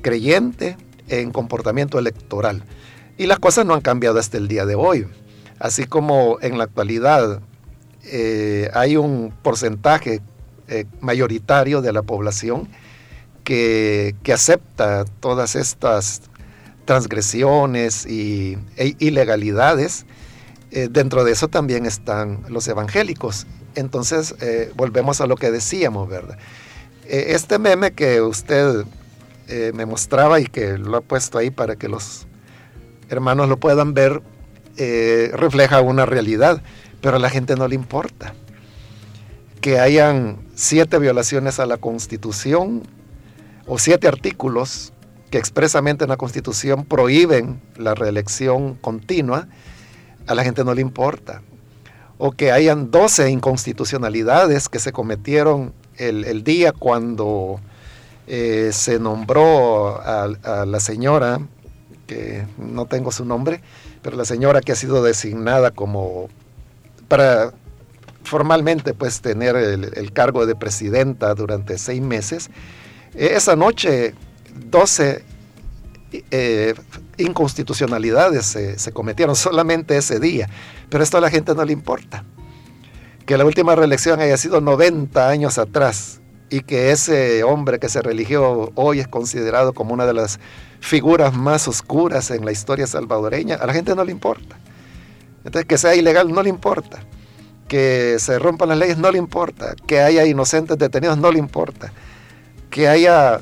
creyente 0.00 0.76
en 1.08 1.32
comportamiento 1.32 1.98
electoral. 1.98 2.64
Y 3.18 3.26
las 3.26 3.38
cosas 3.38 3.66
no 3.66 3.74
han 3.74 3.80
cambiado 3.80 4.18
hasta 4.18 4.38
el 4.38 4.48
día 4.48 4.64
de 4.64 4.74
hoy. 4.76 5.06
Así 5.58 5.84
como 5.84 6.38
en 6.40 6.58
la 6.58 6.64
actualidad 6.64 7.40
eh, 8.04 8.70
hay 8.74 8.96
un 8.96 9.32
porcentaje 9.42 10.20
eh, 10.68 10.84
mayoritario 11.00 11.82
de 11.82 11.92
la 11.92 12.02
población 12.02 12.68
que, 13.44 14.14
acepta 14.32 15.04
todas 15.20 15.56
estas 15.56 16.22
transgresiones 16.84 18.06
y, 18.06 18.58
e 18.76 18.94
ilegalidades. 18.98 20.06
Eh, 20.72 20.88
dentro 20.90 21.22
de 21.22 21.32
eso 21.32 21.48
también 21.48 21.86
están 21.86 22.40
los 22.48 22.66
evangélicos. 22.66 23.46
Entonces, 23.74 24.34
volvemos 24.74 25.20
a 25.20 25.26
lo 25.26 25.36
que 25.36 25.50
decíamos, 25.50 26.08
¿verdad? 26.08 26.36
este 27.06 27.58
meme 27.58 27.92
que 27.92 28.20
usted 28.20 28.84
me 29.72 29.86
mostraba 29.86 30.40
y 30.40 30.46
que 30.46 30.76
lo 30.76 30.98
ha 30.98 31.00
puesto 31.00 31.38
ahí 31.38 31.50
para 31.50 31.76
que 31.76 31.88
los 31.88 32.26
hermanos 33.08 33.48
lo 33.48 33.56
puedan 33.56 33.94
ver, 33.94 34.20
refleja 34.76 35.80
una 35.80 36.04
realidad 36.04 36.62
pero 37.02 37.16
a 37.16 37.18
la 37.18 37.28
gente 37.28 37.56
no 37.56 37.68
le 37.68 37.74
importa. 37.74 38.32
Que 39.60 39.78
hayan 39.78 40.38
siete 40.54 40.98
violaciones 40.98 41.60
a 41.60 41.66
la 41.66 41.76
Constitución 41.76 42.82
o 43.66 43.78
siete 43.78 44.08
artículos 44.08 44.94
que 45.30 45.38
expresamente 45.38 46.04
en 46.04 46.10
la 46.10 46.16
Constitución 46.16 46.84
prohíben 46.84 47.60
la 47.76 47.94
reelección 47.94 48.74
continua, 48.74 49.48
a 50.26 50.34
la 50.34 50.44
gente 50.44 50.64
no 50.64 50.74
le 50.74 50.80
importa. 50.80 51.42
O 52.18 52.32
que 52.32 52.52
hayan 52.52 52.90
12 52.90 53.30
inconstitucionalidades 53.30 54.68
que 54.68 54.78
se 54.78 54.92
cometieron 54.92 55.72
el, 55.96 56.44
día 56.44 56.72
cuando 56.72 57.60
eh, 58.26 58.70
se 58.72 58.98
nombró 58.98 60.00
a, 60.00 60.64
la 60.66 60.80
señora, 60.80 61.40
que 62.06 62.46
no 62.58 62.86
tengo 62.86 63.12
su 63.12 63.24
nombre, 63.24 63.60
pero 64.02 64.16
la 64.16 64.24
señora 64.24 64.60
que 64.60 64.72
ha 64.72 64.76
sido 64.76 65.02
designada 65.02 65.70
como 65.70 66.28
para 67.08 67.52
formalmente 68.24 68.94
pues 68.94 69.20
tener 69.20 69.56
el, 69.56 70.12
cargo 70.12 70.46
de 70.46 70.54
presidenta 70.54 71.34
durante 71.34 71.78
seis 71.78 72.00
meses. 72.00 72.50
Esa 73.14 73.56
noche 73.56 74.14
12 74.70 75.24
eh, 76.30 76.74
inconstitucionalidades 77.22 78.46
se, 78.46 78.92
cometieron 78.92 79.36
solamente 79.36 79.96
ese 79.96 80.20
día. 80.20 80.48
Pero 80.88 81.02
esto 81.02 81.18
a 81.18 81.20
la 81.20 81.30
gente 81.30 81.54
no 81.54 81.64
le 81.64 81.72
importa. 81.72 82.24
Que 83.26 83.36
la 83.36 83.44
última 83.44 83.74
reelección 83.74 84.20
haya 84.20 84.36
sido 84.36 84.60
90 84.60 85.28
años 85.28 85.58
atrás 85.58 86.20
y 86.50 86.60
que 86.60 86.90
ese 86.90 87.44
hombre 87.44 87.78
que 87.78 87.88
se 87.88 88.02
religió 88.02 88.72
hoy 88.74 89.00
es 89.00 89.08
considerado 89.08 89.72
como 89.72 89.94
una 89.94 90.04
de 90.06 90.12
las 90.12 90.38
figuras 90.80 91.34
más 91.34 91.68
oscuras 91.68 92.30
en 92.30 92.44
la 92.44 92.52
historia 92.52 92.86
salvadoreña, 92.86 93.54
a 93.54 93.66
la 93.66 93.72
gente 93.72 93.94
no 93.94 94.04
le 94.04 94.12
importa. 94.12 94.58
Entonces, 95.44 95.66
que 95.66 95.78
sea 95.78 95.94
ilegal 95.94 96.30
no 96.30 96.42
le 96.42 96.48
importa. 96.48 97.04
Que 97.68 98.16
se 98.18 98.38
rompan 98.38 98.68
las 98.68 98.78
leyes 98.78 98.98
no 98.98 99.10
le 99.10 99.18
importa. 99.18 99.74
Que 99.86 100.00
haya 100.00 100.26
inocentes 100.26 100.76
detenidos 100.78 101.16
no 101.16 101.32
le 101.32 101.38
importa. 101.38 101.92
Que 102.70 102.88
haya 102.88 103.40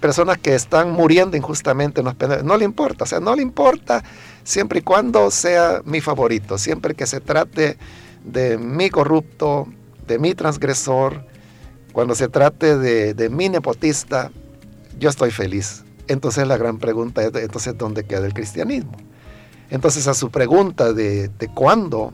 personas 0.00 0.38
que 0.38 0.54
están 0.54 0.92
muriendo 0.92 1.36
injustamente 1.36 2.02
no 2.02 2.56
le 2.56 2.64
importa. 2.64 3.04
O 3.04 3.06
sea, 3.06 3.20
no 3.20 3.34
le 3.34 3.42
importa 3.42 4.02
siempre 4.44 4.80
y 4.80 4.82
cuando 4.82 5.30
sea 5.30 5.82
mi 5.84 6.00
favorito. 6.00 6.58
Siempre 6.58 6.94
que 6.94 7.06
se 7.06 7.20
trate 7.20 7.76
de 8.24 8.58
mi 8.58 8.90
corrupto, 8.90 9.68
de 10.06 10.18
mi 10.18 10.34
transgresor, 10.34 11.24
cuando 11.92 12.14
se 12.14 12.28
trate 12.28 12.78
de, 12.78 13.14
de 13.14 13.28
mi 13.28 13.48
nepotista, 13.48 14.30
yo 14.98 15.08
estoy 15.08 15.30
feliz. 15.30 15.84
Entonces 16.08 16.46
la 16.46 16.56
gran 16.56 16.78
pregunta 16.78 17.22
es, 17.22 17.32
¿dónde 17.76 18.04
queda 18.04 18.26
el 18.26 18.34
cristianismo? 18.34 18.92
Entonces 19.70 20.08
a 20.08 20.14
su 20.14 20.30
pregunta 20.30 20.92
de, 20.92 21.28
de 21.28 21.48
cuándo 21.48 22.12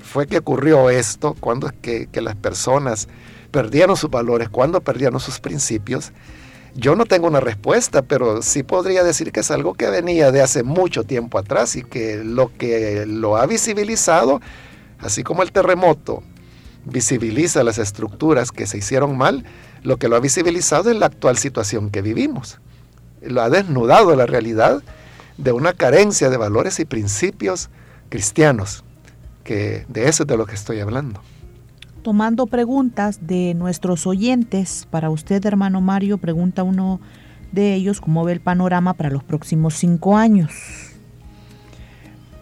fue 0.00 0.26
que 0.26 0.38
ocurrió 0.38 0.88
esto, 0.88 1.36
cuándo 1.38 1.66
es 1.66 1.74
que, 1.74 2.06
que, 2.06 2.22
las 2.22 2.34
personas 2.34 3.08
perdieron 3.50 3.96
sus 3.96 4.10
valores, 4.10 4.48
cuándo 4.48 4.80
perdieron 4.80 5.20
sus 5.20 5.38
principios, 5.38 6.12
yo 6.74 6.94
no 6.96 7.06
tengo 7.06 7.26
una 7.26 7.40
respuesta, 7.40 8.02
pero 8.02 8.42
sí 8.42 8.62
podría 8.62 9.02
decir 9.02 9.32
que 9.32 9.40
es 9.40 9.50
algo 9.50 9.74
que 9.74 9.88
venía 9.88 10.30
de 10.30 10.42
hace 10.42 10.62
mucho 10.62 11.04
tiempo 11.04 11.38
atrás 11.38 11.76
y 11.76 11.82
que 11.82 12.22
lo 12.22 12.56
que 12.56 13.04
lo 13.06 13.36
ha 13.36 13.46
visibilizado, 13.46 14.40
así 15.00 15.22
como 15.22 15.42
el 15.42 15.52
terremoto 15.52 16.22
visibiliza 16.84 17.64
las 17.64 17.78
estructuras 17.78 18.50
que 18.52 18.66
se 18.66 18.78
hicieron 18.78 19.16
mal, 19.16 19.44
lo 19.82 19.98
que 19.98 20.08
lo 20.08 20.16
ha 20.16 20.20
visibilizado 20.20 20.90
es 20.90 20.96
la 20.96 21.06
actual 21.06 21.36
situación 21.36 21.90
que 21.90 22.02
vivimos. 22.02 22.58
Lo 23.20 23.42
ha 23.42 23.50
desnudado 23.50 24.14
la 24.16 24.26
realidad 24.26 24.82
de 25.36 25.52
una 25.52 25.72
carencia 25.72 26.30
de 26.30 26.36
valores 26.36 26.80
y 26.80 26.84
principios 26.84 27.70
cristianos, 28.08 28.84
que 29.44 29.84
de 29.88 30.08
eso 30.08 30.24
es 30.24 30.26
de 30.26 30.36
lo 30.36 30.46
que 30.46 30.54
estoy 30.54 30.80
hablando. 30.80 31.20
Tomando 32.08 32.46
preguntas 32.46 33.18
de 33.26 33.52
nuestros 33.52 34.06
oyentes, 34.06 34.88
para 34.90 35.10
usted, 35.10 35.44
hermano 35.44 35.82
Mario, 35.82 36.16
pregunta 36.16 36.62
uno 36.62 37.02
de 37.52 37.74
ellos 37.74 38.00
cómo 38.00 38.24
ve 38.24 38.32
el 38.32 38.40
panorama 38.40 38.94
para 38.94 39.10
los 39.10 39.22
próximos 39.22 39.74
cinco 39.74 40.16
años. 40.16 40.50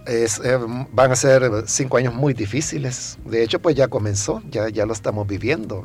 Es, 0.06 0.40
eh, 0.44 0.56
van 0.92 1.10
a 1.10 1.16
ser 1.16 1.50
cinco 1.66 1.96
años 1.96 2.14
muy 2.14 2.32
difíciles. 2.32 3.18
De 3.28 3.42
hecho, 3.42 3.60
pues 3.60 3.74
ya 3.74 3.88
comenzó, 3.88 4.40
ya, 4.52 4.68
ya 4.68 4.86
lo 4.86 4.92
estamos 4.92 5.26
viviendo. 5.26 5.82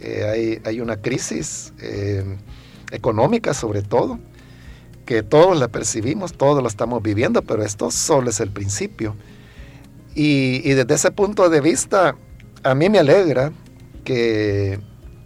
Eh, 0.00 0.24
hay, 0.32 0.62
hay, 0.64 0.80
una 0.80 0.96
crisis 0.96 1.74
eh, 1.82 2.38
económica 2.92 3.52
sobre 3.52 3.82
todo, 3.82 4.18
que 5.04 5.22
todos 5.22 5.60
la 5.60 5.68
percibimos, 5.68 6.32
todos 6.32 6.62
la 6.62 6.68
estamos 6.70 7.02
viviendo, 7.02 7.42
pero 7.42 7.62
esto 7.62 7.90
solo 7.90 8.30
es 8.30 8.40
el 8.40 8.52
principio. 8.52 9.14
Y, 10.14 10.62
y 10.64 10.72
desde 10.72 10.94
ese 10.94 11.10
punto 11.10 11.50
de 11.50 11.60
vista, 11.60 12.16
a 12.62 12.74
mí 12.74 12.88
me 12.88 12.98
alegra 12.98 13.52
que, 14.04 14.80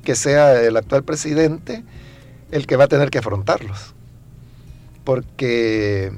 que 0.05 0.15
sea 0.15 0.61
el 0.63 0.77
actual 0.77 1.05
presidente 1.05 1.85
el 2.51 2.67
que 2.67 2.77
va 2.77 2.85
a 2.85 2.89
tener 2.89 3.11
que 3.11 3.19
afrontarlos. 3.19 3.95
Porque 5.05 6.13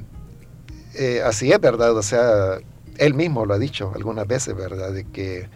eh, 0.95 1.21
así 1.25 1.51
es, 1.51 1.59
¿verdad? 1.59 1.95
O 1.95 2.03
sea, 2.03 2.57
él 2.97 3.13
mismo 3.13 3.45
lo 3.45 3.53
ha 3.53 3.59
dicho 3.59 3.91
algunas 3.95 4.27
veces, 4.27 4.55
¿verdad? 4.55 4.91
De 4.91 5.05
que 5.05 5.49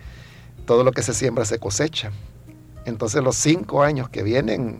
todo 0.65 0.83
lo 0.83 0.91
que 0.91 1.03
se 1.03 1.13
siembra 1.13 1.45
se 1.45 1.59
cosecha. 1.59 2.11
Entonces 2.85 3.23
los 3.23 3.35
cinco 3.35 3.83
años 3.83 4.09
que 4.09 4.23
vienen 4.23 4.79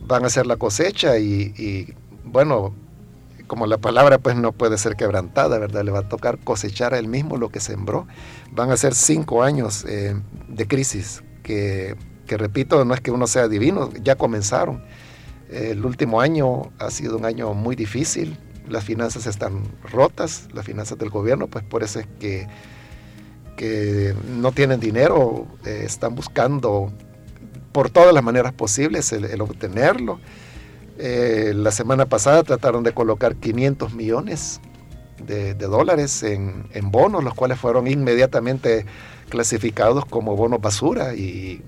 van 0.00 0.24
a 0.24 0.30
ser 0.30 0.46
la 0.46 0.56
cosecha 0.56 1.18
y, 1.18 1.54
y, 1.56 1.94
bueno, 2.24 2.74
como 3.48 3.66
la 3.66 3.78
palabra 3.78 4.18
pues 4.18 4.36
no 4.36 4.52
puede 4.52 4.78
ser 4.78 4.94
quebrantada, 4.94 5.58
¿verdad? 5.58 5.82
Le 5.82 5.90
va 5.90 6.00
a 6.00 6.08
tocar 6.08 6.38
cosechar 6.38 6.94
a 6.94 6.98
él 6.98 7.08
mismo 7.08 7.36
lo 7.36 7.48
que 7.48 7.58
sembró. 7.58 8.06
Van 8.52 8.70
a 8.70 8.76
ser 8.76 8.94
cinco 8.94 9.42
años 9.42 9.84
eh, 9.88 10.14
de 10.46 10.68
crisis 10.68 11.24
que, 11.42 11.96
que, 12.26 12.36
repito, 12.36 12.84
no 12.84 12.94
es 12.94 13.00
que 13.00 13.10
uno 13.10 13.26
sea 13.26 13.48
divino, 13.48 13.90
ya 14.00 14.14
comenzaron. 14.14 14.84
El 15.50 15.84
último 15.84 16.20
año 16.20 16.70
ha 16.78 16.90
sido 16.90 17.16
un 17.16 17.24
año 17.24 17.54
muy 17.54 17.74
difícil, 17.74 18.38
las 18.68 18.84
finanzas 18.84 19.26
están 19.26 19.62
rotas, 19.90 20.46
las 20.52 20.66
finanzas 20.66 20.98
del 20.98 21.08
gobierno, 21.08 21.48
pues 21.48 21.64
por 21.64 21.82
eso 21.82 22.00
es 22.00 22.06
que, 22.20 22.46
que 23.56 24.14
no 24.36 24.52
tienen 24.52 24.78
dinero, 24.78 25.46
eh, 25.64 25.84
están 25.86 26.14
buscando 26.14 26.92
por 27.72 27.88
todas 27.88 28.12
las 28.12 28.22
maneras 28.22 28.52
posibles 28.52 29.10
el, 29.12 29.24
el 29.24 29.40
obtenerlo. 29.40 30.20
Eh, 30.98 31.52
la 31.54 31.70
semana 31.70 32.06
pasada 32.06 32.42
trataron 32.42 32.82
de 32.82 32.92
colocar 32.92 33.36
500 33.36 33.94
millones 33.94 34.60
de, 35.24 35.54
dólares 35.54 36.22
en, 36.24 36.68
bonos, 36.90 37.22
los 37.22 37.34
cuales 37.34 37.58
fueron 37.58 37.86
inmediatamente 37.86 38.84
clasificados 39.28 40.04
como 40.06 40.36
bonos 40.36 40.60
basura 40.60 41.14
y, 41.14 41.62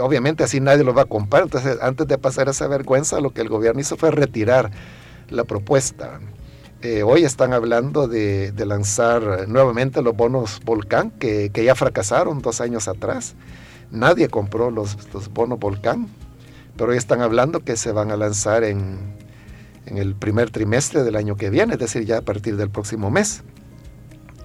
obviamente 0.00 0.42
así 0.42 0.60
nadie 0.60 0.82
los 0.82 0.96
va 0.96 1.02
a 1.02 1.06
comprar. 1.06 1.44
Entonces, 1.44 1.78
antes 1.80 2.08
de 2.08 2.18
pasar 2.18 2.48
esa 2.48 2.66
vergüenza, 2.66 3.20
lo 3.20 3.32
que 3.32 3.42
el 3.42 3.48
gobierno 3.48 3.80
hizo 3.80 3.96
fue 3.96 4.10
retirar 4.10 4.70
la 5.28 5.44
propuesta. 5.44 6.20
Eh, 6.80 7.04
hoy 7.04 7.22
están 7.22 7.52
hablando 7.52 8.08
de, 8.08 8.52
lanzar 8.66 9.48
nuevamente 9.48 10.02
los 10.02 10.16
bonos 10.16 10.60
Volcán, 10.64 11.12
que, 11.12 11.52
ya 11.54 11.76
fracasaron 11.76 12.40
dos 12.40 12.60
años 12.60 12.88
atrás. 12.88 13.36
Nadie 13.92 14.28
compró 14.28 14.72
los, 14.72 14.96
bonos 15.32 15.60
Volcán, 15.60 16.08
pero 16.76 16.92
hoy 16.92 16.96
están 16.96 17.20
hablando 17.20 17.60
que 17.60 17.76
se 17.76 17.92
van 17.92 18.10
a 18.10 18.16
lanzar 18.16 18.64
en, 18.64 18.98
en, 19.86 19.98
el 19.98 20.14
primer 20.14 20.50
trimestre 20.50 21.02
del 21.02 21.16
año 21.16 21.36
que 21.36 21.50
viene, 21.50 21.74
es 21.74 21.78
decir, 21.78 22.04
ya 22.04 22.18
a 22.18 22.22
partir 22.22 22.56
del 22.56 22.70
próximo 22.70 23.10
mes. 23.10 23.42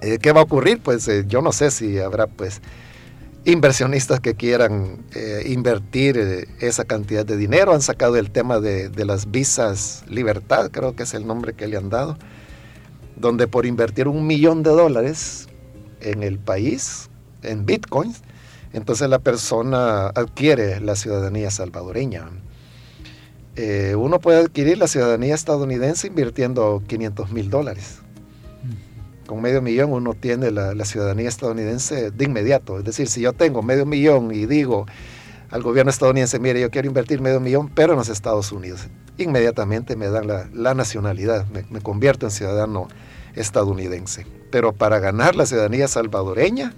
Eh, 0.01 0.19
¿Qué 0.19 0.31
va 0.31 0.41
a 0.41 0.43
ocurrir? 0.43 0.79
Pues 0.81 1.07
eh, 1.07 1.25
yo 1.27 1.41
no 1.41 1.51
sé 1.51 1.71
si 1.71 1.99
habrá 1.99 2.27
pues 2.27 2.61
inversionistas 3.45 4.19
que 4.19 4.35
quieran 4.35 5.05
eh, 5.15 5.43
invertir 5.47 6.47
esa 6.59 6.83
cantidad 6.85 7.25
de 7.25 7.37
dinero. 7.37 7.73
Han 7.73 7.81
sacado 7.81 8.17
el 8.17 8.29
tema 8.29 8.59
de, 8.59 8.89
de, 8.89 9.05
las 9.05 9.31
visas 9.31 10.03
libertad, 10.07 10.69
creo 10.71 10.95
que 10.95 11.03
es 11.03 11.13
el 11.13 11.25
nombre 11.25 11.53
que 11.53 11.67
le 11.67 11.77
han 11.77 11.89
dado, 11.89 12.17
donde 13.15 13.47
por 13.47 13.65
invertir 13.65 14.07
un 14.07 14.27
millón 14.27 14.63
de 14.63 14.71
dólares 14.71 15.47
en 16.01 16.23
el 16.23 16.37
país, 16.37 17.09
en 17.41 17.65
bitcoins, 17.65 18.21
entonces 18.77 19.09
la 19.09 19.19
persona 19.19 20.07
adquiere 20.07 20.79
la 20.79 20.95
ciudadanía 20.95 21.51
salvadoreña. 21.51 22.29
Eh, 23.55 23.95
uno 23.97 24.19
puede 24.19 24.39
adquirir 24.39 24.77
la 24.77 24.87
ciudadanía 24.87 25.35
estadounidense 25.35 26.07
invirtiendo 26.07 26.83
500 26.87 27.31
mil 27.31 27.49
dólares 27.49 28.01
con 29.27 29.41
medio 29.41 29.61
millón 29.61 29.91
uno 29.93 30.15
tiene 30.15 30.49
la, 30.49 30.85
ciudadanía 30.85 31.29
estadounidense 31.29 32.09
de 32.09 32.25
inmediato. 32.25 32.79
Es 32.79 32.85
decir, 32.85 33.07
si 33.07 33.21
yo 33.21 33.33
tengo 33.33 33.61
medio 33.61 33.85
millón 33.85 34.33
y 34.33 34.47
digo 34.47 34.87
al 35.51 35.61
gobierno 35.61 35.91
estadounidense, 35.91 36.39
mire, 36.39 36.59
yo 36.59 36.71
quiero 36.71 36.87
invertir 36.87 37.21
medio 37.21 37.39
millón, 37.39 37.69
pero 37.69 37.93
en 37.93 37.99
los 37.99 38.09
Estados 38.09 38.51
Unidos, 38.51 38.87
inmediatamente 39.17 39.95
me 39.95 40.07
dan 40.09 40.27
la, 40.27 40.49
la 40.53 40.73
nacionalidad, 40.73 41.45
me, 41.47 41.63
me, 41.69 41.79
convierto 41.81 42.25
en 42.25 42.31
ciudadano 42.31 42.87
estadounidense. 43.35 44.25
Pero 44.49 44.73
para 44.73 44.99
ganar 44.99 45.35
la 45.35 45.45
ciudadanía 45.45 45.87
salvadoreña 45.87 46.73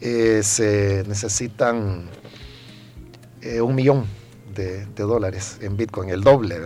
eh, 0.00 0.42
se 0.42 1.04
necesitan 1.06 2.08
eh, 3.42 3.60
un 3.60 3.74
millón 3.74 4.06
de, 4.54 4.86
dólares 4.96 5.58
en 5.60 5.76
Bitcoin, 5.76 6.10
el 6.10 6.22
doble. 6.22 6.56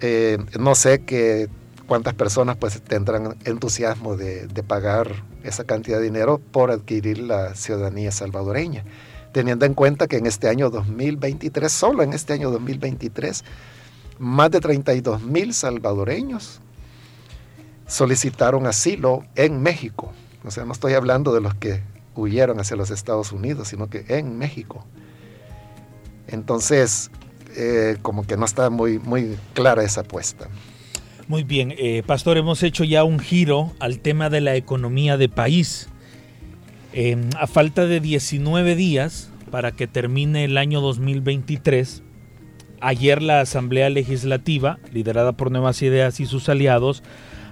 Eh, 0.00 0.38
no 0.58 0.74
sé 0.74 1.02
cuántas 1.86 2.14
personas 2.14 2.56
pues 2.56 2.80
tendrán 2.82 3.36
entusiasmo 3.44 4.16
de, 4.16 4.46
de, 4.46 4.62
pagar 4.62 5.22
esa 5.44 5.64
cantidad 5.64 5.98
de 5.98 6.04
dinero 6.04 6.38
por 6.38 6.70
adquirir 6.70 7.18
la 7.18 7.54
ciudadanía 7.54 8.10
salvadoreña, 8.10 8.84
teniendo 9.32 9.66
en 9.66 9.74
cuenta 9.74 10.06
que 10.06 10.16
en 10.16 10.26
este 10.26 10.48
año 10.48 10.70
2023, 10.70 11.70
solo 11.70 12.02
en 12.02 12.14
este 12.14 12.32
año 12.32 12.50
2023, 12.50 13.44
más 14.18 14.50
de 14.50 14.60
32 14.60 15.22
mil 15.22 15.52
salvadoreños 15.52 16.60
solicitaron 17.86 18.66
asilo 18.66 19.24
en 19.34 19.62
México. 19.62 20.12
O 20.44 20.50
sea, 20.50 20.64
no 20.64 20.72
estoy 20.72 20.94
hablando 20.94 21.34
de 21.34 21.40
los 21.40 21.54
que 21.54 21.82
huyeron 22.14 22.60
hacia 22.60 22.76
los 22.76 22.90
Estados 22.90 23.32
Unidos, 23.32 23.68
sino 23.68 23.88
que 23.88 24.04
en 24.08 24.38
México. 24.38 24.86
Entonces, 26.28 27.10
eh, 27.56 27.96
como 28.02 28.26
que 28.26 28.36
no 28.36 28.44
está 28.44 28.70
muy, 28.70 28.98
muy 28.98 29.36
clara 29.54 29.82
esa 29.82 30.02
apuesta. 30.02 30.48
Muy 31.28 31.44
bien, 31.44 31.74
eh, 31.78 32.02
Pastor, 32.06 32.36
hemos 32.36 32.62
hecho 32.62 32.84
ya 32.84 33.04
un 33.04 33.18
giro 33.18 33.72
al 33.78 34.00
tema 34.00 34.30
de 34.30 34.40
la 34.40 34.56
economía 34.56 35.16
de 35.16 35.28
país. 35.28 35.88
Eh, 36.92 37.16
a 37.38 37.46
falta 37.46 37.86
de 37.86 38.00
19 38.00 38.74
días 38.76 39.30
para 39.50 39.72
que 39.72 39.86
termine 39.86 40.44
el 40.44 40.58
año 40.58 40.80
2023, 40.80 42.02
ayer 42.80 43.22
la 43.22 43.40
Asamblea 43.40 43.88
Legislativa, 43.88 44.78
liderada 44.92 45.32
por 45.32 45.50
Nuevas 45.50 45.80
Ideas 45.82 46.20
y 46.20 46.26
sus 46.26 46.48
aliados, 46.48 47.02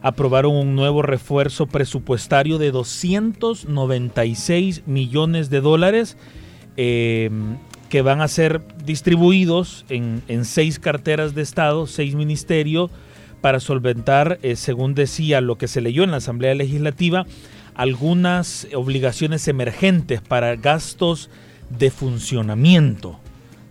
aprobaron 0.02 0.54
un 0.54 0.74
nuevo 0.74 1.02
refuerzo 1.02 1.66
presupuestario 1.66 2.58
de 2.58 2.70
296 2.70 4.82
millones 4.86 5.50
de 5.50 5.60
dólares 5.60 6.16
eh, 6.76 7.30
que 7.88 8.02
van 8.02 8.20
a 8.20 8.28
ser 8.28 8.62
distribuidos 8.84 9.84
en, 9.88 10.22
seis 10.44 10.78
carteras 10.78 11.34
de 11.34 11.42
Estado, 11.42 11.86
seis 11.86 12.14
ministerios, 12.14 12.90
para 13.40 13.58
solventar, 13.58 14.38
eh, 14.42 14.54
según 14.54 14.94
decía 14.94 15.40
lo 15.40 15.58
que 15.58 15.66
se 15.66 15.80
leyó 15.80 16.04
en 16.04 16.12
la 16.12 16.18
Asamblea 16.18 16.54
Legislativa, 16.54 17.26
algunas 17.74 18.68
obligaciones 18.74 19.48
emergentes 19.48 20.20
para 20.20 20.54
gastos 20.56 21.30
de 21.70 21.90
funcionamiento 21.90 23.18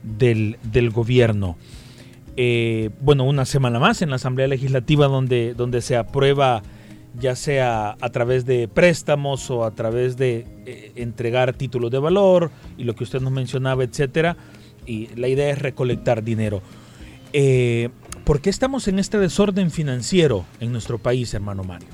del, 0.03 0.57
gobierno. 0.91 1.57
Eh, 2.41 2.91
bueno, 3.01 3.25
una 3.25 3.43
semana 3.43 3.79
más 3.79 4.01
en 4.01 4.11
la 4.11 4.15
Asamblea 4.15 4.47
Legislativa 4.47 5.07
donde, 5.07 5.53
donde 5.53 5.81
se 5.81 5.97
aprueba 5.97 6.63
ya 7.19 7.35
sea 7.35 7.97
a 7.99 8.09
través 8.11 8.45
de 8.45 8.69
préstamos 8.69 9.51
o 9.51 9.65
a 9.65 9.71
través 9.71 10.15
de 10.15 10.47
eh, 10.65 10.93
entregar 10.95 11.53
títulos 11.53 11.91
de 11.91 11.99
valor 11.99 12.49
y 12.77 12.85
lo 12.85 12.95
que 12.95 13.03
usted 13.03 13.19
nos 13.19 13.33
mencionaba, 13.33 13.83
etcétera. 13.83 14.37
Y 14.85 15.07
la 15.17 15.27
idea 15.27 15.49
es 15.49 15.59
recolectar 15.59 16.23
dinero. 16.23 16.61
Eh, 17.33 17.89
¿Por 18.23 18.39
qué 18.39 18.49
estamos 18.49 18.87
en 18.87 18.99
este 18.99 19.17
desorden 19.17 19.69
financiero 19.69 20.45
en 20.61 20.71
nuestro 20.71 20.97
país, 20.97 21.33
hermano 21.33 21.65
Mario? 21.65 21.89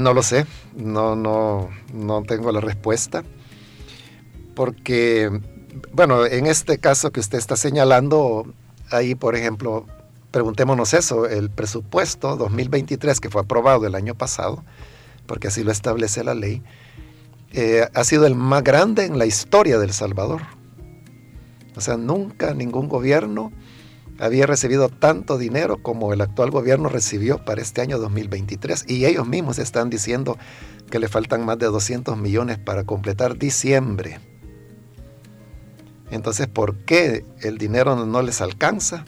No 0.00 0.14
lo 0.14 0.22
sé, 0.22 0.46
no, 0.74 1.14
no, 1.14 1.68
no 1.92 2.22
tengo 2.22 2.52
la 2.52 2.62
respuesta. 2.62 3.22
Porque, 4.54 5.30
bueno, 5.94 6.26
en 6.26 6.46
este 6.46 6.78
caso 6.78 7.12
que 7.12 7.20
usted 7.20 7.38
está 7.38 7.56
señalando, 7.56 8.52
ahí, 8.90 9.14
por 9.14 9.36
ejemplo, 9.36 9.86
preguntémonos 10.32 10.92
eso, 10.92 11.26
el 11.26 11.50
presupuesto 11.50 12.36
2023 12.36 13.20
que 13.20 13.30
fue 13.30 13.42
aprobado 13.42 13.86
el 13.86 13.94
año 13.94 14.16
pasado, 14.16 14.64
porque 15.26 15.48
así 15.48 15.62
lo 15.62 15.70
establece 15.70 16.24
la 16.24 16.34
ley, 16.34 16.62
eh, 17.52 17.86
ha 17.94 18.02
sido 18.02 18.26
el 18.26 18.34
más 18.34 18.64
grande 18.64 19.04
en 19.04 19.18
la 19.18 19.26
historia 19.26 19.78
del 19.78 19.92
Salvador. 19.92 20.42
O 21.76 21.80
sea, 21.80 21.96
nunca 21.96 22.54
ningún 22.54 22.88
gobierno 22.88 23.52
había 24.18 24.46
recibido 24.46 24.88
tanto 24.88 25.38
dinero 25.38 25.78
como 25.80 26.12
el 26.12 26.20
actual 26.20 26.50
gobierno 26.50 26.88
recibió 26.88 27.44
para 27.44 27.62
este 27.62 27.80
año 27.82 27.98
2023. 27.98 28.86
Y 28.88 29.06
ellos 29.06 29.28
mismos 29.28 29.60
están 29.60 29.90
diciendo 29.90 30.36
que 30.90 30.98
le 30.98 31.06
faltan 31.08 31.44
más 31.44 31.58
de 31.58 31.66
200 31.66 32.16
millones 32.16 32.58
para 32.58 32.82
completar 32.82 33.38
diciembre. 33.38 34.18
Entonces, 36.14 36.46
¿por 36.46 36.76
qué 36.76 37.24
el 37.42 37.58
dinero 37.58 38.06
no 38.06 38.22
les 38.22 38.40
alcanza? 38.40 39.04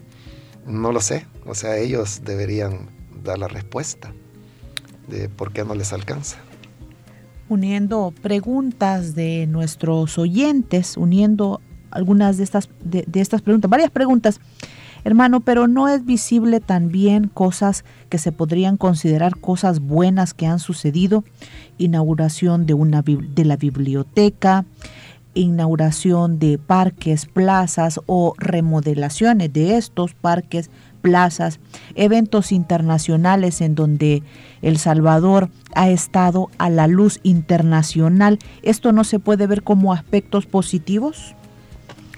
No 0.67 0.91
lo 0.91 1.01
sé, 1.01 1.25
o 1.47 1.55
sea, 1.55 1.77
ellos 1.77 2.23
deberían 2.25 2.89
dar 3.23 3.39
la 3.39 3.47
respuesta 3.47 4.13
de 5.07 5.29
por 5.29 5.53
qué 5.53 5.65
no 5.65 5.77
les 5.77 5.93
alcanza. 5.93 6.39
Uniendo 7.49 8.13
preguntas 8.23 9.15
de 9.15 9.47
nuestros 9.47 10.19
oyentes, 10.19 10.97
uniendo 10.97 11.61
algunas 11.93 12.39
de 12.39 12.43
estas, 12.45 12.69
de, 12.83 13.07
estas 13.15 13.41
preguntas, 13.41 13.71
varias 13.71 13.93
preguntas, 13.93 14.41
hermano, 15.05 15.39
pero 15.39 15.69
no 15.69 15.87
es 15.87 16.05
visible 16.05 16.59
también 16.59 17.29
cosas 17.29 17.85
que 18.09 18.19
se 18.19 18.33
podrían 18.33 18.77
considerar 18.77 19.37
cosas 19.39 19.79
buenas 19.79 20.35
que 20.35 20.49
han 20.49 20.59
sucedido, 20.59 21.23
inauguración 21.79 22.67
de, 22.67 22.75
una, 22.75 23.03
de 23.03 23.45
la 23.45 23.57
biblioteca, 23.57 24.65
inauguración 25.41 26.39
de 26.39 26.59
parques, 26.59 27.27
plazas 27.27 28.01
o 28.07 28.35
remodelaciones 28.39 29.53
de 29.53 29.77
estos 29.77 30.15
parques, 30.15 30.71
plazas, 31.03 31.61
eventos 31.95 32.51
internacionales 32.53 33.61
en 33.61 33.75
donde 33.75 34.23
El 34.63 34.79
Salvador 34.79 35.51
ha 35.75 35.89
estado 35.89 36.51
a 36.59 36.71
la 36.71 36.89
luz 36.89 37.21
internacional. 37.23 38.39
¿Esto 38.63 38.93
no 38.93 39.05
se 39.05 39.19
puede 39.19 39.47
ver 39.47 39.63
como 39.63 39.93
aspectos 39.93 40.47
positivos? 40.47 41.35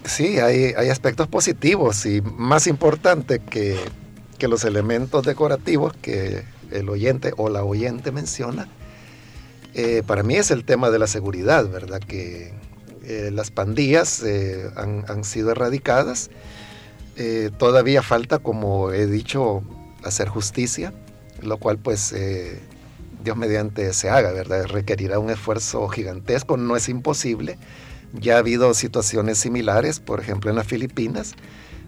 Sí, 0.05 0.39
hay, 0.39 0.73
hay 0.77 0.89
aspectos 0.89 1.29
positivos 1.29 2.07
y 2.07 2.23
más 2.23 2.67
importante 2.67 3.41
que, 3.41 3.77
que 4.39 4.49
los 4.49 4.65
elementos 4.65 5.25
decorativos 5.25 5.93
que 6.01 6.45
el 6.71 6.89
oyente 6.89 7.33
o 7.37 7.49
la 7.49 7.65
oyente 7.65 8.13
menciona, 8.13 8.69
eh, 9.75 10.03
para 10.07 10.23
mí 10.23 10.37
es 10.37 10.51
el 10.51 10.65
tema 10.65 10.91
de 10.91 10.99
la 10.99 11.07
seguridad, 11.07 11.69
¿verdad? 11.69 12.01
Que 12.01 12.53
eh, 13.09 13.31
las 13.33 13.51
pandillas 13.51 14.23
eh, 14.23 14.71
han, 14.77 15.25
sido 15.25 15.51
erradicadas. 15.51 16.29
Eh, 17.17 17.51
todavía 17.57 18.03
falta, 18.03 18.39
como 18.39 18.93
he 18.93 19.07
dicho, 19.07 19.63
hacer 20.05 20.29
justicia, 20.29 20.93
lo 21.41 21.57
cual 21.57 21.79
pues 21.79 22.15
Dios 23.25 23.35
mediante 23.35 23.95
se 23.95 24.11
haga, 24.11 24.33
¿verdad? 24.33 24.67
Requerirá 24.67 25.19
un 25.19 25.31
esfuerzo 25.31 25.89
gigantesco, 25.89 26.59
no 26.59 26.77
es 26.77 26.91
imposible. 26.91 27.57
Ya 28.13 28.35
ha 28.35 28.39
habido 28.41 28.75
situaciones 28.75 29.39
similares, 29.39 30.01
por 30.01 30.21
ejemplo 30.21 30.51
en 30.51 30.57
las 30.57 30.67
Filipinas, 30.67 31.33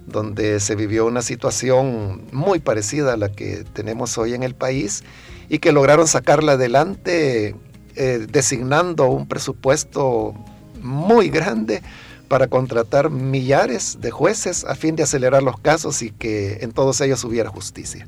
donde 0.07 0.59
se 0.59 0.75
vivió 0.75 1.05
una 1.05 1.21
situación 1.21 2.29
muy 2.33 2.61
parecida 2.61 3.13
a 3.13 3.17
la 3.19 3.31
que 3.31 3.65
tenemos 3.75 4.17
hoy 4.17 4.33
en 4.33 4.43
el 4.43 4.55
país 4.55 5.05
y 5.51 5.59
que 5.59 5.73
lograron 5.73 6.09
sacarla 6.09 6.53
adelante 6.53 7.55
designando 7.95 9.11
un 9.11 9.29
presupuesto 9.29 10.35
muy 10.83 11.29
grande 11.31 11.83
para 12.29 12.47
contratar 12.47 13.11
millares 13.11 13.99
de 14.01 14.13
jueces 14.13 14.65
a 14.65 14.77
fin 14.77 14.95
de 14.95 15.03
acelerar 15.03 15.43
los 15.43 15.59
casos 15.59 16.01
y 16.03 16.11
que 16.11 16.59
en 16.61 16.71
todos 16.71 17.01
ellos 17.01 17.25
hubiera 17.25 17.51
justicia. 17.51 18.07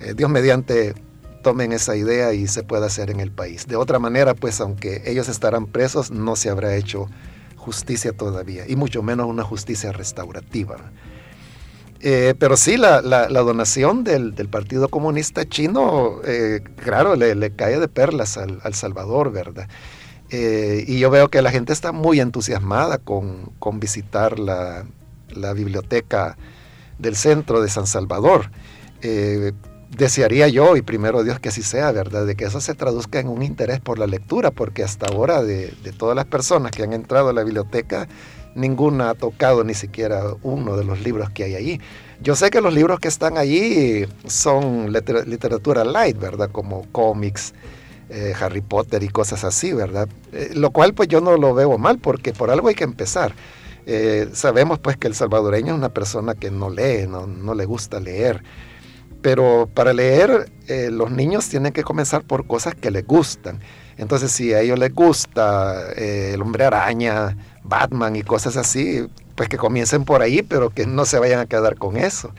Eh, 0.00 0.14
Dios 0.16 0.30
mediante 0.30 0.94
tomen 1.42 1.72
esa 1.72 1.94
idea 1.94 2.32
y 2.32 2.46
se 2.46 2.62
pueda 2.62 2.86
hacer 2.86 3.10
en 3.10 3.20
el 3.20 3.30
país. 3.30 3.66
De 3.66 3.76
otra 3.76 3.98
manera, 3.98 4.34
pues 4.34 4.60
aunque 4.60 5.02
ellos 5.04 5.28
estarán 5.28 5.66
presos, 5.66 6.10
no 6.10 6.34
se 6.34 6.48
habrá 6.48 6.76
hecho 6.76 7.08
justicia 7.56 8.12
todavía, 8.12 8.64
y 8.66 8.74
mucho 8.74 9.02
menos 9.02 9.26
una 9.26 9.44
justicia 9.44 9.92
restaurativa. 9.92 10.76
Eh, 12.00 12.34
pero 12.38 12.56
sí, 12.56 12.76
la, 12.76 13.00
donación 13.28 14.02
del, 14.02 14.32
Partido 14.50 14.88
Comunista 14.88 15.44
Chino, 15.48 16.20
eh, 16.24 16.60
claro, 16.82 17.14
le, 17.16 17.54
cae 17.54 17.78
de 17.78 17.86
perlas 17.86 18.36
al, 18.38 18.60
al 18.64 18.74
Salvador, 18.74 19.30
¿verdad? 19.30 19.68
Eh, 20.34 20.84
y 20.88 20.98
yo 20.98 21.10
veo 21.10 21.28
que 21.28 21.42
la 21.42 21.50
gente 21.50 21.74
está 21.74 21.92
muy 21.92 22.18
entusiasmada 22.18 22.96
con, 22.96 23.52
visitar 23.74 24.38
la, 24.38 24.84
biblioteca 25.54 26.38
del 26.98 27.16
centro 27.16 27.60
de 27.60 27.68
San 27.68 27.86
Salvador. 27.86 28.50
Eh, 29.02 29.52
desearía 29.90 30.48
yo, 30.48 30.76
y 30.76 30.82
primero 30.82 31.22
Dios 31.22 31.38
que 31.38 31.50
así 31.50 31.62
sea, 31.62 31.92
¿verdad? 31.92 32.24
De 32.24 32.34
que 32.34 32.46
eso 32.46 32.62
se 32.62 32.74
traduzca 32.74 33.20
en 33.20 33.28
un 33.28 33.42
interés 33.42 33.80
por 33.80 33.98
la 33.98 34.06
lectura, 34.06 34.50
porque 34.50 34.82
hasta 34.82 35.06
ahora 35.06 35.42
de, 35.42 35.74
todas 35.98 36.16
las 36.16 36.24
personas 36.24 36.72
que 36.72 36.82
han 36.82 36.94
entrado 36.94 37.28
a 37.28 37.34
la 37.34 37.44
biblioteca, 37.44 38.08
ninguna 38.54 39.10
ha 39.10 39.14
tocado 39.14 39.64
ni 39.64 39.74
siquiera 39.74 40.22
uno 40.42 40.78
de 40.78 40.84
los 40.84 41.02
libros 41.02 41.28
que 41.28 41.44
hay 41.44 41.56
allí. 41.56 41.80
Yo 42.22 42.36
sé 42.36 42.50
que 42.50 42.62
los 42.62 42.72
libros 42.72 43.00
que 43.00 43.08
están 43.08 43.36
allí 43.36 44.06
son 44.26 44.92
literatura 44.92 45.84
light, 45.84 46.18
¿verdad? 46.18 46.50
Como 46.50 46.86
cómics, 46.90 47.52
eh, 48.14 48.34
Harry 48.38 48.60
Potter 48.60 49.02
y 49.02 49.08
cosas 49.08 49.42
así, 49.42 49.72
¿verdad? 49.72 50.06
Eh, 50.32 50.50
lo 50.54 50.70
cual 50.70 50.92
pues 50.92 51.08
yo 51.08 51.22
no 51.22 51.38
lo 51.38 51.54
veo 51.54 51.78
mal 51.78 51.98
porque 51.98 52.34
por 52.34 52.50
algo 52.50 52.68
hay 52.68 52.74
que 52.74 52.84
empezar. 52.84 53.32
Eh, 53.86 54.28
sabemos 54.34 54.78
pues 54.78 54.98
que 54.98 55.08
el 55.08 55.14
salvadoreño 55.14 55.72
es 55.72 55.78
una 55.78 55.88
persona 55.88 56.34
que 56.34 56.50
no 56.50 56.68
lee, 56.68 57.06
no, 57.08 57.54
le 57.54 57.64
gusta 57.64 58.00
leer. 58.00 58.42
Pero 59.22 59.66
para 59.72 59.94
leer 59.94 60.52
los 60.90 61.10
niños 61.10 61.48
tienen 61.48 61.72
que 61.72 61.84
comenzar 61.84 62.22
por 62.22 62.46
cosas 62.46 62.74
que 62.74 62.90
les 62.90 63.06
gustan. 63.06 63.60
Entonces 63.96 64.30
si 64.30 64.52
a 64.52 64.60
ellos 64.60 64.78
les 64.78 64.92
gusta 64.92 65.92
el 65.92 66.42
hombre 66.42 66.64
araña, 66.64 67.36
Batman 67.62 68.16
y 68.16 68.22
cosas 68.22 68.58
así, 68.58 69.06
pues 69.36 69.48
que 69.48 69.56
comiencen 69.56 70.04
por 70.04 70.20
ahí, 70.20 70.42
pero 70.42 70.68
que 70.68 70.86
no 70.86 71.06
se 71.06 71.18
vayan 71.18 71.40
a 71.40 71.46
quedar 71.46 71.76
con 71.76 71.96
eso. 71.96 72.34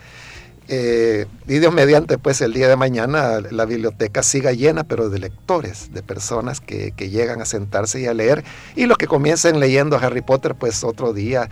Eh, 0.69 1.25
y 1.47 1.59
Dios 1.59 1.73
mediante, 1.73 2.17
pues 2.17 2.39
el 2.41 2.53
día 2.53 2.69
de 2.69 2.77
mañana 2.77 3.41
la 3.51 3.65
biblioteca 3.65 4.23
siga 4.23 4.53
llena, 4.53 4.85
pero 4.85 5.09
de 5.09 5.19
lectores, 5.19 5.93
de 5.93 6.01
personas 6.03 6.61
que, 6.61 6.93
llegan 6.97 7.41
a 7.41 7.45
sentarse 7.45 7.99
y 7.99 8.05
a 8.05 8.13
leer. 8.13 8.43
Y 8.75 8.85
los 8.85 8.97
que 8.97 9.07
comiencen 9.07 9.59
leyendo 9.59 9.97
Harry 9.97 10.21
Potter, 10.21 10.55
pues 10.55 10.83
otro 10.83 11.13
día 11.13 11.49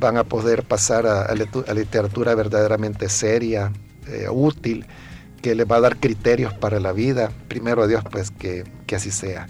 van 0.00 0.16
a 0.16 0.24
poder 0.24 0.64
pasar 0.64 1.06
a, 1.06 1.34
literatura 1.34 2.34
verdaderamente 2.34 3.08
seria, 3.08 3.72
eh, 4.06 4.28
útil, 4.30 4.86
que 5.42 5.54
les 5.54 5.70
va 5.70 5.76
a 5.76 5.80
dar 5.80 5.96
criterios 5.98 6.54
para 6.54 6.80
la 6.80 6.92
vida. 6.92 7.30
Primero 7.48 7.86
Dios, 7.86 8.02
pues 8.10 8.30
que, 8.30 8.64
así 8.94 9.10
sea. 9.10 9.46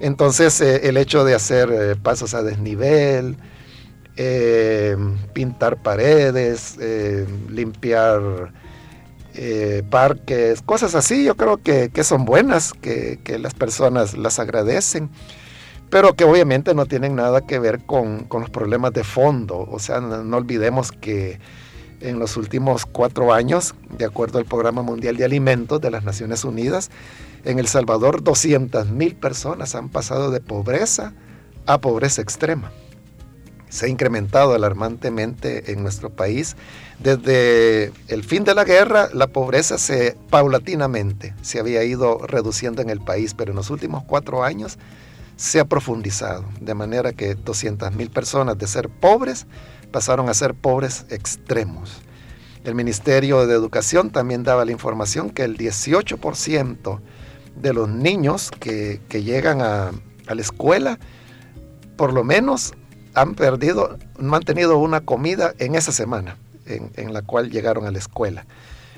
Entonces, 0.00 0.60
eh, 0.60 0.88
el 0.88 0.96
hecho 0.96 1.24
de 1.24 1.34
hacer 1.34 1.98
pasos 2.00 2.34
a 2.34 2.42
desnivel, 2.44 3.36
eh, 4.20 4.96
pintar 5.32 5.80
paredes, 5.80 6.76
eh, 6.80 7.24
limpiar 7.48 8.52
eh, 9.34 9.84
parques, 9.88 10.60
cosas 10.60 10.96
así, 10.96 11.22
yo 11.22 11.36
creo 11.36 11.62
que, 11.62 11.88
son 12.02 12.24
buenas, 12.24 12.72
que, 12.72 13.20
las 13.38 13.54
personas 13.54 14.18
las 14.18 14.40
agradecen. 14.40 15.08
pero 15.88 16.14
que 16.14 16.24
obviamente 16.24 16.74
no 16.74 16.86
tienen 16.86 17.14
nada 17.14 17.46
que 17.46 17.60
ver 17.60 17.78
con, 17.86 18.26
los 18.28 18.50
problemas 18.50 18.92
de 18.92 19.04
fondo. 19.04 19.68
O 19.70 19.78
sea, 19.78 20.00
no, 20.00 20.36
olvidemos 20.36 20.90
que 20.90 21.38
en 22.00 22.18
los 22.18 22.36
últimos 22.36 22.86
cuatro 22.86 23.32
años, 23.32 23.76
de 23.96 24.04
acuerdo 24.04 24.40
al 24.40 24.46
Programa 24.46 24.82
Mundial 24.82 25.16
de 25.16 25.26
Alimentos 25.26 25.80
de 25.80 25.92
las 25.92 26.02
Naciones 26.02 26.44
Unidas, 26.44 26.90
en 27.44 27.60
El 27.60 27.68
Salvador 27.68 28.24
200 28.24 28.88
mil 28.90 29.14
personas 29.14 29.76
han 29.76 29.88
pasado 29.88 30.32
de 30.32 30.40
pobreza 30.40 31.12
a 31.66 31.80
pobreza 31.80 32.20
extrema. 32.20 32.72
Se 33.68 33.86
ha 33.86 33.88
incrementado 33.88 34.54
alarmantemente 34.54 35.72
en 35.72 35.82
nuestro 35.82 36.10
país. 36.10 36.56
Desde 36.98 37.92
el 38.08 38.24
fin 38.24 38.44
de 38.44 38.54
la 38.54 38.64
guerra, 38.64 39.08
la 39.12 39.28
pobreza 39.28 39.78
se 39.78 40.16
paulatinamente 40.30 41.34
se 41.42 41.60
había 41.60 41.84
ido 41.84 42.26
reduciendo 42.26 42.82
en 42.82 42.90
el 42.90 43.00
país, 43.00 43.34
pero 43.34 43.52
en 43.52 43.56
los 43.56 43.70
últimos 43.70 44.04
cuatro 44.04 44.42
años 44.42 44.78
se 45.36 45.60
ha 45.60 45.64
profundizado, 45.64 46.44
de 46.60 46.74
manera 46.74 47.12
que 47.12 47.36
200 47.36 47.94
mil 47.94 48.10
personas 48.10 48.58
de 48.58 48.66
ser 48.66 48.88
pobres 48.88 49.46
pasaron 49.92 50.28
a 50.28 50.34
ser 50.34 50.54
pobres 50.54 51.06
extremos. 51.10 52.02
El 52.64 52.74
Ministerio 52.74 53.46
de 53.46 53.54
Educación 53.54 54.10
también 54.10 54.42
daba 54.42 54.64
la 54.64 54.72
información 54.72 55.30
que 55.30 55.44
el 55.44 55.56
18% 55.56 57.00
de 57.56 57.72
los 57.72 57.88
niños 57.88 58.50
que, 58.50 59.00
llegan 59.10 59.60
a, 59.62 59.92
la 60.26 60.42
escuela, 60.42 60.98
por 61.96 62.12
lo 62.12 62.24
menos 62.24 62.74
han 63.14 63.34
perdido, 63.34 63.98
no 64.18 64.36
han 64.36 64.42
tenido 64.42 64.78
una 64.78 65.00
comida 65.00 65.54
en 65.58 65.74
esa 65.74 65.92
semana 65.92 66.36
en, 66.66 67.12
la 67.12 67.22
cual 67.22 67.50
llegaron 67.50 67.86
a 67.86 67.90
la 67.90 67.98
escuela. 67.98 68.46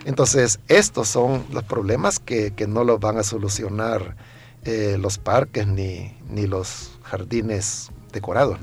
Entonces, 0.05 0.61
estos 0.69 1.09
son 1.09 1.45
los 1.53 1.65
problemas 1.65 2.19
que, 2.19 2.53
no 2.69 2.85
los 2.85 3.01
van 3.01 3.19
a 3.19 3.23
solucionar 3.23 4.17
eh, 4.65 4.99
los 5.01 5.19
parques 5.19 5.67
ni, 5.67 6.15
ni, 6.29 6.47
los 6.47 6.99
jardines 7.03 7.91
decorados. 8.13 8.59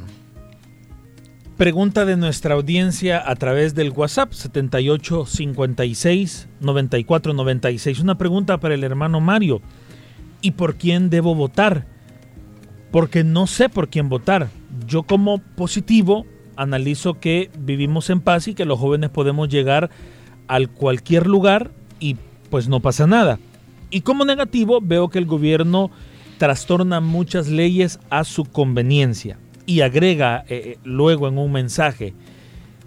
Pregunta 1.57 2.05
de 2.05 2.17
nuestra 2.17 2.55
audiencia 2.55 3.23
a 3.27 3.35
través 3.35 3.73
del 3.73 3.91
WhatsApp 3.91 4.33
7856 4.33 6.47
9496. 6.59 7.99
Una 7.99 8.17
pregunta 8.17 8.59
para 8.59 8.75
el 8.75 8.83
hermano 8.83 9.21
Mario. 9.21 9.61
¿Y 10.41 10.51
por 10.51 10.75
quién 10.75 11.09
debo 11.09 11.33
votar? 11.33 11.87
Porque 12.91 13.23
no 13.23 13.47
sé 13.47 13.69
por 13.69 13.89
quién 13.89 14.09
votar. 14.09 14.49
Yo 14.85 15.03
como 15.03 15.39
positivo 15.39 16.25
analizo 16.55 17.19
que 17.19 17.49
vivimos 17.59 18.09
en 18.09 18.21
paz 18.21 18.47
y 18.47 18.53
que 18.53 18.65
los 18.65 18.79
jóvenes 18.79 19.09
podemos 19.09 19.49
llegar 19.49 19.89
a 20.47 20.59
cualquier 20.65 21.27
lugar 21.27 21.71
y 21.99 22.15
pues 22.49 22.67
no 22.67 22.79
pasa 22.79 23.07
nada. 23.07 23.39
Y 23.89 24.01
como 24.01 24.25
negativo 24.25 24.79
veo 24.81 25.09
que 25.09 25.19
el 25.19 25.25
gobierno 25.25 25.91
trastorna 26.37 26.99
muchas 26.99 27.47
leyes 27.47 27.99
a 28.09 28.23
su 28.23 28.45
conveniencia 28.45 29.37
y 29.65 29.81
agrega 29.81 30.45
eh, 30.47 30.61
eh, 30.65 30.79
luego 30.83 31.27
en 31.27 31.37
un 31.37 31.51
mensaje, 31.51 32.13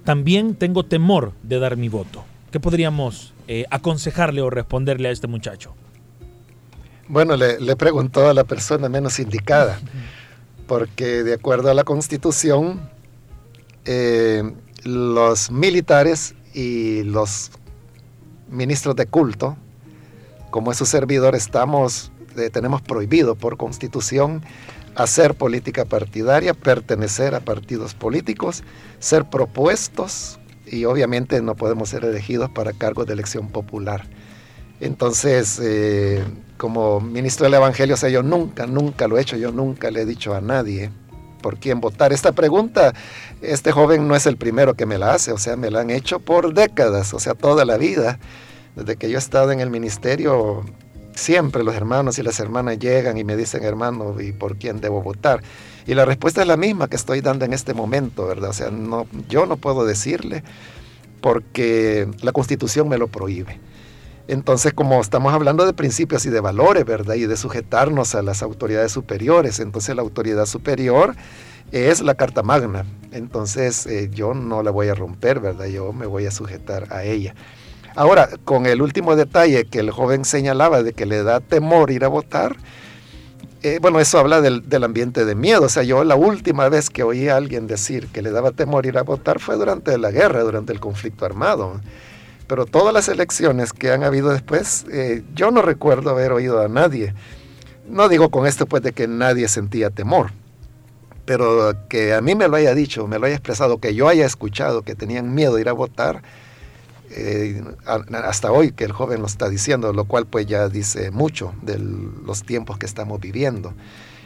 también 0.05 0.55
tengo 0.55 0.85
temor 0.85 1.33
de 1.43 1.59
dar 1.59 1.77
mi 1.77 1.89
voto. 1.89 2.25
¿Qué 2.51 2.59
podríamos 2.59 3.33
eh, 3.49 3.65
aconsejarle 3.71 4.41
o 4.41 4.51
responderle 4.51 5.09
a 5.09 5.13
este 5.13 5.27
muchacho? 5.27 5.75
Bueno, 7.11 7.35
le, 7.37 7.75
preguntó 7.75 8.29
a 8.29 8.35
la 8.35 8.45
persona 8.45 8.89
menos 8.89 9.19
indicada, 9.19 9.81
porque 10.69 11.25
de 11.25 11.35
acuerdo 11.35 11.69
a 11.69 11.75
la 11.75 11.83
constitución, 11.83 12.89
los 14.85 15.51
militares 15.51 16.37
y 16.55 17.03
los 17.03 17.51
ministros 18.49 18.95
de 18.95 19.07
culto 19.07 19.57
como 20.51 20.71
es 20.71 20.79
su 20.79 20.87
servidor, 20.87 21.35
estamos, 21.35 22.13
eh, 22.37 22.49
tenemos 22.51 22.81
prohibido 22.81 23.35
por 23.35 23.57
constitución 23.57 24.43
hacer 24.95 25.35
política 25.35 25.85
partidaria, 25.85 26.55
pertenecer 26.55 27.35
a 27.35 27.41
partidos 27.41 27.95
políticos, 27.95 28.63
ser 29.01 29.25
propuestos 29.25 30.39
y 30.65 30.85
obviamente 30.85 31.43
no 31.43 31.57
podemos 31.57 31.89
ser 31.89 32.05
elegidos 32.05 32.51
para 32.51 32.73
cargos 32.73 33.07
de 33.07 33.15
elección 33.15 33.49
popular. 33.49 34.07
Entonces, 34.81 35.61
eh, 35.63 36.25
como 36.57 37.01
ministro 37.01 37.45
del 37.45 37.55
Evangelio, 37.55 37.95
o 37.95 37.99
sea, 37.99 38.09
yo 38.09 38.23
nunca, 38.23 38.67
nunca 38.67 39.09
lo 39.09 39.19
he 39.19 39.23
hecho, 39.23 39.37
yo 39.37 39.53
nunca 39.53 39.91
le 39.91 40.03
he 40.03 40.07
dicho 40.07 40.35
a 40.35 40.41
nadie 40.41 40.91
por 41.41 41.59
quién 41.59 41.81
votar. 41.81 42.13
Esta 42.13 42.33
pregunta, 42.33 42.95
este 43.43 43.73
joven 43.73 44.09
no 44.09 44.15
es 44.15 44.27
el 44.27 44.37
primero 44.37 44.75
que 44.75 44.87
me 44.87 44.99
la 44.99 45.15
hace, 45.15 45.33
o 45.33 45.39
sea, 45.39 45.57
me 45.57 45.71
la 45.71 45.81
han 45.81 45.91
hecho 45.91 46.21
por 46.21 46.55
décadas, 46.55 47.13
o 47.15 47.19
sea, 47.19 47.35
toda 47.35 47.65
la 47.65 47.77
vida. 47.77 48.19
Desde 48.77 48.97
que 48.97 49.11
yo 49.11 49.17
he 49.17 49.19
estado 49.19 49.53
en 49.53 49.61
el 49.61 49.71
ministerio, 49.71 50.65
siempre 51.15 51.65
los 51.65 51.75
hermanos 51.75 52.19
y 52.19 52.23
las 52.23 52.39
hermanas 52.41 52.79
llegan 52.79 53.19
y 53.19 53.25
me 53.25 53.37
dicen, 53.37 53.65
hermano, 53.65 54.21
¿y 54.21 54.33
por 54.33 54.57
quién 54.57 54.81
debo 54.81 55.03
votar? 55.03 55.43
Y 55.87 55.95
la 55.95 56.05
respuesta 56.05 56.43
es 56.43 56.47
la 56.47 56.57
misma 56.57 56.89
que 56.89 56.97
estoy 56.97 57.21
dando 57.21 57.45
en 57.45 57.53
este 57.53 57.75
momento, 57.75 58.27
¿verdad? 58.27 58.51
O 58.51 58.55
sea, 58.55 58.71
no, 58.71 59.07
yo 59.29 59.47
no 59.47 59.57
puedo 59.57 59.85
decirle 59.85 60.45
porque 61.21 62.09
la 62.23 62.33
constitución 62.33 62.89
me 62.89 62.99
lo 62.99 63.09
prohíbe. 63.09 63.59
Entonces, 64.31 64.73
como 64.73 65.01
estamos 65.01 65.35
hablando 65.35 65.67
de 65.67 65.73
principios 65.73 66.25
y 66.25 66.31
de 66.31 66.39
valores, 66.39 66.85
¿verdad? 66.85 67.17
Y 67.17 67.27
de 67.27 67.37
sujetarnos 67.37 68.15
a 68.15 68.23
las 68.23 68.45
autoridades 68.45 68.93
superiores, 68.93 69.59
entonces 69.59 69.97
la 69.97 70.03
autoridad 70.03 70.47
superior 70.47 71.17
es 71.73 72.01
la 72.01 72.15
Carta 72.15 72.45
Magna. 72.45 72.87
Entonces, 73.11 73.87
eh, 73.87 74.09
yo 74.13 74.35
no 74.35 74.63
la 74.63 74.71
voy 74.71 74.87
a 74.87 74.95
romper, 74.95 75.41
¿verdad? 75.41 75.67
Yo 75.67 75.93
me 75.93 76.07
voy 76.07 76.27
a 76.27 76.31
sujetar 76.31 76.87
a 76.93 77.03
ella. 77.03 77.35
Ahora, 77.97 78.29
con 78.45 78.67
el 78.67 78.83
último 78.83 79.17
detalle 79.17 79.65
que 79.65 79.81
el 79.81 79.91
joven 79.91 80.25
señalaba 80.25 80.85
de 80.85 80.93
que 80.93 81.07
le 81.07 81.25
da 81.25 81.41
temor 81.41 81.91
ir 81.91 82.05
a 82.05 82.09
votar, 82.09 82.57
eh, 83.63 83.81
bueno, 83.83 83.99
eso 83.99 84.21
habla 84.21 84.41
del, 84.41 84.85
ambiente 84.85 85.25
de 85.25 85.35
miedo. 85.35 85.65
O 85.65 85.69
sea, 85.69 85.83
yo 85.83 86.05
la 86.05 86.15
última 86.15 86.69
vez 86.69 86.89
que 86.89 87.03
oí 87.03 87.29
a 87.29 87.37
alguien 87.37 87.67
decir 87.67 88.07
que 88.07 88.23
le 88.23 88.31
daba 88.31 88.53
temor 88.53 88.87
ir 88.87 88.97
a 88.97 89.03
votar 89.03 89.41
fue 89.41 89.57
durante 89.57 89.99
la 89.99 90.13
guerra, 90.13 90.43
durante 90.43 90.73
el 90.73 90.79
conflicto 90.79 91.27
armado. 91.27 91.81
Pero 92.51 92.67
todas 92.67 92.93
las 92.93 93.09
elecciones 93.09 93.73
que 93.73 93.93
han 93.93 94.03
habido 94.03 94.31
después, 94.31 94.85
eh, 94.91 95.23
yo 95.37 95.53
no 95.53 95.63
recuerdo 95.63 96.11
haber 96.11 96.33
oído 96.33 96.61
a 96.61 96.67
nadie. 96.67 97.15
No 97.89 98.09
digo 98.09 98.33
con 98.33 98.45
esto 98.45 98.67
pues 98.67 98.83
de 98.83 98.91
que 98.91 99.07
nadie 99.07 99.47
sentía 99.47 99.91
temor, 99.91 100.33
pero 101.27 101.77
que 101.89 102.13
a 102.13 102.21
mí 102.21 102.35
me 102.35 102.49
lo 102.49 102.57
haya 102.57 102.75
dicho, 102.75 103.07
me 103.07 103.21
lo 103.21 103.27
haya 103.27 103.37
expresado, 103.37 103.79
que 103.79 103.95
yo 103.95 104.09
haya 104.09 104.27
escuchado 104.27 104.83
que 104.83 104.97
tenían 104.97 105.33
miedo 105.33 105.55
de 105.55 105.61
ir 105.61 105.69
a 105.69 105.73
votar, 105.75 106.23
eh, 107.13 107.63
hasta 107.85 108.51
hoy 108.51 108.73
que 108.73 108.83
el 108.83 108.91
joven 108.91 109.21
lo 109.21 109.27
está 109.27 109.49
diciendo, 109.49 109.93
lo 109.93 110.07
cual 110.07 110.27
pues 110.27 110.47
ya 110.47 110.69
dice 110.69 111.13
mucho 111.13 111.55
de 111.63 111.79
los 111.79 112.43
tiempos 112.43 112.79
que 112.79 112.87
estamos 112.87 113.21
viviendo. 113.21 113.75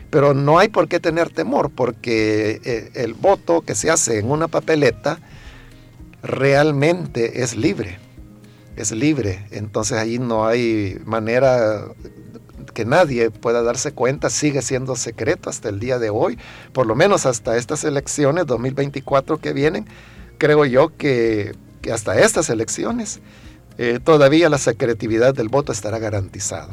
Pero 0.08 0.32
no 0.32 0.58
hay 0.58 0.68
por 0.68 0.88
qué 0.88 0.98
tener 0.98 1.28
temor 1.28 1.70
porque 1.70 2.62
eh, 2.64 2.90
el 2.94 3.12
voto 3.12 3.60
que 3.60 3.74
se 3.74 3.90
hace 3.90 4.18
en 4.18 4.30
una 4.30 4.48
papeleta 4.48 5.18
realmente 6.22 7.42
es 7.42 7.54
libre, 7.54 7.98
es 8.76 8.92
libre. 8.92 9.46
Entonces 9.50 9.98
ahí 9.98 10.18
no 10.18 10.46
hay 10.46 10.98
manera 11.04 11.84
que 12.72 12.84
nadie 12.84 13.30
pueda 13.30 13.62
darse 13.62 13.92
cuenta, 13.92 14.30
sigue 14.30 14.62
siendo 14.62 14.96
secreto 14.96 15.50
hasta 15.50 15.68
el 15.68 15.78
día 15.78 15.98
de 15.98 16.10
hoy, 16.10 16.38
por 16.72 16.86
lo 16.86 16.96
menos 16.96 17.26
hasta 17.26 17.56
estas 17.56 17.84
elecciones 17.84 18.46
2024 18.46 19.38
que 19.38 19.52
vienen, 19.52 19.86
creo 20.38 20.64
yo 20.64 20.96
que 20.96 21.54
que 21.84 21.92
hasta 21.92 22.18
estas 22.18 22.48
elecciones 22.48 23.20
eh, 23.76 24.00
todavía 24.02 24.48
la 24.48 24.56
secretividad 24.56 25.34
del 25.34 25.50
voto 25.50 25.70
estará 25.70 25.98
garantizado. 25.98 26.72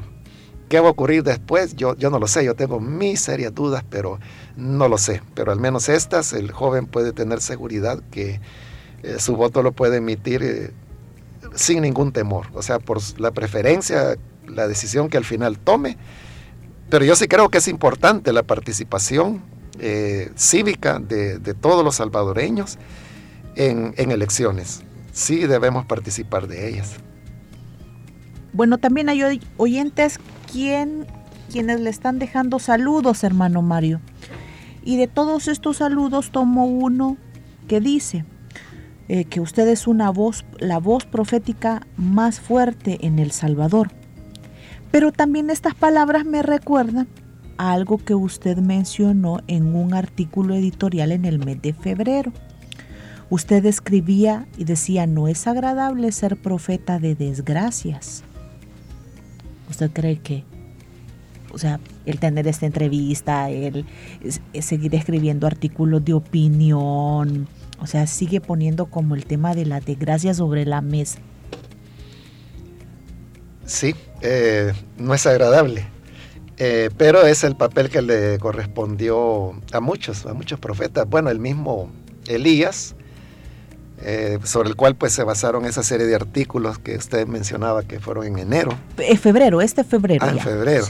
¿Qué 0.69 0.79
va 0.79 0.87
a 0.87 0.91
ocurrir 0.91 1.23
después? 1.23 1.75
Yo, 1.75 1.97
yo 1.97 2.09
no 2.09 2.17
lo 2.17 2.27
sé, 2.27 2.45
yo 2.45 2.55
tengo 2.55 2.79
mis 2.79 3.19
serias 3.19 3.53
dudas, 3.53 3.83
pero 3.89 4.21
no 4.55 4.87
lo 4.87 4.97
sé. 4.97 5.21
Pero 5.35 5.51
al 5.51 5.59
menos 5.59 5.89
estas, 5.89 6.31
el 6.31 6.51
joven 6.51 6.85
puede 6.85 7.11
tener 7.11 7.41
seguridad 7.41 8.01
que 8.09 8.39
eh, 9.03 9.19
su 9.19 9.35
voto 9.35 9.63
lo 9.63 9.73
puede 9.73 9.97
emitir 9.97 10.43
eh, 10.43 10.71
sin 11.53 11.81
ningún 11.81 12.11
temor, 12.11 12.47
o 12.53 12.61
sea, 12.61 12.79
por 12.79 12.99
la 13.19 13.31
preferencia, 13.31 14.15
la 14.47 14.67
decisión 14.67 15.09
que 15.09 15.17
al 15.17 15.25
final 15.25 15.57
tome. 15.59 15.97
Pero 16.89 17.05
yo 17.05 17.15
sí 17.15 17.27
creo 17.27 17.49
que 17.49 17.59
es 17.59 17.67
importante 17.67 18.33
la 18.33 18.43
participación 18.43 19.41
cívica 20.35 20.99
de, 20.99 21.39
todos 21.59 21.83
los 21.83 21.95
salvadoreños 21.95 22.77
en 23.55 24.11
elecciones 24.11 24.83
sí 25.11 25.45
debemos 25.45 25.85
participar 25.85 26.47
de 26.47 26.69
ellas. 26.69 26.95
Bueno, 28.53 28.77
también 28.77 29.09
hay 29.09 29.41
oyentes 29.57 30.19
quien, 30.51 31.05
quienes 31.51 31.79
le 31.79 31.89
están 31.89 32.19
dejando 32.19 32.59
saludos, 32.59 33.23
hermano 33.23 33.61
Mario. 33.61 34.01
Y 34.83 34.97
de 34.97 35.07
todos 35.07 35.47
estos 35.47 35.77
saludos 35.77 36.31
tomo 36.31 36.65
uno 36.65 37.17
que 37.67 37.79
dice 37.79 38.25
eh, 39.11 39.25
que 39.25 39.41
usted 39.41 39.67
es 39.67 39.87
una 39.87 40.09
voz, 40.09 40.45
la 40.59 40.79
voz 40.79 41.05
profética 41.05 41.85
más 41.97 42.39
fuerte 42.39 43.05
en 43.05 43.19
El 43.19 43.31
Salvador. 43.31 43.91
Pero 44.89 45.11
también 45.11 45.49
estas 45.49 45.75
palabras 45.75 46.25
me 46.25 46.41
recuerdan 46.43 47.07
a 47.57 47.73
algo 47.73 47.97
que 47.97 48.15
usted 48.15 48.57
mencionó 48.57 49.39
en 49.47 49.75
un 49.75 49.93
artículo 49.93 50.55
editorial 50.55 51.11
en 51.11 51.25
el 51.25 51.39
mes 51.39 51.61
de 51.61 51.73
febrero 51.73 52.31
Usted 53.31 53.65
escribía 53.65 54.45
y 54.57 54.65
decía, 54.65 55.07
no 55.07 55.29
es 55.29 55.47
agradable 55.47 56.11
ser 56.11 56.35
profeta 56.35 56.99
de 56.99 57.15
desgracias. 57.15 58.25
¿Usted 59.69 59.89
cree 59.91 60.19
que 60.19 60.43
o 61.53 61.57
sea, 61.57 61.79
el 62.05 62.19
tener 62.19 62.47
esta 62.47 62.65
entrevista, 62.65 63.49
el, 63.49 63.85
seguir 64.59 64.95
escribiendo 64.95 65.47
artículos 65.47 66.03
de 66.03 66.13
opinión, 66.13 67.47
o 67.81 67.87
sea, 67.87 68.05
sigue 68.05 68.39
poniendo 68.41 68.85
como 68.85 69.15
el 69.15 69.25
tema 69.25 69.55
de 69.55 69.65
la 69.65 69.79
desgracia 69.79 70.33
sobre 70.35 70.65
la 70.65 70.81
mesa. 70.81 71.19
Sí, 73.65 73.95
eh, 74.21 74.71
no 74.97 75.15
es 75.15 75.25
agradable, 75.25 75.87
eh, 76.57 76.91
pero 76.97 77.25
es 77.25 77.43
el 77.43 77.55
papel 77.55 77.89
que 77.89 78.03
le 78.03 78.37
correspondió 78.37 79.53
a 79.71 79.79
muchos, 79.79 80.27
a 80.27 80.33
muchos 80.33 80.59
profetas. 80.59 81.09
Bueno, 81.09 81.31
el 81.31 81.39
mismo 81.39 81.89
Elías, 82.27 82.95
eh, 84.03 84.37
sobre 84.43 84.69
el 84.69 84.75
cual 84.75 84.95
pues 84.95 85.13
se 85.13 85.23
basaron 85.23 85.65
esa 85.65 85.81
serie 85.81 86.05
de 86.05 86.15
artículos 86.15 86.77
que 86.77 86.97
usted 86.97 87.25
mencionaba 87.25 87.83
que 87.83 87.99
fueron 87.99 88.25
en 88.27 88.37
enero. 88.37 88.77
En 88.97 89.17
febrero, 89.17 89.59
este 89.59 89.83
febrero. 89.83 90.23
Ah, 90.27 90.31
en 90.31 90.39
febrero. 90.39 90.85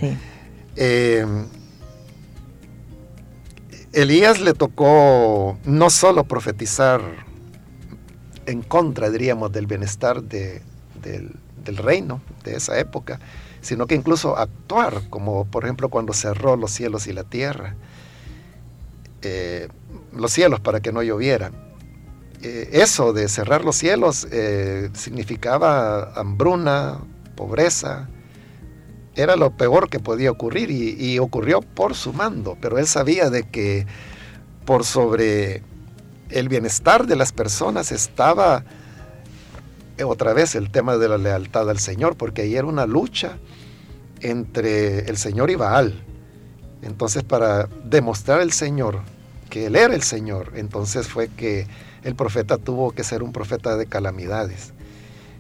Elías 3.94 4.40
le 4.40 4.54
tocó 4.54 5.58
no 5.66 5.90
solo 5.90 6.24
profetizar 6.24 7.02
en 8.46 8.62
contra, 8.62 9.10
diríamos, 9.10 9.52
del 9.52 9.68
bienestar 9.68 10.24
del, 10.24 10.62
reino 11.66 12.22
de 12.44 12.56
esa 12.56 12.80
época, 12.80 13.20
sino 13.62 13.88
que 13.88 13.96
incluso 13.96 14.38
actuar, 14.38 15.10
como 15.10 15.46
por 15.46 15.66
ejemplo 15.66 15.90
cuando 15.90 16.14
cerró 16.14 16.56
los 16.56 16.72
cielos 16.72 17.06
y 17.08 17.14
la 17.14 17.24
tierra, 17.24 17.76
eh, 19.22 19.68
los 20.14 20.32
cielos 20.32 20.62
para 20.62 20.80
que 20.80 20.92
no 20.92 21.04
lloviera. 21.04 21.52
Eh, 22.42 22.70
eso 22.72 23.14
de 23.14 23.28
cerrar 23.28 23.64
los 23.64 23.76
cielos 23.76 24.28
eh, 24.32 24.90
significaba 24.94 26.14
hambruna, 26.14 27.00
pobreza, 27.36 28.10
era 29.22 29.36
lo 29.36 29.52
peor 29.52 29.90
que 29.90 30.00
podía 30.00 30.32
ocurrir 30.32 30.72
y, 30.72 31.20
ocurrió 31.20 31.62
por 31.62 31.96
su 31.96 32.14
mando, 32.14 32.58
pero 32.60 32.78
él 32.78 32.88
sabía 32.88 33.30
de 33.30 33.44
que 33.44 33.86
por 34.66 34.86
sobre 34.86 35.64
el 36.30 36.50
bienestar 36.50 37.08
de 37.08 37.16
las 37.16 37.32
personas 37.32 37.92
estaba 37.92 38.64
eh, 39.98 40.04
otra 40.04 40.34
vez 40.34 40.56
el 40.56 40.72
tema 40.72 40.98
de 40.98 41.10
la 41.10 41.18
lealtad 41.18 41.70
al 41.70 41.80
Señor, 41.80 42.16
porque 42.16 42.44
ahí 42.44 42.56
era 42.56 42.68
una 42.68 42.86
lucha 42.86 43.38
entre 44.22 45.00
el 45.10 45.18
Señor 45.18 45.50
y 45.52 45.56
Baal. 45.56 46.04
Entonces 46.82 47.24
para 47.24 47.68
demostrar 47.84 48.42
al 48.42 48.52
Señor 48.52 49.00
que 49.50 49.68
Él 49.68 49.76
era 49.76 49.94
el 49.94 50.04
Señor, 50.04 50.54
entonces 50.56 51.08
fue 51.08 51.28
que 51.28 51.68
el 52.04 52.16
profeta 52.16 52.58
tuvo 52.58 52.92
que 52.92 53.04
ser 53.04 53.22
un 53.22 53.32
profeta 53.34 53.76
de 53.76 53.86
calamidades. 53.86 54.74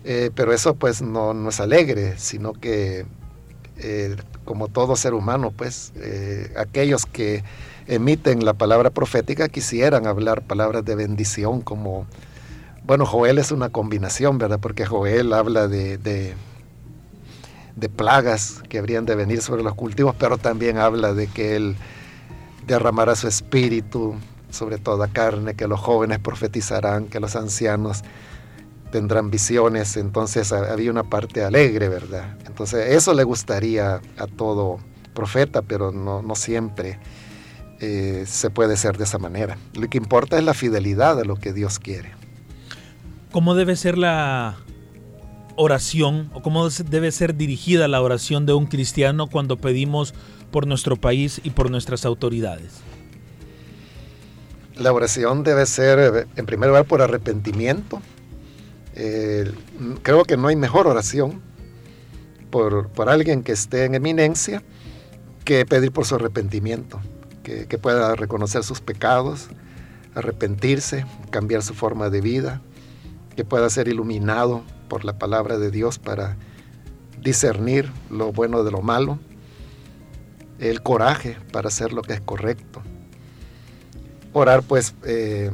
Eh, 0.03 0.31
pero 0.35 0.51
eso 0.51 0.75
pues 0.75 1.01
no, 1.01 1.33
no 1.33 1.49
es 1.49 1.59
alegre, 1.59 2.15
sino 2.17 2.53
que 2.53 3.05
eh, 3.81 4.15
como 4.45 4.67
todo 4.67 4.95
ser 4.95 5.13
humano, 5.13 5.51
pues 5.55 5.91
eh, 5.95 6.53
aquellos 6.57 7.05
que 7.05 7.43
emiten 7.87 8.45
la 8.45 8.53
palabra 8.53 8.89
profética 8.89 9.49
quisieran 9.49 10.07
hablar 10.07 10.41
palabras 10.41 10.85
de 10.85 10.95
bendición 10.95 11.61
como, 11.61 12.05
bueno, 12.83 13.05
Joel 13.05 13.37
es 13.37 13.51
una 13.51 13.69
combinación, 13.69 14.37
¿verdad? 14.37 14.59
Porque 14.59 14.85
Joel 14.85 15.33
habla 15.33 15.67
de, 15.67 15.97
de, 15.97 16.35
plagas 17.95 18.61
que 18.69 18.77
habrían 18.77 19.05
de 19.05 19.15
venir 19.15 19.41
sobre 19.41 19.63
los 19.63 19.73
cultivos, 19.73 20.15
pero 20.17 20.37
también 20.37 20.77
habla 20.77 21.13
de 21.13 21.27
que 21.27 21.55
él 21.55 21.75
derramará 22.67 23.15
su 23.15 23.27
espíritu 23.27 24.15
sobre 24.51 24.77
toda 24.77 25.07
carne, 25.07 25.55
que 25.55 25.67
los 25.67 25.79
jóvenes 25.79 26.19
profetizarán, 26.19 27.07
que 27.07 27.19
los 27.19 27.35
ancianos 27.35 28.03
tendrán 28.91 29.31
visiones, 29.31 29.97
entonces 29.97 30.51
había 30.51 30.91
una 30.91 31.03
parte 31.03 31.43
alegre, 31.43 31.89
¿verdad? 31.89 32.37
Entonces 32.45 32.93
eso 32.95 33.13
le 33.13 33.23
gustaría 33.23 34.01
a 34.17 34.27
todo 34.27 34.79
profeta, 35.13 35.61
pero 35.61 35.91
no, 35.91 36.21
no 36.21 36.35
siempre 36.35 36.99
eh, 37.79 38.25
se 38.27 38.49
puede 38.51 38.77
ser 38.77 38.97
de 38.97 39.05
esa 39.05 39.17
manera. 39.17 39.57
Lo 39.73 39.89
que 39.89 39.97
importa 39.97 40.37
es 40.37 40.43
la 40.43 40.53
fidelidad 40.53 41.19
a 41.19 41.23
lo 41.23 41.35
que 41.35 41.53
Dios 41.53 41.79
quiere. 41.79 42.11
¿Cómo 43.31 43.55
debe 43.55 43.75
ser 43.75 43.97
la 43.97 44.57
oración 45.55 46.29
o 46.33 46.41
cómo 46.41 46.69
debe 46.69 47.11
ser 47.11 47.35
dirigida 47.35 47.87
la 47.87 48.01
oración 48.01 48.45
de 48.45 48.53
un 48.53 48.67
cristiano 48.67 49.27
cuando 49.27 49.57
pedimos 49.57 50.13
por 50.51 50.67
nuestro 50.67 50.95
país 50.95 51.41
y 51.43 51.51
por 51.51 51.71
nuestras 51.71 52.05
autoridades? 52.05 52.81
La 54.75 54.93
oración 54.93 55.43
debe 55.43 55.65
ser, 55.65 56.27
en 56.35 56.45
primer 56.45 56.69
lugar, 56.69 56.85
por 56.85 57.01
arrepentimiento, 57.01 58.01
eh, 58.95 59.51
creo 60.03 60.23
que 60.25 60.37
no 60.37 60.47
hay 60.47 60.55
mejor 60.55 60.87
oración 60.87 61.41
por, 62.49 62.91
alguien 63.07 63.43
que 63.43 63.53
esté 63.53 63.85
en 63.85 63.95
eminencia 63.95 64.61
que 65.45 65.65
pedir 65.65 65.91
por 65.91 66.05
su 66.05 66.15
arrepentimiento, 66.15 66.99
que, 67.43 67.65
pueda 67.77 68.15
reconocer 68.15 68.63
sus 68.63 68.81
pecados, 68.81 69.49
arrepentirse, 70.13 71.05
cambiar 71.31 71.63
su 71.63 71.73
forma 71.73 72.09
de 72.09 72.21
vida, 72.21 72.61
que 73.35 73.45
pueda 73.45 73.69
ser 73.69 73.87
iluminado 73.87 74.63
por 74.89 75.05
la 75.05 75.17
palabra 75.17 75.57
de 75.57 75.71
Dios 75.71 75.97
para 75.97 76.37
discernir 77.21 77.91
lo 78.09 78.31
bueno 78.31 78.63
de 78.63 78.71
lo 78.71 78.81
malo, 78.81 79.17
el 80.59 80.83
coraje 80.83 81.37
para 81.51 81.69
hacer 81.69 81.93
lo 81.93 82.01
que 82.01 82.13
es 82.13 82.21
correcto. 82.21 82.81
Orar 84.33 84.61
pues 84.63 84.93
eh, 85.03 85.51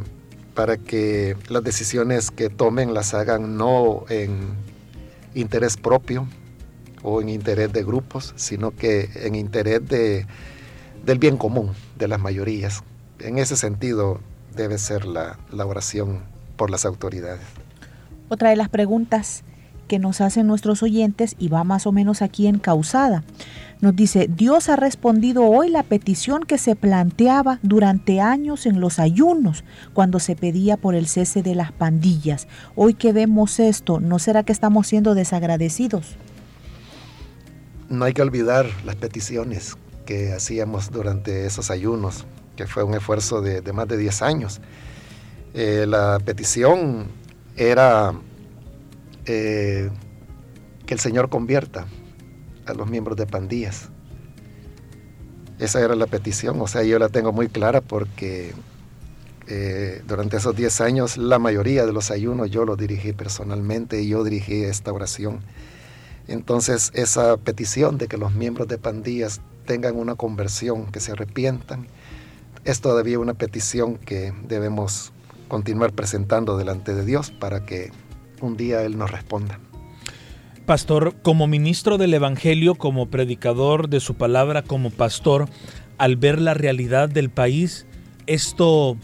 para 0.57 0.77
que 0.77 1.37
las 1.49 1.63
decisiones 1.63 2.31
que 2.31 2.49
tomen 2.49 2.95
las 2.95 3.13
hagan 3.13 3.57
no 3.57 4.05
en 4.09 4.55
interés 5.35 5.77
propio 5.77 6.27
o 7.03 7.21
en 7.21 7.29
interés 7.29 7.71
de 7.71 7.83
grupos, 7.83 8.33
sino 8.37 8.71
que 8.71 9.07
en 9.13 9.35
interés 9.35 9.87
de, 9.87 10.25
del 11.05 11.19
bien 11.19 11.37
común 11.37 11.73
de 11.99 12.07
las 12.07 12.19
mayorías. 12.19 12.81
En 13.19 13.37
ese 13.37 13.55
sentido 13.55 14.19
debe 14.55 14.79
ser 14.79 15.05
la, 15.05 15.37
la 15.51 15.67
oración 15.67 16.23
por 16.55 16.71
las 16.71 16.85
autoridades. 16.85 17.45
Otra 18.27 18.49
de 18.49 18.55
las 18.55 18.69
preguntas 18.69 19.43
que 19.87 19.99
nos 19.99 20.21
hacen 20.21 20.47
nuestros 20.47 20.81
oyentes 20.81 21.35
y 21.37 21.49
va 21.49 21.63
más 21.65 21.85
o 21.85 21.91
menos 21.91 22.23
aquí 22.23 22.47
encausada. 22.47 23.23
Nos 23.79 23.95
dice, 23.95 24.27
Dios 24.27 24.69
ha 24.69 24.75
respondido 24.75 25.45
hoy 25.45 25.69
la 25.69 25.83
petición 25.83 26.43
que 26.43 26.57
se 26.57 26.75
planteaba 26.75 27.59
durante 27.61 28.19
años 28.19 28.65
en 28.65 28.79
los 28.79 28.97
ayunos, 28.97 29.63
cuando 29.93 30.19
se 30.19 30.35
pedía 30.35 30.77
por 30.77 30.95
el 30.95 31.07
cese 31.07 31.43
de 31.43 31.53
las 31.53 31.71
pandillas. 31.71 32.47
Hoy 32.75 32.95
que 32.95 33.13
vemos 33.13 33.59
esto, 33.59 33.99
¿no 33.99 34.17
será 34.17 34.41
que 34.41 34.51
estamos 34.51 34.87
siendo 34.87 35.13
desagradecidos? 35.13 36.15
No 37.87 38.05
hay 38.05 38.13
que 38.13 38.23
olvidar 38.23 38.65
las 38.83 38.95
peticiones 38.95 39.77
que 40.07 40.33
hacíamos 40.33 40.89
durante 40.89 41.45
esos 41.45 41.69
ayunos, 41.69 42.25
que 42.55 42.65
fue 42.65 42.83
un 42.83 42.95
esfuerzo 42.95 43.41
de, 43.41 43.61
más 43.73 43.87
de 43.87 43.97
10 43.97 44.21
años. 44.23 44.59
Eh, 45.53 45.85
la 45.87 46.17
petición 46.25 47.07
era 47.55 48.13
eh, 49.25 49.91
que 50.87 50.93
el 50.95 50.99
Señor 50.99 51.29
convierta 51.29 51.85
a 52.67 52.73
los 52.73 52.89
miembros 52.89 53.17
de 53.17 53.25
pandillas. 53.25 53.89
Esa 55.59 55.81
era 55.81 55.95
la 55.95 56.05
petición, 56.05 56.61
o 56.61 56.67
sea, 56.67 56.83
yo 56.83 56.99
la 56.99 57.09
tengo 57.09 57.31
muy 57.31 57.47
clara 57.47 57.81
porque 57.81 58.53
eh, 59.47 60.03
durante 60.07 60.37
esos 60.37 60.55
10 60.55 60.81
años 60.81 61.17
la 61.17 61.39
mayoría 61.39 61.85
de 61.85 61.93
los 61.93 62.11
ayunos 62.11 62.51
yo 62.51 62.65
los 62.65 62.77
dirigí 62.77 63.13
personalmente 63.13 64.01
y 64.01 64.09
yo 64.09 64.23
dirigí 64.23 64.63
esta 64.63 64.91
oración. 64.91 65.39
Entonces 66.27 66.91
esa 66.93 67.37
petición 67.37 67.97
de 67.97 68.07
que 68.07 68.17
los 68.17 68.33
miembros 68.33 68.67
de 68.67 68.77
pandillas 68.77 69.41
tengan 69.65 69.95
una 69.95 70.15
conversión, 70.15 70.91
que 70.91 70.99
se 70.99 71.13
arrepientan, 71.13 71.87
es 72.65 72.81
todavía 72.81 73.19
una 73.19 73.33
petición 73.33 73.97
que 73.97 74.33
debemos 74.47 75.13
continuar 75.47 75.93
presentando 75.93 76.57
delante 76.57 76.93
de 76.93 77.05
Dios 77.05 77.31
para 77.31 77.65
que 77.65 77.91
un 78.41 78.57
día 78.57 78.83
Él 78.83 78.97
nos 78.97 79.09
responda. 79.11 79.59
Pastor, 80.67 81.15
como 81.21 81.47
ministro 81.47 81.97
del 81.97 82.13
Evangelio, 82.13 82.75
como 82.75 83.09
predicador 83.09 83.87
de 83.87 84.01
su 84.01 84.15
palabra, 84.15 84.63
como 84.63 84.89
pastor, 84.89 85.47
al 85.97 86.17
ver 86.17 86.41
la 86.41 86.55
realidad 86.55 87.07
del 87.07 87.29
país, 87.29 87.85
¿esto 88.25 88.97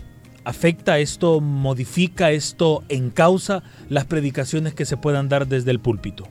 afecta, 0.44 1.00
esto 1.00 1.40
modifica, 1.40 2.32
esto 2.32 2.84
encausa 2.90 3.64
las 3.88 4.04
predicaciones 4.04 4.74
que 4.74 4.84
se 4.84 4.98
puedan 4.98 5.30
dar 5.30 5.48
desde 5.48 5.72
el 5.72 5.80
púlpito? 5.80 6.28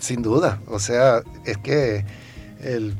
Sin 0.00 0.22
duda, 0.22 0.60
o 0.66 0.80
sea, 0.80 1.22
es 1.44 1.56
que 1.58 2.04
el, 2.60 2.96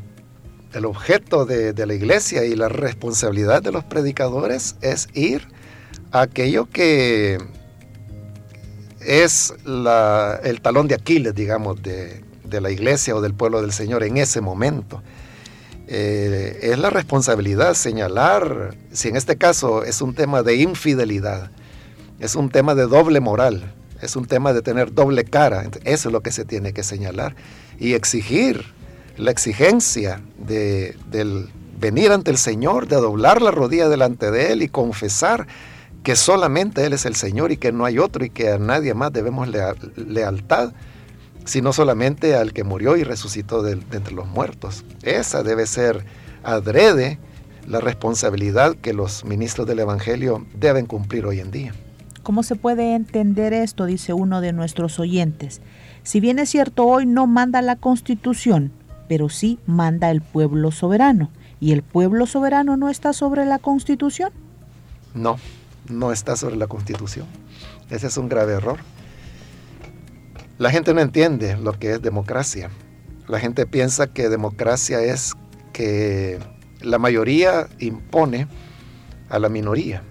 objeto 0.85 1.45
de, 1.45 1.73
de, 1.73 1.87
la 1.87 1.95
iglesia 1.95 2.45
y 2.45 2.55
la 2.55 2.69
responsabilidad 2.69 3.65
de 3.65 3.73
los 3.73 3.83
predicadores 3.83 4.77
es 4.81 5.09
ir 5.13 5.49
a 6.13 6.21
aquello 6.21 6.67
que 6.71 7.39
es 9.07 9.55
el 9.67 10.61
talón 10.61 10.89
de 10.89 10.95
Aquiles, 10.95 11.35
digamos, 11.35 11.83
de, 11.83 12.23
la 12.51 12.71
iglesia 12.71 13.17
o 13.17 13.21
del 13.21 13.35
pueblo 13.35 13.61
del 13.61 13.73
Señor 13.73 14.05
en 14.05 14.17
ese 14.17 14.41
momento. 14.41 15.03
Eh, 15.89 16.61
es 16.63 16.79
la 16.79 16.89
responsabilidad 16.89 17.75
señalar, 17.75 18.77
si 18.93 19.09
en 19.09 19.17
este 19.17 19.37
caso 19.37 19.83
es 19.83 20.01
un 20.01 20.15
tema 20.15 20.43
de 20.43 20.57
infidelidad, 20.57 21.51
es 22.21 22.37
un 22.37 22.51
tema 22.51 22.75
de 22.75 22.87
doble 22.87 23.19
moral, 23.21 23.75
es 24.01 24.15
un 24.15 24.27
tema 24.27 24.53
de 24.53 24.63
tener 24.63 24.95
doble 24.95 25.25
cara, 25.25 25.65
eso 25.85 26.09
es 26.09 26.13
lo 26.13 26.21
que 26.21 26.31
se 26.31 26.45
tiene 26.45 26.73
que 26.73 26.85
señalar 26.85 27.35
y 27.79 27.95
exigir 27.95 28.65
la 29.17 29.31
exigencia 29.31 30.23
de, 30.39 30.97
del 31.11 31.51
venir 31.79 32.13
ante 32.13 32.31
el 32.31 32.39
Señor, 32.39 32.89
de 32.89 32.97
doblar 32.97 33.43
la 33.43 33.51
rodilla 33.51 33.89
delante 33.89 34.31
de 34.31 34.53
Él 34.53 34.63
y 34.63 34.69
confesar 34.69 35.47
que 36.05 36.17
solamente 36.17 36.85
Él 36.85 36.93
es 36.93 37.07
el 37.07 37.17
Señor 37.17 37.51
y 37.51 37.57
que 37.57 37.73
no 37.73 37.87
hay 37.87 37.99
otro 37.99 38.25
y 38.25 38.31
que 38.31 38.51
a 38.51 38.59
nadie 38.59 38.93
más 38.93 39.13
debemos 39.13 39.49
lealtad, 39.97 40.75
sino 41.47 41.73
solamente 41.73 42.37
al 42.37 42.53
que 42.53 42.63
murió 42.63 42.97
y 42.97 43.05
resucitó 43.05 43.63
de, 43.63 43.77
de, 43.77 43.97
entre 43.97 44.15
los 44.15 44.29
muertos. 44.29 44.85
Esa 45.03 45.43
debe 45.43 45.67
ser 45.67 46.05
adrede 46.43 47.19
la 47.67 47.81
responsabilidad 47.81 48.77
que 48.77 48.93
los 48.93 49.25
ministros 49.25 49.67
del 49.67 49.79
Evangelio 49.79 50.47
deben 50.55 50.85
cumplir 50.85 51.25
hoy 51.25 51.41
en 51.41 51.51
día. 51.51 51.73
¿Cómo 52.23 52.43
se 52.43 52.55
puede 52.55 52.95
entender 52.95 53.55
esto? 53.55 53.87
Dice 53.87 54.13
uno 54.13 54.43
de 54.43 54.53
nuestros 54.53 54.99
oyentes. 54.99 55.63
Si 56.03 56.21
bien 56.21 56.39
es 56.39 56.51
cierto, 56.51 56.85
hoy 56.85 57.07
no 57.07 57.27
manda 57.27 57.63
la 57.63 57.77
constitución, 57.77 58.73
pero 59.09 59.31
sí 59.31 59.59
manda 59.67 60.11
el 60.11 60.21
pueblo 60.21 60.71
soberano. 60.71 61.31
¿Y 61.61 61.73
el 61.73 61.83
pueblo 61.83 62.27
soberano 62.27 62.77
no 62.77 62.91
está 62.91 63.15
sobre 63.15 63.47
la 63.47 63.59
constitución? 63.59 64.33
No, 65.15 65.39
no 65.89 66.13
está 66.13 66.37
sobre 66.37 66.57
la 66.57 66.67
constitución. 66.67 67.27
Ese 67.91 68.07
es 68.07 68.17
un 68.17 68.29
grave 68.29 68.55
error. 68.55 68.79
La 70.59 70.71
gente 70.71 70.95
no 70.95 71.01
entiende 71.01 71.57
lo 71.57 71.79
que 71.79 71.93
es 71.93 72.03
democracia. 72.03 72.71
La 73.27 73.41
gente 73.41 73.67
piensa 73.67 74.07
que 74.07 74.29
democracia 74.29 75.01
es 75.01 75.35
que 75.73 76.39
la 76.81 76.99
mayoría 76.99 77.69
impone 77.79 78.47
a 79.29 79.39
la 79.39 79.49
minoría. 79.49 80.03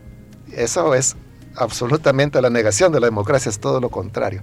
Eso 0.51 0.95
es 0.95 1.15
absolutamente 1.55 2.41
la 2.41 2.49
negación 2.49 2.91
de 2.91 2.99
la 2.99 3.07
democracia, 3.07 3.49
es 3.49 3.59
todo 3.59 3.79
lo 3.79 3.89
contrario. 3.89 4.41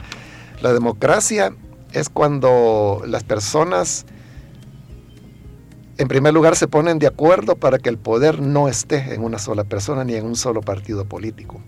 La 0.63 0.73
democracia 0.73 1.55
es 1.93 2.09
cuando 2.09 3.03
las 3.07 3.25
personas, 3.25 4.07
en 6.01 6.09
primer 6.09 6.33
lugar, 6.33 6.57
se 6.57 6.67
ponen 6.67 6.99
de 6.99 7.07
acuerdo 7.07 7.57
para 7.57 7.79
que 7.79 7.91
el 7.91 7.99
poder 7.99 8.41
no 8.41 8.69
esté 8.69 9.13
en 9.13 9.23
una 9.23 9.39
sola 9.39 9.65
persona 9.65 10.03
ni 10.03 10.15
en 10.15 10.25
un 10.25 10.35
solo 10.35 10.63
partido 10.63 11.05
político. 11.05 11.61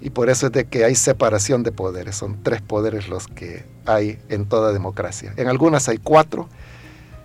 Y 0.00 0.10
por 0.10 0.30
eso 0.30 0.46
es 0.46 0.52
de 0.52 0.66
que 0.66 0.84
hay 0.84 0.94
separación 0.94 1.64
de 1.64 1.72
poderes. 1.72 2.14
Son 2.14 2.44
tres 2.44 2.62
poderes 2.62 3.08
los 3.08 3.26
que 3.26 3.64
hay 3.86 4.20
en 4.28 4.48
toda 4.48 4.72
democracia. 4.72 5.34
En 5.36 5.48
algunas 5.48 5.88
hay 5.88 5.98
cuatro, 5.98 6.48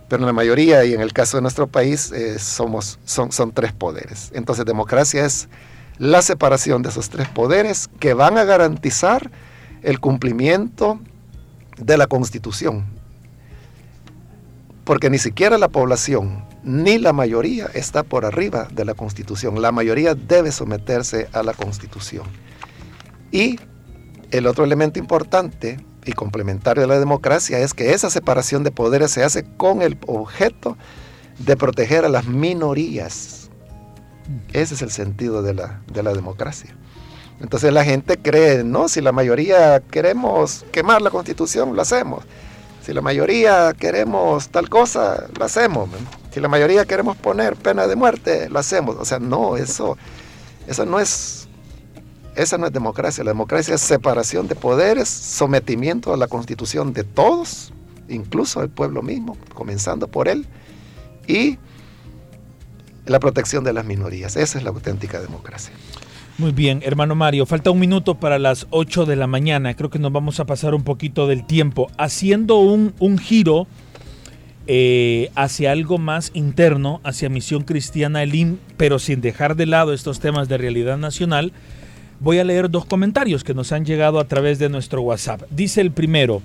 pero 0.10 0.24
en 0.24 0.26
la 0.26 0.34
mayoría 0.34 0.84
y 0.84 0.96
en 0.96 1.02
el 1.02 1.14
caso 1.14 1.38
de 1.38 1.42
nuestro 1.44 1.68
país 1.68 2.12
eh, 2.12 2.40
somos, 2.40 2.98
son, 3.06 3.32
son 3.32 3.52
tres 3.52 3.72
poderes. 3.72 4.32
Entonces 4.34 4.66
democracia 4.66 5.26
es 5.26 5.48
la 6.00 6.24
separación 6.24 6.82
de 6.82 6.90
esos 6.90 7.12
tres 7.12 7.30
poderes 7.30 7.88
que 8.00 8.16
van 8.16 8.40
a 8.40 8.46
garantizar 8.46 9.30
el 9.84 10.00
cumplimiento 10.00 11.00
de 11.78 11.98
la 11.98 12.08
constitución. 12.08 12.95
Porque 14.86 15.10
ni 15.10 15.18
siquiera 15.18 15.58
la 15.58 15.68
población 15.68 16.46
ni 16.64 16.98
la 16.98 17.14
mayoría 17.14 17.70
está 17.74 18.04
por 18.04 18.26
arriba 18.26 18.68
de 18.72 18.86
la 18.86 18.94
constitución. 18.94 19.62
La 19.62 19.72
mayoría 19.72 20.16
debe 20.16 20.52
someterse 20.52 21.28
a 21.34 21.44
la 21.44 21.54
constitución. 21.54 22.26
Y 23.32 23.60
el 24.32 24.48
otro 24.48 24.64
elemento 24.64 24.98
importante 24.98 25.84
y 26.06 26.14
complementario 26.14 26.82
de 26.82 26.88
la 26.88 27.00
democracia 27.00 27.60
es 27.60 27.74
que 27.74 27.94
esa 27.94 28.10
separación 28.10 28.64
de 28.64 28.72
poderes 28.72 29.12
se 29.12 29.24
hace 29.24 29.44
con 29.58 29.82
el 29.82 29.98
objeto 30.08 30.78
de 31.40 31.58
proteger 31.58 32.06
a 32.06 32.10
las 32.10 32.26
minorías. 32.28 33.50
Ese 34.54 34.76
es 34.76 34.82
el 34.82 34.92
sentido 34.92 35.42
de 35.42 35.54
la, 35.54 35.82
de 35.92 36.04
la 36.04 36.14
democracia. 36.14 36.76
Entonces 37.42 37.74
la 37.74 37.84
gente 37.84 38.18
cree, 38.18 38.64
no, 38.64 38.88
si 38.88 39.02
la 39.02 39.12
mayoría 39.12 39.82
queremos 39.82 40.66
quemar 40.72 41.02
la 41.02 41.10
constitución, 41.10 41.76
lo 41.76 41.82
hacemos. 41.82 42.24
Si 42.86 42.94
la 42.94 43.02
mayoría 43.02 43.74
queremos 43.74 44.50
tal 44.50 44.70
cosa, 44.70 45.26
lo 45.38 45.46
hacemos. 45.46 45.90
Si 46.32 46.40
la 46.40 46.48
mayoría 46.48 46.86
queremos 46.86 47.18
poner 47.18 47.56
pena 47.56 47.88
de 47.88 47.96
muerte, 47.96 48.48
lo 48.50 48.60
hacemos. 48.60 48.98
O 49.00 49.06
sea, 49.06 49.18
no, 49.18 49.58
eso, 49.58 49.98
eso 50.68 50.86
no 50.86 51.00
es 51.00 51.48
esa 52.36 52.58
no 52.58 52.68
es 52.68 52.74
democracia. 52.74 53.24
La 53.24 53.32
democracia 53.32 53.74
es 53.76 53.82
separación 53.82 54.48
de 54.48 54.56
poderes, 54.56 55.10
sometimiento 55.10 56.14
a 56.14 56.18
la 56.18 56.28
constitución 56.28 56.94
de 56.94 57.04
todos, 57.04 57.74
incluso 58.08 58.60
del 58.60 58.70
pueblo 58.70 59.02
mismo, 59.02 59.38
comenzando 59.54 60.08
por 60.08 60.28
él, 60.28 60.46
y 61.28 61.58
la 63.06 63.20
protección 63.20 63.64
de 63.64 63.74
las 63.74 63.86
minorías. 63.86 64.36
Esa 64.36 64.58
es 64.58 64.64
la 64.64 64.70
auténtica 64.70 65.20
democracia. 65.22 65.74
Muy 66.38 66.52
bien, 66.52 66.82
hermano 66.84 67.16
Mario, 67.16 67.46
falta 67.46 67.72
un 67.72 67.80
minuto 67.80 68.16
para 68.16 68.40
las 68.40 68.68
8 68.72 69.06
de 69.06 69.16
la 69.16 69.26
mañana. 69.26 69.74
Creo 69.74 69.90
que 69.90 70.00
nos 70.00 70.12
vamos 70.12 70.42
a 70.42 70.46
pasar 70.46 70.76
un 70.76 70.84
poquito 70.84 71.28
del 71.28 71.46
tiempo 71.46 71.90
haciendo 71.98 72.58
un, 72.58 72.94
un 73.00 73.18
giro 73.18 73.68
eh, 74.68 75.32
hacia 75.36 75.72
algo 75.72 75.98
más 75.98 76.32
interno, 76.34 77.00
hacia 77.06 77.30
Misión 77.30 77.64
Cristiana 77.64 78.22
Elim, 78.22 78.58
pero 78.76 79.00
sin 79.00 79.22
dejar 79.22 79.56
de 79.56 79.66
lado 79.66 79.94
estos 79.94 80.20
temas 80.20 80.50
de 80.50 80.58
realidad 80.58 80.98
nacional 80.98 81.54
voy 82.20 82.40
a 82.40 82.44
leer 82.44 82.70
dos 82.70 82.86
comentarios 82.86 83.46
que 83.46 83.54
nos 83.54 83.72
han 83.72 83.86
llegado 83.86 84.20
a 84.20 84.28
través 84.28 84.60
de 84.60 84.68
nuestro 84.68 85.02
WhatsApp. 85.02 85.44
Dice 85.52 85.80
el 85.80 85.92
primero, 85.92 86.42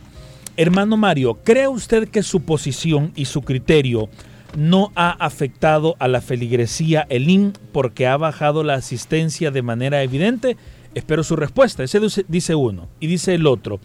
hermano 0.57 0.97
Mario, 0.97 1.39
¿cree 1.43 1.67
usted 1.67 2.09
que 2.09 2.23
su 2.23 2.43
posición 2.43 3.11
y 3.17 3.25
su 3.25 3.43
criterio 3.43 4.09
no 4.57 4.93
ha 4.95 5.11
afectado 5.11 5.97
a 5.99 6.09
la 6.09 6.21
feligresía 6.21 7.07
Elín 7.09 7.53
porque 7.73 8.07
ha 8.07 8.17
bajado 8.17 8.63
la 8.63 8.75
asistencia 8.75 9.51
de 9.51 9.63
manera 9.63 10.03
evidente? 10.03 10.57
Espero 10.95 11.23
su 11.23 11.37
respuesta. 11.37 11.83
Ese 11.83 12.01
dice 12.29 12.55
uno. 12.55 12.89
Y 12.99 13.07
dice 13.07 13.35
el 13.35 13.47
otro, 13.47 13.81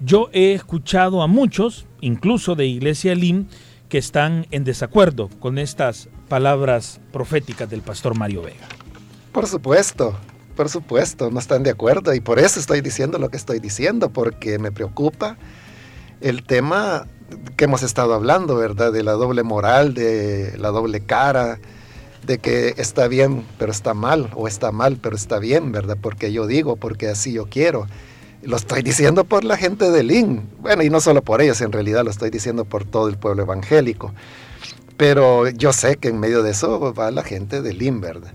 yo 0.00 0.28
he 0.32 0.52
escuchado 0.52 1.22
a 1.22 1.26
muchos, 1.26 1.86
incluso 2.00 2.54
de 2.54 2.66
Iglesia 2.66 3.12
Elín, 3.12 3.48
que 3.88 3.98
están 3.98 4.46
en 4.50 4.64
desacuerdo 4.64 5.28
con 5.40 5.58
estas 5.58 6.08
palabras 6.28 7.00
proféticas 7.12 7.70
del 7.70 7.82
pastor 7.82 8.16
Mario 8.16 8.42
Vega. 8.42 8.66
Por 9.32 9.46
supuesto, 9.46 10.18
por 10.56 10.68
supuesto, 10.68 11.30
no 11.30 11.38
están 11.38 11.62
de 11.62 11.70
acuerdo 11.70 12.14
y 12.14 12.20
por 12.20 12.38
eso 12.38 12.58
estoy 12.58 12.80
diciendo 12.80 13.18
lo 13.18 13.28
que 13.28 13.36
estoy 13.36 13.60
diciendo, 13.60 14.10
porque 14.10 14.58
me 14.58 14.72
preocupa 14.72 15.36
el 16.20 16.44
tema 16.44 17.06
que 17.56 17.64
hemos 17.64 17.82
estado 17.82 18.14
hablando, 18.14 18.56
¿verdad? 18.56 18.92
De 18.92 19.02
la 19.02 19.12
doble 19.12 19.42
moral, 19.42 19.94
de 19.94 20.56
la 20.58 20.68
doble 20.68 21.00
cara, 21.00 21.58
de 22.24 22.38
que 22.38 22.74
está 22.76 23.08
bien 23.08 23.44
pero 23.58 23.72
está 23.72 23.94
mal, 23.94 24.30
o 24.34 24.48
está 24.48 24.72
mal 24.72 24.98
pero 25.00 25.16
está 25.16 25.38
bien, 25.38 25.72
¿verdad? 25.72 25.96
Porque 26.00 26.32
yo 26.32 26.46
digo, 26.46 26.76
porque 26.76 27.08
así 27.08 27.32
yo 27.32 27.46
quiero. 27.46 27.86
Lo 28.42 28.56
estoy 28.56 28.82
diciendo 28.82 29.24
por 29.24 29.44
la 29.44 29.56
gente 29.56 29.90
de 29.90 30.02
Lin. 30.04 30.48
Bueno, 30.60 30.82
y 30.82 30.90
no 30.90 31.00
solo 31.00 31.22
por 31.22 31.40
ellos, 31.40 31.60
en 31.60 31.72
realidad 31.72 32.04
lo 32.04 32.10
estoy 32.10 32.30
diciendo 32.30 32.64
por 32.64 32.84
todo 32.84 33.08
el 33.08 33.16
pueblo 33.16 33.42
evangélico. 33.42 34.12
Pero 34.96 35.48
yo 35.48 35.72
sé 35.72 35.96
que 35.96 36.08
en 36.08 36.20
medio 36.20 36.42
de 36.42 36.52
eso 36.52 36.94
va 36.94 37.10
la 37.10 37.22
gente 37.22 37.60
de 37.60 37.74
Lin, 37.74 38.00
¿verdad? 38.00 38.32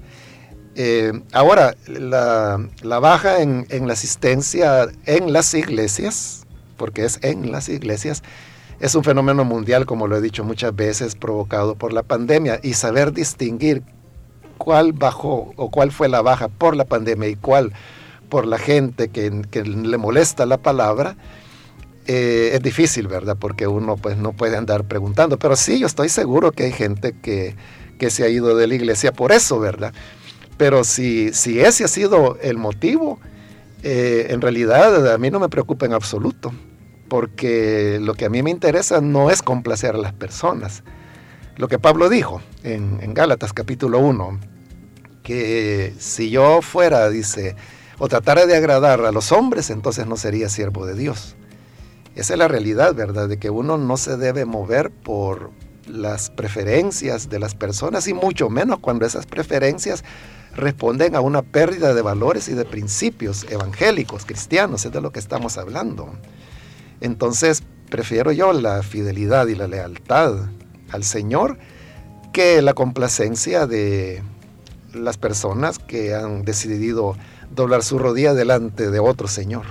Eh, 0.75 1.11
ahora, 1.34 1.75
la, 1.88 2.59
baja 2.99 3.41
en, 3.41 3.65
la 3.69 3.93
asistencia 3.93 4.88
en 5.05 5.34
las 5.34 5.53
iglesias, 5.53 6.40
porque 6.82 7.05
es 7.05 7.19
en 7.21 7.51
las 7.51 7.69
iglesias, 7.69 8.23
es 8.79 8.95
un 8.95 9.03
fenómeno 9.03 9.45
mundial, 9.45 9.86
como 9.86 10.07
lo 10.07 10.17
he 10.17 10.21
dicho 10.21 10.43
muchas 10.43 10.75
veces, 10.75 11.13
provocado 11.13 11.75
por 11.75 11.93
la 11.93 12.01
pandemia. 12.01 12.59
Y 12.63 12.73
saber 12.73 13.13
distinguir 13.13 13.84
cuál 14.57 14.91
bajó 14.91 15.53
o 15.57 15.69
cuál 15.69 15.91
fue 15.91 16.09
la 16.09 16.23
baja 16.23 16.47
por 16.47 16.75
la 16.75 16.86
pandemia 16.86 17.29
y 17.29 17.36
cuál 17.36 17.71
por 18.29 18.47
la 18.47 18.57
gente 18.57 19.09
que, 19.09 19.29
le 19.29 19.97
molesta 19.97 20.47
la 20.47 20.57
palabra, 20.57 21.17
eh, 22.07 22.49
es 22.55 22.63
difícil, 22.63 23.07
¿verdad? 23.07 23.38
Porque 23.39 23.67
uno 23.67 23.95
pues 23.97 24.17
no 24.17 24.34
puede 24.34 24.57
andar 24.57 24.86
preguntando. 24.86 25.38
Pero 25.38 25.55
sí, 25.55 25.77
yo 25.77 25.86
estoy 25.86 26.09
seguro 26.09 26.51
que 26.51 26.63
hay 26.63 26.71
gente 26.71 27.13
que, 27.21 27.55
que 27.99 28.09
se 28.09 28.23
ha 28.23 28.27
ido 28.27 28.57
de 28.57 28.65
la 28.65 28.73
iglesia 28.73 29.13
por 29.13 29.32
eso, 29.32 29.59
¿verdad? 29.59 29.93
Pero 30.57 30.84
si, 30.84 31.32
si 31.32 31.59
ese 31.59 31.84
ha 31.84 31.88
sido 31.88 32.39
el 32.41 32.57
motivo, 32.57 33.19
eh, 33.84 34.27
en 34.29 34.41
realidad 34.41 35.13
a 35.13 35.19
mí 35.19 35.29
no 35.29 35.39
me 35.39 35.49
preocupa 35.49 35.86
en 35.86 35.93
absoluto, 35.93 36.51
porque 37.12 37.99
lo 38.01 38.14
que 38.14 38.24
a 38.24 38.30
mí 38.30 38.41
me 38.41 38.51
interesa 38.51 39.01
no 39.01 39.32
es 39.32 39.41
complacer 39.41 39.95
a 39.95 39.97
las 39.97 40.14
personas. 40.14 40.82
Lo 41.57 41.68
que 41.68 41.78
Pablo 41.78 42.07
dijo 42.07 42.41
en, 42.64 43.14
Gálatas 43.14 43.51
capítulo 43.51 43.99
1, 43.99 44.39
que 45.22 45.93
si 45.99 46.30
yo 46.30 46.62
fuera, 46.62 47.09
dice, 47.09 47.57
o 47.99 48.07
tratara 48.07 48.45
de 48.45 48.55
agradar 48.55 49.03
a 49.03 49.12
los 49.12 49.34
hombres, 49.34 49.72
entonces 49.72 50.07
no 50.07 50.16
sería 50.16 50.47
siervo 50.47 50.86
de 50.86 50.95
Dios. 50.95 51.36
Esa 52.16 52.36
es 52.36 52.39
la 52.39 52.47
realidad, 52.47 52.95
¿verdad? 52.95 53.28
De 53.28 53.38
que 53.38 53.49
uno 53.49 53.78
no 53.78 53.97
se 53.97 54.16
debe 54.16 54.45
mover 54.45 54.89
por 54.89 55.51
las 55.88 56.30
preferencias 56.30 57.30
de 57.30 57.39
las 57.39 57.55
personas 57.55 58.07
y 58.07 58.14
mucho 58.14 58.49
menos 58.49 58.80
cuando 58.80 59.05
esas 59.05 59.26
preferencias 59.26 60.05
responden 60.55 61.18
a 61.18 61.20
una 61.20 61.41
pérdida 61.41 61.93
de 61.93 62.03
valores 62.03 62.47
y 62.47 62.53
de 62.53 62.64
principios 62.64 63.45
evangélicos, 63.49 64.24
cristianos, 64.24 64.86
es 64.86 64.93
de 64.93 65.01
lo 65.01 65.12
que 65.12 65.20
estamos 65.20 65.57
hablando. 65.57 66.14
Entonces, 67.02 67.64
prefiero 67.89 68.32
yo 68.32 68.54
la 68.54 68.82
fidelidad 68.84 69.47
y 69.47 69.56
la 69.56 69.68
lealtad 69.68 70.36
al 70.91 71.04
Señor 71.04 71.58
que 72.32 72.62
la 72.62 72.74
complacencia 72.74 73.68
de 73.68 74.24
las 74.93 75.18
personas 75.18 75.80
que 75.80 76.16
han 76.16 76.43
decidido 76.43 77.16
doblar 77.54 77.84
su 77.84 77.97
rodilla 77.97 78.34
delante 78.34 78.89
de 78.89 78.99
otro 78.99 79.28
Señor. 79.28 79.66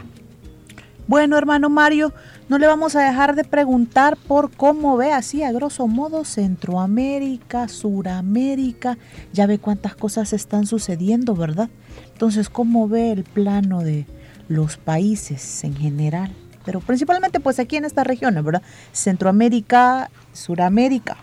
Bueno, 1.07 1.37
hermano 1.37 1.71
Mario, 1.71 2.13
no 2.49 2.59
le 2.59 2.67
vamos 2.67 2.95
a 2.95 3.03
dejar 3.03 3.35
de 3.35 3.45
preguntar 3.45 4.17
por 4.17 4.51
cómo 4.51 4.97
ve 4.97 5.13
así, 5.13 5.43
a 5.43 5.51
grosso 5.51 5.89
modo, 5.89 6.25
Centroamérica, 6.25 7.67
Suramérica. 7.67 8.97
Ya 9.33 9.47
ve 9.47 9.59
cuántas 9.59 9.97
cosas 9.97 10.33
están 10.33 10.67
sucediendo, 10.67 11.35
¿verdad? 11.35 11.69
Entonces, 12.13 12.49
¿cómo 12.49 12.89
ve 12.89 13.11
el 13.11 13.25
plano 13.25 13.81
de 13.81 14.07
los 14.49 14.77
países 14.77 15.65
en 15.65 15.75
general? 15.75 16.33
Pero 16.71 16.79
principalmente, 16.79 17.41
pues 17.41 17.59
aquí 17.59 17.79
en 17.79 17.85
esta 17.85 18.05
región, 18.05 18.33
¿verdad? 18.45 18.63
Centroamérica, 18.93 20.09
Suramérica. 20.33 21.17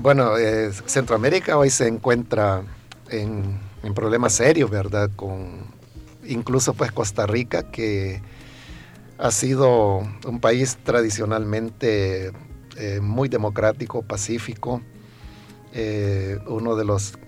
Bueno, 0.00 0.38
eh, 0.38 0.72
Centroamérica 0.86 1.58
hoy 1.58 1.68
se 1.68 1.86
encuentra 1.86 2.62
en, 3.10 3.60
en 3.82 3.92
problemas 3.92 4.32
serios, 4.32 4.70
¿verdad? 4.70 5.10
Con 5.14 5.66
incluso 6.26 6.72
pues 6.72 6.90
Costa 6.90 7.26
Rica, 7.26 7.70
que 7.70 8.22
ha 9.18 9.30
sido 9.30 9.98
un 10.26 10.40
país 10.40 10.78
tradicionalmente 10.82 12.32
eh, 12.78 13.00
muy 13.02 13.28
democrático, 13.28 14.00
pacífico, 14.00 14.80
eh, 15.74 16.38
uno 16.46 16.76
de 16.76 16.84
los 16.86 17.18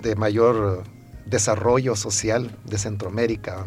de 0.00 0.16
mayor 0.16 0.84
desarrollo 1.26 1.94
social 1.94 2.56
de 2.64 2.78
Centroamérica. 2.78 3.66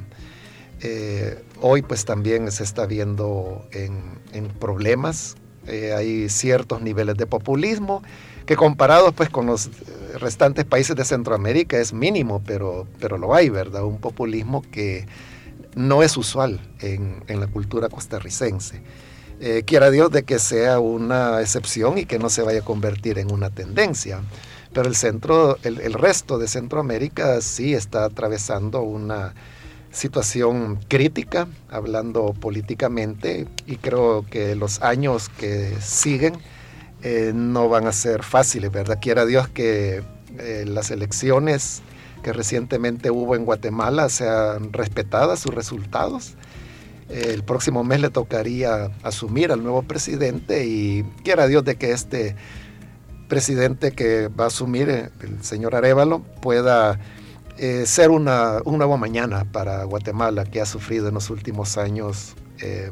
Eh, 0.81 1.43
hoy 1.61 1.81
pues 1.81 2.05
también 2.05 2.51
se 2.51 2.63
está 2.63 2.85
viendo 2.85 3.67
en, 3.71 4.17
problemas, 4.59 5.35
hay 5.67 6.29
ciertos 6.29 6.81
niveles 6.81 7.17
de 7.17 7.25
populismo 7.25 8.01
que 8.45 8.55
comparados 8.55 9.13
pues 9.13 9.29
con 9.29 9.45
los 9.47 9.69
restantes 10.17 10.63
países 10.65 10.95
de 10.95 11.03
Centroamérica 11.03 11.77
es 11.77 11.93
mínimo, 11.93 12.41
pero, 12.45 12.87
pero 12.99 13.17
lo 13.17 13.35
hay, 13.35 13.49
¿verdad? 13.49 13.83
Un 13.83 13.99
populismo 13.99 14.63
que 14.71 15.05
no 15.75 16.01
es 16.01 16.17
usual 16.17 16.59
en, 16.79 17.21
la 17.27 17.47
cultura 17.47 17.89
costarricense. 17.89 18.81
Eh, 19.39 19.63
quiera 19.65 19.91
Dios 19.91 20.11
de 20.11 20.23
que 20.23 20.39
sea 20.39 20.79
una 20.79 21.41
excepción 21.41 21.97
y 21.97 22.05
que 22.05 22.17
no 22.17 22.29
se 22.29 22.41
vaya 22.41 22.59
a 22.59 22.65
convertir 22.65 23.19
en 23.19 23.31
una 23.31 23.49
tendencia. 23.51 24.21
Pero 24.73 24.87
el 24.87 24.95
centro, 24.95 25.57
el, 25.63 25.79
el 25.79 25.93
resto 25.93 26.39
de 26.39 26.47
Centroamérica 26.47 27.41
sí 27.41 27.73
está 27.73 28.05
atravesando 28.05 28.81
una 28.81 29.35
situación 29.91 30.79
crítica, 30.87 31.47
hablando 31.69 32.33
políticamente, 32.33 33.47
y 33.65 33.77
creo 33.77 34.25
que 34.29 34.55
los 34.55 34.81
años 34.81 35.29
que 35.29 35.75
siguen 35.81 36.35
eh, 37.03 37.31
no 37.33 37.69
van 37.69 37.87
a 37.87 37.91
ser 37.91 38.23
fáciles, 38.23 38.71
¿verdad? 38.71 38.99
Quiera 39.01 39.25
Dios 39.25 39.47
que 39.47 40.03
eh, 40.39 40.65
las 40.67 40.91
elecciones 40.91 41.81
que 42.23 42.33
recientemente 42.33 43.11
hubo 43.11 43.35
en 43.35 43.45
Guatemala 43.45 44.09
sean 44.09 44.73
respetadas 44.73 45.39
sus 45.39 45.53
resultados. 45.53 46.33
Eh, 47.09 47.31
el 47.33 47.43
próximo 47.43 47.83
mes 47.83 48.01
le 48.01 48.09
tocaría 48.09 48.91
asumir 49.03 49.51
al 49.51 49.63
nuevo 49.63 49.83
presidente 49.83 50.65
y 50.65 51.03
quiera 51.23 51.47
Dios 51.47 51.63
de 51.63 51.75
que 51.75 51.91
este 51.91 52.35
presidente 53.27 53.91
que 53.91 54.27
va 54.27 54.45
a 54.45 54.47
asumir, 54.47 54.89
el 54.89 55.43
señor 55.43 55.75
Arevalo, 55.75 56.19
pueda 56.41 56.99
ser 57.85 58.11
una, 58.11 58.59
un 58.65 58.77
nuevo 58.77 58.97
mañana 58.97 59.45
para 59.51 59.83
Guatemala, 59.83 60.43
que 60.45 60.61
ha 60.61 60.65
sufrido 60.65 61.07
en 61.07 61.15
los 61.15 61.29
últimos 61.29 61.77
años 61.77 62.35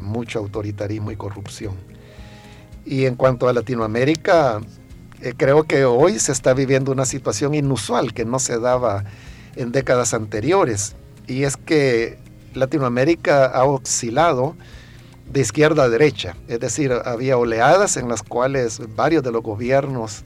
mucho 0.01 0.39
autoritarismo 0.39 1.11
y 1.11 1.15
corrupción. 1.15 1.73
Y 2.85 3.05
en 3.05 3.15
cuanto 3.15 3.47
a 3.47 3.53
Latinoamérica, 3.53 4.61
eh, 5.21 5.33
creo 5.35 5.63
que 5.63 5.85
hoy 5.85 6.19
se 6.19 6.31
está 6.31 6.53
viviendo 6.53 6.91
una 6.91 7.05
situación 7.05 7.55
inusual 7.55 8.13
que 8.13 8.25
no 8.25 8.37
se 8.37 8.59
daba 8.59 9.05
en 9.55 9.71
décadas 9.71 10.13
anteriores. 10.13 10.95
Y 11.25 11.43
es 11.43 11.57
que 11.57 12.19
Latinoamérica 12.53 13.45
ha 13.45 13.63
oscilado 13.63 14.55
de 15.31 15.41
izquierda 15.41 15.83
a 15.83 15.89
derecha. 15.89 16.35
Es 16.47 16.59
decir, 16.59 16.91
había 17.05 17.37
oleadas 17.37 17.97
en 17.97 18.07
las 18.07 18.21
cuales 18.21 18.79
varios 18.95 19.23
de 19.23 19.31
los 19.31 19.41
gobiernos 19.41 20.23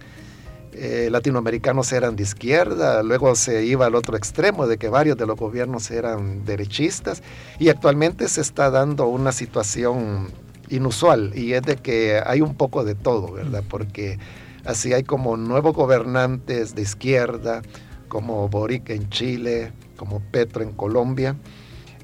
eh, 0.81 1.09
latinoamericanos 1.11 1.91
eran 1.91 2.15
de 2.15 2.23
izquierda, 2.23 3.03
luego 3.03 3.35
se 3.35 3.65
iba 3.65 3.85
al 3.85 3.95
otro 3.95 4.15
extremo 4.15 4.65
de 4.65 4.77
que 4.77 4.87
varios 4.87 5.17
de 5.17 5.25
los 5.25 5.37
gobiernos 5.37 5.91
eran 5.91 6.45
derechistas 6.45 7.21
y 7.59 7.67
actualmente 7.67 8.29
se 8.29 8.39
está 8.39 8.69
dando 8.69 9.07
una 9.07 9.33
situación 9.33 10.29
inusual 10.69 11.33
y 11.35 11.51
es 11.51 11.63
de 11.63 11.75
que 11.75 12.21
hay 12.25 12.39
un 12.39 12.55
poco 12.55 12.85
de 12.85 12.95
todo, 12.95 13.33
¿verdad? 13.33 13.61
Porque 13.67 14.19
así 14.63 14.93
hay 14.93 15.03
como 15.03 15.35
nuevos 15.35 15.75
gobernantes 15.75 16.75
de 16.75 16.83
izquierda, 16.83 17.61
como 18.07 18.47
Boric 18.47 18.89
en 18.91 19.09
Chile, 19.09 19.73
como 19.97 20.21
Petro 20.31 20.63
en 20.63 20.71
Colombia. 20.71 21.35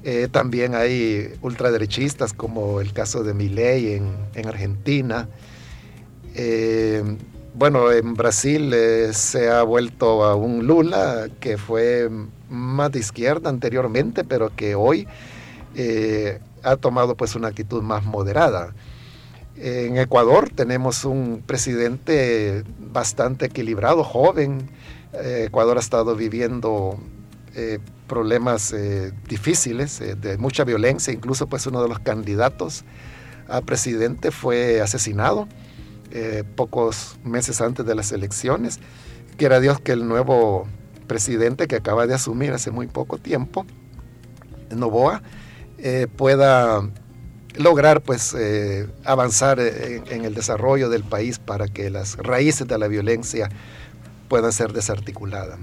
Eh, 0.04 0.28
también 0.30 0.74
hay 0.74 1.32
ultraderechistas 1.40 2.34
como 2.34 2.82
el 2.82 2.92
caso 2.92 3.22
de 3.22 3.32
Milei 3.32 3.94
en, 3.94 4.14
en 4.34 4.46
Argentina. 4.46 5.30
Eh, 6.34 7.02
bueno, 7.56 7.90
en 7.90 8.14
Brasil 8.14 8.72
eh, 8.72 9.12
se 9.12 9.50
ha 9.50 9.62
vuelto 9.64 10.24
a 10.24 10.36
un 10.36 10.66
Lula 10.66 11.28
que 11.40 11.58
fue 11.58 12.08
más 12.48 12.92
de 12.92 13.00
izquierda 13.00 13.50
anteriormente, 13.50 14.22
pero 14.22 14.54
que 14.54 14.74
hoy 14.74 15.08
ha 16.62 16.76
tomado 16.76 17.16
pues 17.16 17.34
una 17.34 17.48
actitud 17.48 17.82
más 17.82 18.04
moderada. 18.04 18.74
En 19.56 19.96
Ecuador 19.96 20.50
tenemos 20.54 21.04
un 21.04 21.42
presidente 21.46 22.62
bastante 22.78 23.46
equilibrado, 23.46 24.04
joven. 24.04 24.68
Eh, 25.14 25.44
Ecuador 25.46 25.78
ha 25.78 25.80
estado 25.80 26.14
viviendo 26.14 26.98
eh, 27.54 27.78
problemas 28.06 28.72
eh, 28.74 29.12
difíciles, 29.28 29.98
de 29.98 30.36
mucha 30.36 30.64
violencia, 30.64 31.12
incluso 31.12 31.46
pues 31.46 31.66
uno 31.66 31.82
de 31.82 31.88
los 31.88 32.00
candidatos 32.00 32.84
a 33.48 33.62
presidente 33.62 34.30
fue 34.30 34.82
asesinado 34.82 35.48
pocos 36.54 37.18
meses 37.24 37.60
antes 37.60 37.84
de 37.86 37.94
las 37.94 38.12
elecciones. 38.12 38.80
Quiera 39.36 39.60
Dios 39.60 39.80
que 39.80 39.92
el 39.92 40.06
nuevo 40.08 40.66
presidente 41.06 41.66
que 41.68 41.76
acaba 41.76 42.06
de 42.06 42.14
asumir 42.14 42.52
hace 42.52 42.70
muy 42.70 42.86
poco 42.86 43.18
tiempo, 43.18 43.64
Novoa, 44.70 45.22
eh, 45.78 46.06
pueda 46.14 46.82
lograr 47.56 48.02
pues 48.02 48.34
eh, 48.38 48.88
avanzar 49.04 49.60
en, 49.60 50.24
el 50.24 50.34
desarrollo 50.34 50.90
del 50.90 51.04
país 51.04 51.38
para 51.38 51.68
que 51.68 51.90
las 51.90 52.16
raíces 52.16 52.66
de 52.66 52.78
la 52.78 52.88
violencia 52.88 53.48
puedan 54.28 54.52
ser 54.52 54.72
desarticuladas. 54.72 55.58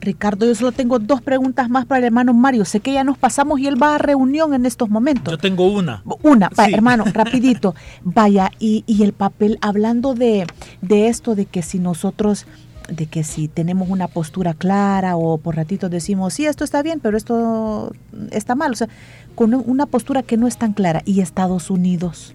Ricardo, 0.00 0.46
yo 0.46 0.54
solo 0.54 0.72
tengo 0.72 0.98
dos 0.98 1.22
preguntas 1.22 1.68
más 1.68 1.86
para 1.86 1.98
el 1.98 2.04
hermano 2.04 2.34
Mario. 2.34 2.64
Sé 2.64 2.80
que 2.80 2.92
ya 2.92 3.04
nos 3.04 3.18
pasamos 3.18 3.58
y 3.60 3.66
él 3.66 3.80
va 3.80 3.94
a 3.94 3.98
reunión 3.98 4.54
en 4.54 4.66
estos 4.66 4.88
momentos. 4.88 5.32
Yo 5.32 5.38
tengo 5.38 5.66
una. 5.66 6.02
Una, 6.22 6.50
hermano, 6.72 7.04
rapidito. 7.12 7.74
Vaya, 8.02 8.50
y, 8.58 8.84
y, 8.86 9.02
el 9.02 9.12
papel, 9.12 9.58
hablando 9.60 10.14
de, 10.14 10.46
de 10.80 11.08
esto, 11.08 11.34
de 11.34 11.46
que 11.46 11.62
si 11.62 11.78
nosotros 11.78 12.46
de 12.88 13.06
que 13.06 13.24
si 13.24 13.48
tenemos 13.48 13.88
una 13.88 14.06
postura 14.06 14.54
clara 14.54 15.16
o 15.16 15.38
por 15.38 15.56
ratitos 15.56 15.90
decimos, 15.90 16.34
sí, 16.34 16.46
esto 16.46 16.62
está 16.62 16.82
bien, 16.82 17.00
pero 17.00 17.16
esto 17.16 17.92
está 18.30 18.54
mal. 18.54 18.72
O 18.72 18.76
sea, 18.76 18.88
con 19.34 19.54
una 19.54 19.86
postura 19.86 20.22
que 20.22 20.36
no 20.36 20.46
es 20.46 20.56
tan 20.56 20.72
clara. 20.72 21.02
Y 21.04 21.20
Estados 21.20 21.70
Unidos 21.70 22.34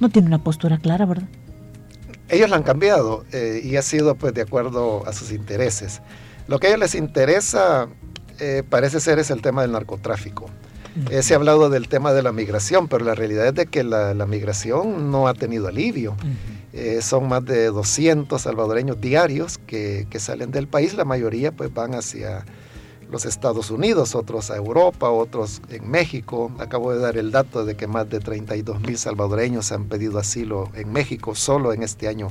no 0.00 0.08
tiene 0.08 0.28
una 0.28 0.42
postura 0.42 0.78
clara, 0.78 1.06
¿verdad? 1.06 1.28
Ellos 2.28 2.50
la 2.50 2.56
han 2.56 2.62
cambiado 2.62 3.24
eh, 3.32 3.60
y 3.64 3.76
ha 3.76 3.82
sido 3.82 4.14
pues 4.14 4.34
de 4.34 4.42
acuerdo 4.42 5.06
a 5.06 5.12
sus 5.12 5.32
intereses. 5.32 6.02
Lo 6.48 6.58
que 6.58 6.66
a 6.66 6.70
ellos 6.70 6.80
les 6.80 6.94
interesa 6.94 7.88
eh, 8.40 8.62
parece 8.68 8.98
ser 9.00 9.18
es 9.18 9.30
el 9.30 9.42
tema 9.42 9.62
del 9.62 9.72
narcotráfico. 9.72 10.46
Eh, 11.10 11.22
se 11.22 11.34
ha 11.34 11.36
hablado 11.36 11.70
del 11.70 11.86
tema 11.86 12.12
de 12.12 12.22
la 12.22 12.32
migración, 12.32 12.88
pero 12.88 13.04
la 13.04 13.14
realidad 13.14 13.46
es 13.46 13.54
de 13.54 13.66
que 13.66 13.84
la, 13.84 14.14
migración 14.26 15.12
no 15.12 15.28
ha 15.28 15.34
tenido 15.34 15.68
alivio. 15.68 16.16
son 17.00 17.28
más 17.28 17.44
de 17.44 17.66
200 17.66 18.40
salvadoreños 18.40 19.00
diarios 19.00 19.58
que, 19.58 20.08
que, 20.10 20.18
salen 20.18 20.50
del 20.50 20.66
país, 20.66 20.94
la 20.94 21.04
mayoría 21.04 21.52
pues 21.52 21.72
van 21.72 21.94
hacia 21.94 22.44
los 23.10 23.24
Estados 23.24 23.70
Unidos, 23.70 24.14
otros 24.14 24.50
a 24.50 24.56
Europa, 24.56 25.08
otros 25.10 25.62
en 25.70 25.90
México. 25.90 26.52
Acabo 26.58 26.92
de 26.92 27.00
dar 27.00 27.16
el 27.16 27.30
dato 27.30 27.64
de 27.64 27.76
que 27.76 27.86
más 27.86 28.08
de 28.08 28.20
32 28.20 28.80
mil 28.80 28.98
salvadoreños 28.98 29.72
han 29.72 29.86
pedido 29.86 30.18
asilo 30.18 30.70
en 30.74 30.92
México 30.92 31.34
solo 31.34 31.72
en 31.72 31.82
este 31.82 32.08
año 32.08 32.28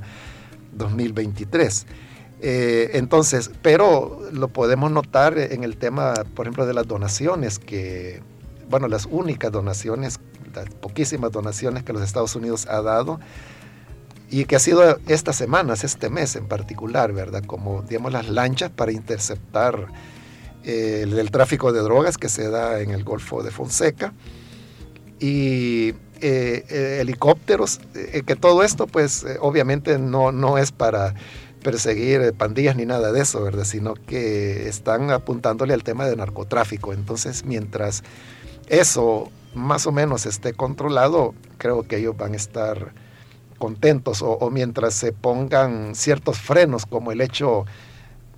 2023. 0.73 1.88
Eh, 2.41 2.91
entonces, 2.93 3.51
pero 3.61 4.22
lo 4.31 4.47
podemos 4.49 4.91
notar 4.91 5.38
en 5.38 5.64
el 5.64 5.77
tema, 5.77 6.14
por 6.35 6.45
ejemplo, 6.45 6.65
de 6.65 6.73
las 6.73 6.88
donaciones, 6.88 7.59
que, 7.59 8.22
bueno, 8.69 8.88
las 8.88 9.05
únicas 9.05 9.51
donaciones, 9.51 10.19
las 10.53 10.69
poquísimas 10.69 11.31
donaciones 11.31 11.84
que 11.84 11.93
los 11.93 12.03
Estados 12.03 12.35
Unidos 12.35 12.68
ha 12.68 12.81
dado, 12.81 13.19
y 14.30 14.45
que 14.45 14.57
ha 14.57 14.59
sido 14.59 14.99
estas 15.07 15.38
semanas, 15.38 15.84
este 15.84 16.09
mes 16.09 16.35
en 16.35 16.47
particular, 16.47 17.14
¿verdad? 17.14 17.43
Como, 17.45 17.81
digamos, 17.84 18.11
las 18.11 18.27
lanchas 18.27 18.69
para 18.69 18.91
interceptar 18.91 19.88
el 20.64 21.31
tráfico 21.31 21.72
de 21.72 21.80
drogas 21.80 22.18
que 22.18 22.27
se 22.27 22.49
da 22.49 22.81
en 22.81 22.91
el 22.91 23.05
Golfo 23.05 23.41
de 23.41 23.51
Fonseca 23.51 24.14
y 25.19 25.93
eh, 26.19 26.65
eh, 26.69 26.97
helicópteros, 27.01 27.80
eh, 27.93 28.23
que 28.26 28.35
todo 28.35 28.64
esto 28.64 28.88
pues 28.88 29.26
obviamente 29.39 29.99
no, 29.99 30.31
no 30.31 30.57
es 30.57 30.72
para 30.72 31.14
perseguir 31.68 32.31
pandillas 32.31 32.77
ni 32.77 32.85
nada 32.85 33.11
de 33.11 33.19
eso, 33.19 33.44
¿verdad? 33.44 33.65
Sino 33.65 33.94
que 33.94 34.69
están 34.69 35.11
apuntándole 35.11 35.73
al 35.73 35.84
tema 35.84 36.07
de 36.07 36.15
narcotráfico. 36.15 36.94
Entonces, 36.94 37.44
mientras 37.44 38.03
eso 38.69 39.30
más 39.53 39.85
o 39.85 39.91
menos 39.91 40.26
esté 40.26 40.53
controlado, 40.53 41.34
creo 41.57 41.84
que 41.84 41.98
ellos 41.98 42.15
van 42.15 42.31
a 42.31 42.38
estar 42.38 42.94
contentos 43.57 44.22
o, 44.22 44.49
mientras 44.49 44.94
se 44.94 45.11
pongan 45.11 45.94
ciertos 45.94 46.38
frenos 46.38 46.85
como 46.85 47.11
el 47.11 47.19
hecho 47.19 47.65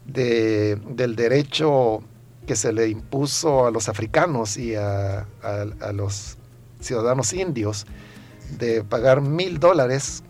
de, 0.07 0.77
del 0.87 1.15
derecho 1.15 2.01
que 2.47 2.55
se 2.55 2.73
le 2.73 2.89
impuso 2.89 3.67
a 3.67 3.69
los 3.69 3.89
africanos 3.89 4.57
y 4.57 4.73
a, 4.73 5.27
los 5.93 6.39
ciudadanos 6.79 7.31
indios 7.33 7.85
de 8.57 8.83
pagar 8.83 9.21
mil 9.21 9.59
dólares 9.59 10.23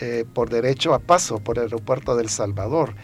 eh, 0.00 0.24
por 0.32 0.50
derecho 0.50 0.94
a 0.94 0.98
paso 0.98 1.38
por 1.38 1.58
el 1.58 1.64
aeropuerto 1.64 2.16
del 2.16 2.28
Salvador. 2.28 2.94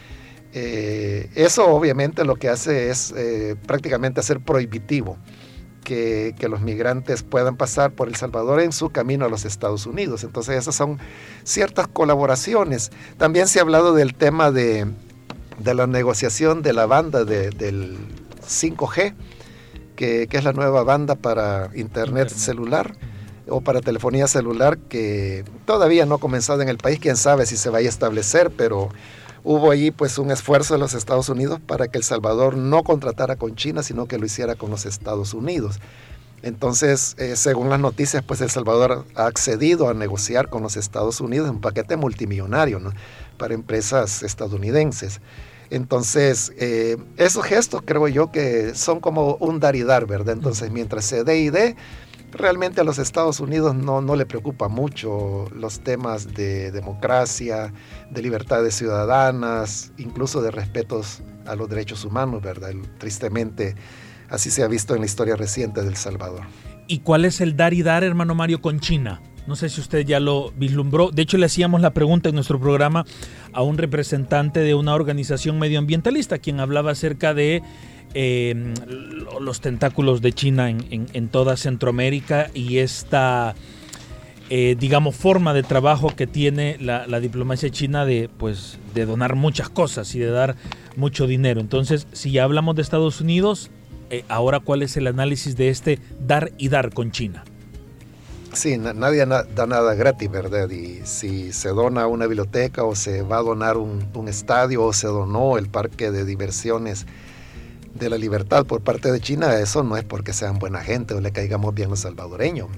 Eh, 0.53 1.31
eso 1.37 1.69
obviamente 1.69 2.25
lo 2.25 2.35
que 2.35 2.49
hace 2.49 2.91
es 2.91 3.15
eh, 3.17 3.55
prácticamente 3.67 4.19
hacer 4.19 4.41
prohibitivo 4.41 5.17
que, 5.85 6.35
los 6.49 6.61
migrantes 6.61 7.23
puedan 7.23 7.57
pasar 7.57 7.93
por 7.93 8.09
El 8.09 8.15
Salvador 8.15 8.61
en 8.61 8.73
su 8.73 8.91
camino 8.91 9.25
a 9.25 9.29
los 9.29 9.45
Estados 9.45 9.87
Unidos. 9.87 10.25
Entonces 10.25 10.57
esas 10.57 10.75
son 10.75 10.99
ciertas 11.45 11.89
colaboraciones. 11.89 12.91
También 13.19 13.49
se 13.49 13.59
ha 13.59 13.63
hablado 13.63 13.95
del 13.95 14.15
tema 14.15 14.51
de, 14.51 14.87
la 15.65 15.87
negociación 15.87 16.63
de 16.63 16.73
la 16.73 16.87
banda 16.87 17.25
del 17.25 17.99
5G, 18.47 19.15
que, 19.97 20.29
es 20.31 20.45
la 20.45 20.53
nueva 20.53 20.83
banda 20.85 21.15
para 21.17 21.71
Internet, 21.75 22.29
celular 22.29 22.97
o 23.51 23.61
para 23.61 23.81
telefonía 23.81 24.27
celular 24.27 24.79
que 24.79 25.45
todavía 25.67 26.07
no 26.07 26.17
ha 26.17 26.19
comenzado 26.19 26.63
en 26.63 26.69
el 26.69 26.79
país, 26.79 26.99
quién 27.01 27.17
sabe 27.17 27.47
si 27.47 27.57
se 27.57 27.71
vaya 27.71 27.89
a 27.89 27.91
establecer, 27.91 28.51
pero 28.51 28.89
hubo 29.45 29.71
ahí 29.71 29.91
pues 29.91 30.19
un 30.19 30.31
esfuerzo 30.31 30.75
de 30.75 30.81
los 30.81 30.95
Estados 30.95 31.29
Unidos 31.29 31.61
para 31.67 31.89
que 31.89 31.99
El 31.99 32.05
Salvador 32.05 32.57
no 32.57 32.83
contratara 32.83 33.37
con 33.37 33.57
China, 33.57 33.83
sino 33.83 34.07
que 34.07 34.19
lo 34.19 34.27
hiciera 34.27 34.55
con 34.55 34.71
los 34.71 34.87
Estados 34.87 35.35
Unidos. 35.35 35.81
Entonces, 36.43 37.17
eh, 37.19 37.37
según 37.37 37.69
las 37.69 37.81
noticias, 37.81 38.23
pues 38.23 38.41
El 38.41 38.51
Salvador 38.51 39.05
ha 39.15 39.27
accedido 39.27 39.89
a 39.89 39.95
negociar 39.95 40.49
con 40.49 40.63
los 40.63 40.77
Estados 40.77 41.21
Unidos 41.21 41.51
un 41.51 41.61
paquete 41.61 41.97
multimillonario 41.97 42.81
para 43.37 43.55
empresas 43.55 44.23
estadounidenses. 44.23 45.21
Entonces, 45.69 46.53
eh, 46.59 46.97
esos 47.17 47.45
gestos 47.45 47.83
creo 47.85 48.09
yo 48.09 48.33
que 48.33 48.75
son 48.75 49.01
como 49.01 49.37
un 49.37 49.61
dar 49.61 49.77
y 49.77 49.83
dar, 49.83 50.07
¿verdad? 50.07 50.35
Entonces, 50.35 50.71
mientras 50.71 51.05
se 51.05 51.25
dé 51.25 51.39
y 51.39 51.51
dé, 51.51 51.77
realmente 52.33 52.81
a 52.81 52.85
los 52.85 52.99
Estados 52.99 53.41
Unidos 53.41 53.75
no, 53.75 54.01
no 54.01 54.17
le 54.17 54.27
preocupa 54.27 54.69
mucho 54.69 55.49
los 55.55 55.81
temas 55.81 56.35
de 56.35 56.71
democracia, 56.71 57.73
de 58.11 58.23
libertades 58.23 58.75
ciudadanas, 58.75 59.93
incluso 59.99 60.43
de 60.43 60.51
respetos 60.51 61.23
a 61.47 61.55
los 61.55 61.69
derechos 61.69 62.05
humanos, 62.05 62.43
¿verdad? 62.43 62.71
Tristemente, 62.99 63.75
así 64.29 64.51
se 64.51 64.63
ha 64.63 64.69
visto 64.69 64.95
en 64.95 65.01
la 65.01 65.07
historia 65.07 65.37
reciente 65.37 65.83
del 65.83 65.97
Salvador. 65.97 66.43
¿Y 66.87 67.01
cuál 67.01 67.25
es 67.25 67.41
el 67.41 67.57
dar 67.57 67.73
y 67.73 67.83
dar, 67.83 68.03
hermano 68.05 68.35
Mario, 68.35 68.61
con 68.61 68.81
China? 68.81 69.23
No 69.51 69.57
sé 69.57 69.69
si 69.69 69.81
usted 69.81 70.07
ya 70.07 70.21
lo 70.21 70.53
vislumbró. 70.57 71.11
De 71.11 71.23
hecho, 71.23 71.37
le 71.37 71.47
hacíamos 71.47 71.81
la 71.81 71.91
pregunta 71.91 72.29
en 72.29 72.37
nuestro 72.37 72.61
programa 72.61 73.05
a 73.53 73.63
un 73.63 73.79
representante 73.79 74.61
de 74.61 74.77
una 74.77 74.95
organización 74.95 75.59
medioambientalista, 75.59 76.39
quien 76.39 76.61
hablaba 76.61 76.93
acerca 76.93 77.35
de 77.35 77.61
eh, 78.15 78.75
los 79.41 79.61
tentáculos 79.61 80.23
de 80.23 80.33
China 80.33 80.71
en, 80.71 81.29
toda 81.31 81.57
Centroamérica 81.57 82.49
y 82.55 82.79
esta, 82.79 83.57
eh, 84.51 84.77
digamos, 84.79 85.17
forma 85.17 85.53
de 85.53 85.65
trabajo 85.65 86.15
que 86.15 86.29
tiene 86.29 86.77
la, 86.79 87.19
diplomacia 87.19 87.71
china 87.71 88.05
de, 88.07 88.31
pues, 88.39 88.79
de 88.95 89.05
donar 89.05 89.35
muchas 89.35 89.69
cosas 89.69 90.15
y 90.15 90.21
de 90.21 90.31
dar 90.31 90.55
mucho 90.95 91.27
dinero. 91.27 91.61
Entonces, 91.61 92.07
si 92.13 92.31
ya 92.31 92.45
hablamos 92.45 92.77
de 92.77 92.83
Estados 92.83 93.21
Unidos, 93.21 93.73
eh, 94.11 94.25
ahora 94.29 94.61
cuál 94.61 94.83
es 94.83 94.97
el 94.97 95.09
análisis 95.09 95.57
de 95.57 95.71
este 95.71 95.99
dar 96.25 96.53
y 96.57 96.69
dar 96.69 96.95
con 96.95 97.11
China. 97.11 97.43
Sí, 98.53 98.79
nadie 98.79 99.25
da 99.27 99.67
nada 99.67 99.95
gratis, 99.95 100.29
¿verdad? 100.29 100.69
Y 100.71 101.03
si 101.05 101.53
se 101.53 101.69
dona 101.69 102.09
una 102.09 102.27
biblioteca 102.27 102.83
o 102.83 102.97
se 102.97 103.23
va 103.23 103.39
a 103.39 103.43
donar 103.43 103.77
un, 103.77 104.29
estadio 104.29 104.83
o 104.85 104.93
se 104.93 105.07
donó 105.07 105.57
el 105.57 105.69
parque 105.69 106.11
de 106.11 106.25
diversiones 106.25 107.07
de 107.95 108.11
la 108.11 108.19
libertad 108.19 108.67
por 108.67 108.81
parte 108.81 109.13
de 109.13 109.21
China, 109.21 109.55
eso 109.61 109.85
no 109.85 109.97
es 109.97 110.03
porque 110.05 110.33
sean 110.33 110.59
buena 110.59 110.81
gente 110.81 111.15
o 111.15 111.21
le 111.21 111.31
caigamos 111.31 111.75
bien 111.75 111.91
los 111.91 112.01
salvadoreños, 112.01 112.69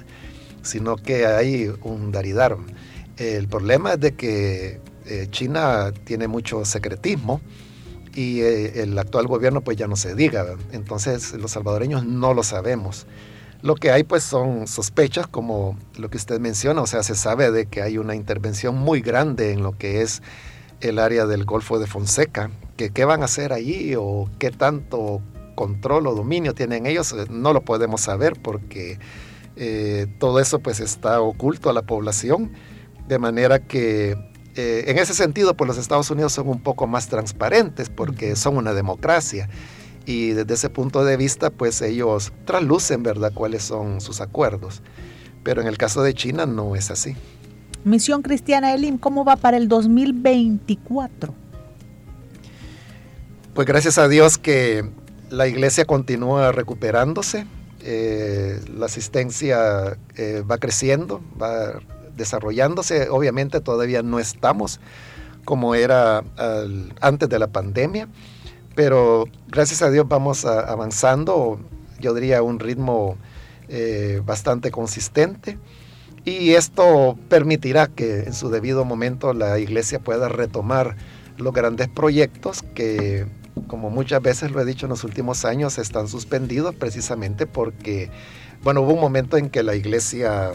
sino 0.62 0.97
que 0.97 1.27
hay 1.27 1.73
un 1.82 2.12
daridar. 2.12 2.57
El 3.16 3.49
problema 3.49 3.94
es 3.94 4.01
de 4.01 4.12
que 4.12 4.81
eh, 5.07 5.27
China 5.31 5.93
tiene 6.05 6.28
mucho 6.28 6.66
secretismo 6.66 7.40
y 8.15 8.40
eh, 8.40 8.82
el 8.82 8.99
actual 8.99 9.27
gobierno 9.27 9.62
pues 9.62 9.78
ya 9.78 9.89
no 9.89 9.97
se 9.97 10.15
diga, 10.15 10.55
entonces 10.73 11.32
los 11.32 11.53
salvadoreños 11.53 12.05
no 12.05 12.35
lo 12.35 12.43
sabemos. 12.43 13.07
Lo 13.62 13.76
que 13.76 13.93
hay 13.93 14.02
pues 14.02 14.24
son 14.24 14.66
sospechas 14.66 15.28
como 15.28 15.78
lo 15.97 16.10
que 16.10 16.16
usted 16.16 16.40
menciona, 16.40 16.82
o 16.82 16.86
sea, 16.89 17.05
se 17.05 17.14
sabe 17.14 17.52
de 17.52 17.66
que 17.66 17.80
hay 17.80 17.97
una 17.97 18.16
intervención 18.16 18.76
muy 18.76 19.01
grande 19.01 19.52
en 19.52 19.62
lo 19.62 19.78
que 19.78 20.02
es 20.02 20.20
el 20.80 20.98
área 20.98 21.26
del 21.26 21.44
Golfo 21.44 21.78
de 21.78 21.86
Fonseca, 21.86 22.51
que 22.76 22.90
qué 22.90 23.05
van 23.05 23.22
a 23.22 23.26
hacer 23.26 23.52
allí 23.52 23.94
o 23.97 24.28
qué 24.40 24.51
tanto 24.51 25.22
control 25.55 26.09
o 26.09 26.14
dominio 26.16 26.55
tienen 26.55 26.86
ellos, 26.86 27.12
eh, 27.12 27.26
no 27.30 27.52
lo 27.52 27.62
podemos 27.62 28.01
saber 28.01 28.34
porque 28.43 28.98
eh, 29.55 30.09
todo 30.18 30.40
eso 30.40 30.59
pues 30.59 30.80
está 30.80 31.20
oculto 31.20 31.70
a 31.70 31.72
la 31.72 31.82
población, 31.82 32.52
de 33.06 33.18
manera 33.20 33.60
que 33.60 34.16
eh, 34.56 34.84
en 34.89 34.98
ese 34.98 35.14
sentido 35.14 35.56
pues 35.56 35.68
los 35.68 35.78
Estados 35.78 36.10
Unidos 36.10 36.32
son 36.32 36.48
un 36.48 36.60
poco 36.60 36.89
más 36.89 37.06
transparentes 37.06 37.90
porque 37.90 38.34
son 38.34 38.56
una 38.56 38.74
democracia 38.74 39.48
y 40.07 40.31
desde 40.31 40.55
ese 40.55 40.70
punto 40.70 41.05
de 41.05 41.16
vista 41.16 41.51
pues 41.51 41.83
ellos 41.83 42.33
traslucen, 42.45 43.03
¿verdad?, 43.03 43.33
cuáles 43.35 43.62
son 43.62 44.01
sus 44.01 44.20
acuerdos. 44.20 44.83
Pero 45.43 45.61
en 45.61 45.66
el 45.66 45.77
caso 45.77 46.03
de 46.03 46.15
China 46.15 46.47
no 46.47 46.77
es 46.77 46.91
así. 46.91 47.16
Misión 47.85 48.23
Cristiana 48.23 48.74
Elim, 48.74 48.97
¿cómo 48.97 49.24
va 49.24 49.37
para 49.37 49.57
el 49.57 49.69
2024? 49.69 51.35
Pues 53.55 53.66
gracias 53.66 53.99
a 53.99 54.09
Dios 54.09 54.39
que 54.39 54.89
la 55.31 55.49
iglesia 55.49 55.85
continúa 55.85 56.53
recuperándose, 56.53 57.47
eh, 57.81 58.61
la 58.73 58.87
asistencia 58.87 59.99
eh, 60.16 60.43
va 60.49 60.59
creciendo, 60.59 61.20
va 61.41 61.81
desarrollándose. 62.16 63.09
Obviamente 63.09 63.61
todavía 63.61 64.03
no 64.03 64.20
estamos 64.20 64.81
como 65.45 65.74
era 65.74 66.23
antes 67.01 67.29
de 67.29 67.39
la 67.39 67.49
pandemia, 67.49 68.09
pero 68.74 69.24
gracias 69.49 69.82
a 69.82 69.90
Dios 69.90 70.07
vamos 70.09 70.44
avanzando, 70.44 71.61
yo 72.01 72.15
diría 72.15 72.39
a 72.39 72.43
un 72.43 72.59
ritmo 72.59 73.16
eh, 73.69 74.20
bastante 74.24 74.70
consistente. 74.70 75.59
Y 76.24 76.51
esto 76.51 77.19
permitirá 77.28 77.89
que 77.89 78.20
en 78.20 78.32
su 78.32 78.49
debido 78.49 78.85
momento 78.85 79.32
la 79.32 79.59
iglesia 79.59 79.99
pueda 79.99 80.28
retomar 80.28 80.97
los 81.36 81.53
grandes 81.53 81.89
proyectos 81.89 82.62
que, 82.74 83.27
como 83.66 83.90
muchas 83.90 84.23
veces 84.23 84.53
lo 84.53 84.61
he 84.61 84.65
dicho 84.65 84.86
en 84.86 84.90
los 84.90 85.05
últimos 85.05 85.44
años, 85.44 85.78
están 85.78 86.07
suspendidos 86.09 86.74
precisamente 86.74 87.47
porque, 87.47 88.11
bueno, 88.62 88.82
hubo 88.82 88.93
un 88.93 89.01
momento 89.01 89.36
en 89.36 89.51
que 89.51 89.62
la 89.62 89.74
iglesia 89.74 90.53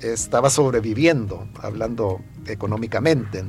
estaba 0.00 0.50
sobreviviendo, 0.50 1.46
hablando 1.62 2.20
económicamente. 2.46 3.44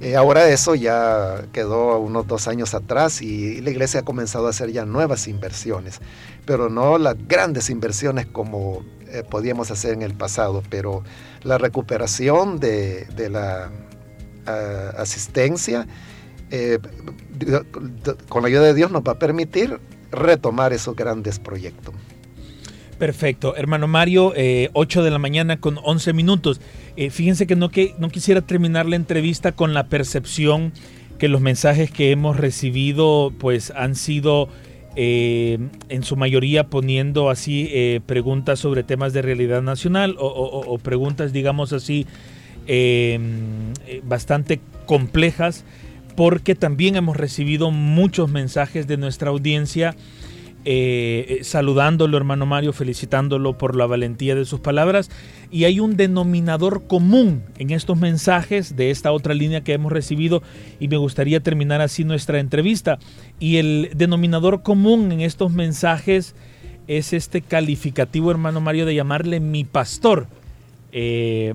Eh, 0.00 0.14
ahora 0.14 0.48
eso 0.50 0.74
ya 0.74 1.46
quedó 1.52 1.98
unos 1.98 2.26
dos 2.26 2.48
años 2.48 2.74
atrás 2.74 3.22
y 3.22 3.62
la 3.62 3.70
iglesia 3.70 4.00
ha 4.00 4.02
comenzado 4.04 4.46
a 4.46 4.50
hacer 4.50 4.70
ya 4.70 4.84
nuevas 4.84 5.26
inversiones, 5.26 6.00
pero 6.44 6.68
no 6.68 6.98
las 6.98 7.16
grandes 7.26 7.70
inversiones 7.70 8.26
como 8.26 8.84
eh, 9.08 9.22
podíamos 9.28 9.70
hacer 9.70 9.94
en 9.94 10.02
el 10.02 10.12
pasado, 10.12 10.62
pero 10.68 11.02
la 11.44 11.56
recuperación 11.56 12.60
de, 12.60 13.06
la 13.30 13.70
ah, 14.46 14.92
asistencia 14.98 15.86
eh, 16.50 16.78
con 18.28 18.42
la 18.42 18.48
ayuda 18.48 18.62
de 18.64 18.74
Dios 18.74 18.90
nos 18.90 19.02
va 19.02 19.12
a 19.12 19.18
permitir 19.18 19.80
retomar 20.10 20.74
esos 20.74 20.94
grandes 20.94 21.38
proyectos. 21.38 21.94
Perfecto. 22.98 23.56
Hermano 23.56 23.88
Mario, 23.88 24.32
8 24.72 25.02
de 25.02 25.10
la 25.10 25.18
mañana 25.18 25.60
con 25.60 25.78
11 25.82 26.14
minutos. 26.14 26.60
Fíjense 27.10 27.46
que 27.46 27.56
no, 27.56 27.68
que 27.70 27.94
no 27.98 28.08
quisiera 28.08 28.40
terminar 28.40 28.86
la 28.86 28.96
entrevista 28.96 29.52
con 29.52 29.74
la 29.74 29.84
percepción 29.84 30.72
que 31.18 31.28
los 31.28 31.40
mensajes 31.40 31.90
que 31.90 32.10
hemos 32.10 32.36
recibido 32.36 33.32
pues 33.38 33.72
han 33.74 33.94
sido 33.94 34.48
eh, 34.98 35.58
en 35.90 36.02
su 36.04 36.16
mayoría 36.16 36.68
poniendo 36.68 37.28
así 37.28 37.68
eh, 37.70 38.00
preguntas 38.06 38.58
sobre 38.58 38.82
temas 38.82 39.12
de 39.12 39.20
realidad 39.20 39.60
nacional 39.60 40.16
o, 40.18 40.78
preguntas, 40.78 41.34
digamos 41.34 41.74
así, 41.74 42.06
em, 42.66 43.74
eh, 43.86 44.00
bastante 44.04 44.58
complejas, 44.86 45.66
porque 46.16 46.54
también 46.54 46.96
hemos 46.96 47.14
recibido 47.14 47.70
muchos 47.70 48.30
mensajes 48.30 48.86
de 48.86 48.96
nuestra 48.96 49.28
audiencia 49.28 49.94
eh, 50.68 51.38
saludándolo, 51.42 52.16
hermano 52.16 52.44
Mario, 52.44 52.72
felicitándolo 52.72 53.56
por 53.56 53.76
la 53.76 53.86
valentía 53.86 54.34
de 54.34 54.44
sus 54.44 54.58
palabras. 54.58 55.12
Y 55.48 55.62
hay 55.62 55.78
un 55.78 55.96
denominador 55.96 56.88
común 56.88 57.44
en 57.56 57.70
estos 57.70 57.96
mensajes 57.96 58.74
de 58.74 58.90
esta 58.90 59.12
otra 59.12 59.32
línea 59.32 59.62
que 59.62 59.74
hemos 59.74 59.92
recibido 59.92 60.42
y 60.80 60.88
me 60.88 60.96
gustaría 60.96 61.38
terminar 61.38 61.80
así 61.80 62.02
nuestra 62.02 62.40
entrevista. 62.40 62.98
Y 63.38 63.58
el 63.58 63.90
denominador 63.94 64.64
común 64.64 65.12
en 65.12 65.20
estos 65.20 65.52
mensajes 65.52 66.34
es 66.88 67.12
este 67.12 67.42
calificativo, 67.42 68.32
hermano 68.32 68.60
Mario, 68.60 68.86
de 68.86 68.96
llamarle 68.96 69.38
mi 69.38 69.62
pastor. 69.62 70.26
Eh, 70.90 71.54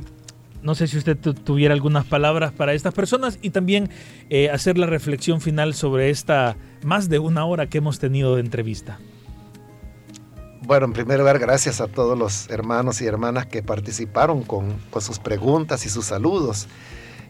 no 0.62 0.76
sé 0.76 0.88
si 0.88 0.98
usted 0.98 1.18
tuviera 1.18 1.74
algunas 1.74 2.06
palabras 2.06 2.52
para 2.52 2.74
estas 2.74 2.94
personas 2.94 3.40
y 3.42 3.50
también 3.50 3.90
eh, 4.30 4.50
hacer 4.50 4.78
la 4.78 4.88
reflexión 4.88 5.42
final 5.42 5.74
sobre 5.74 6.10
esta 6.10 6.56
más 6.84 7.10
de 7.10 7.20
una 7.20 7.46
hora 7.46 7.68
que 7.68 7.80
hemos 7.80 8.00
tenido 8.00 8.36
de 8.36 8.42
entrevista. 8.42 9.00
Bueno, 10.64 10.86
en 10.86 10.94
primer 10.94 11.20
lugar, 11.20 11.40
gracias 11.40 11.82
a 11.82 11.88
todos 11.88 12.18
los 12.18 12.50
hermanos 12.50 13.02
y 13.02 13.06
hermanas 13.06 13.48
que 13.48 13.64
participaron 13.64 14.44
con, 14.44 14.78
sus 15.00 15.18
preguntas 15.18 15.86
y 15.86 15.90
sus 15.90 16.06
saludos, 16.06 16.68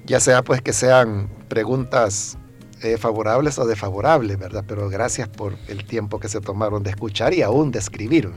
ya 0.05 0.19
sea 0.19 0.43
pues 0.43 0.61
que 0.61 0.73
sean 0.73 1.29
preguntas 1.47 2.37
eh, 2.81 2.97
favorables 2.97 3.57
o 3.57 3.65
desfavorables, 3.65 4.37
¿verdad? 4.37 4.65
Pero 4.67 4.89
gracias 4.89 5.29
por 5.29 5.55
el 5.69 5.85
tiempo 5.85 6.19
que 6.19 6.27
se 6.27 6.41
tomaron 6.41 6.83
de 6.83 6.89
escuchar 6.89 7.33
y 7.33 7.41
aún 7.41 7.71
de 7.71 7.79
escribir. 7.79 8.29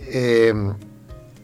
Eh, 0.00 0.52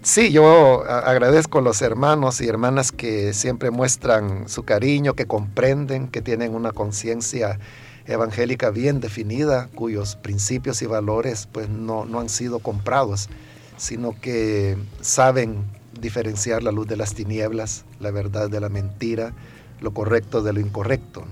sí, 0.05 0.31
yo 0.31 0.85
agradezco 0.85 1.59
a 1.59 1.63
los 1.63 1.83
hermanos 1.83 2.41
y 2.41 2.47
hermanas 2.47 2.93
que 2.93 3.35
siempre 3.35 3.73
muestran 3.73 4.49
su 4.49 4.63
cariño, 4.63 5.15
que 5.15 5.27
comprenden, 5.27 6.07
que 6.07 6.23
tienen 6.23 6.55
una 6.55 6.71
conciencia 6.71 7.59
evangélica 8.07 8.71
bien 8.71 9.01
definida, 9.01 9.69
cuyos 9.75 10.17
principios 10.17 10.83
y 10.83 10.87
valores 10.87 11.49
pues 11.51 11.69
no, 11.69 12.05
no 12.05 12.21
han 12.21 12.29
sido 12.29 12.59
comprados, 12.59 13.29
sino 13.77 14.15
que 14.21 14.77
saben 15.01 15.65
diferenciar 16.01 16.63
la 16.63 16.71
luz 16.71 16.87
de 16.87 16.97
las 16.97 17.15
tinieblas, 17.15 17.85
la 17.99 18.11
verdad 18.11 18.51
de 18.51 18.61
la 18.61 18.69
mentira, 18.69 19.33
lo 19.81 19.93
correcto 19.93 20.43
de 20.43 20.53
lo 20.53 20.61
incorrecto. 20.61 21.25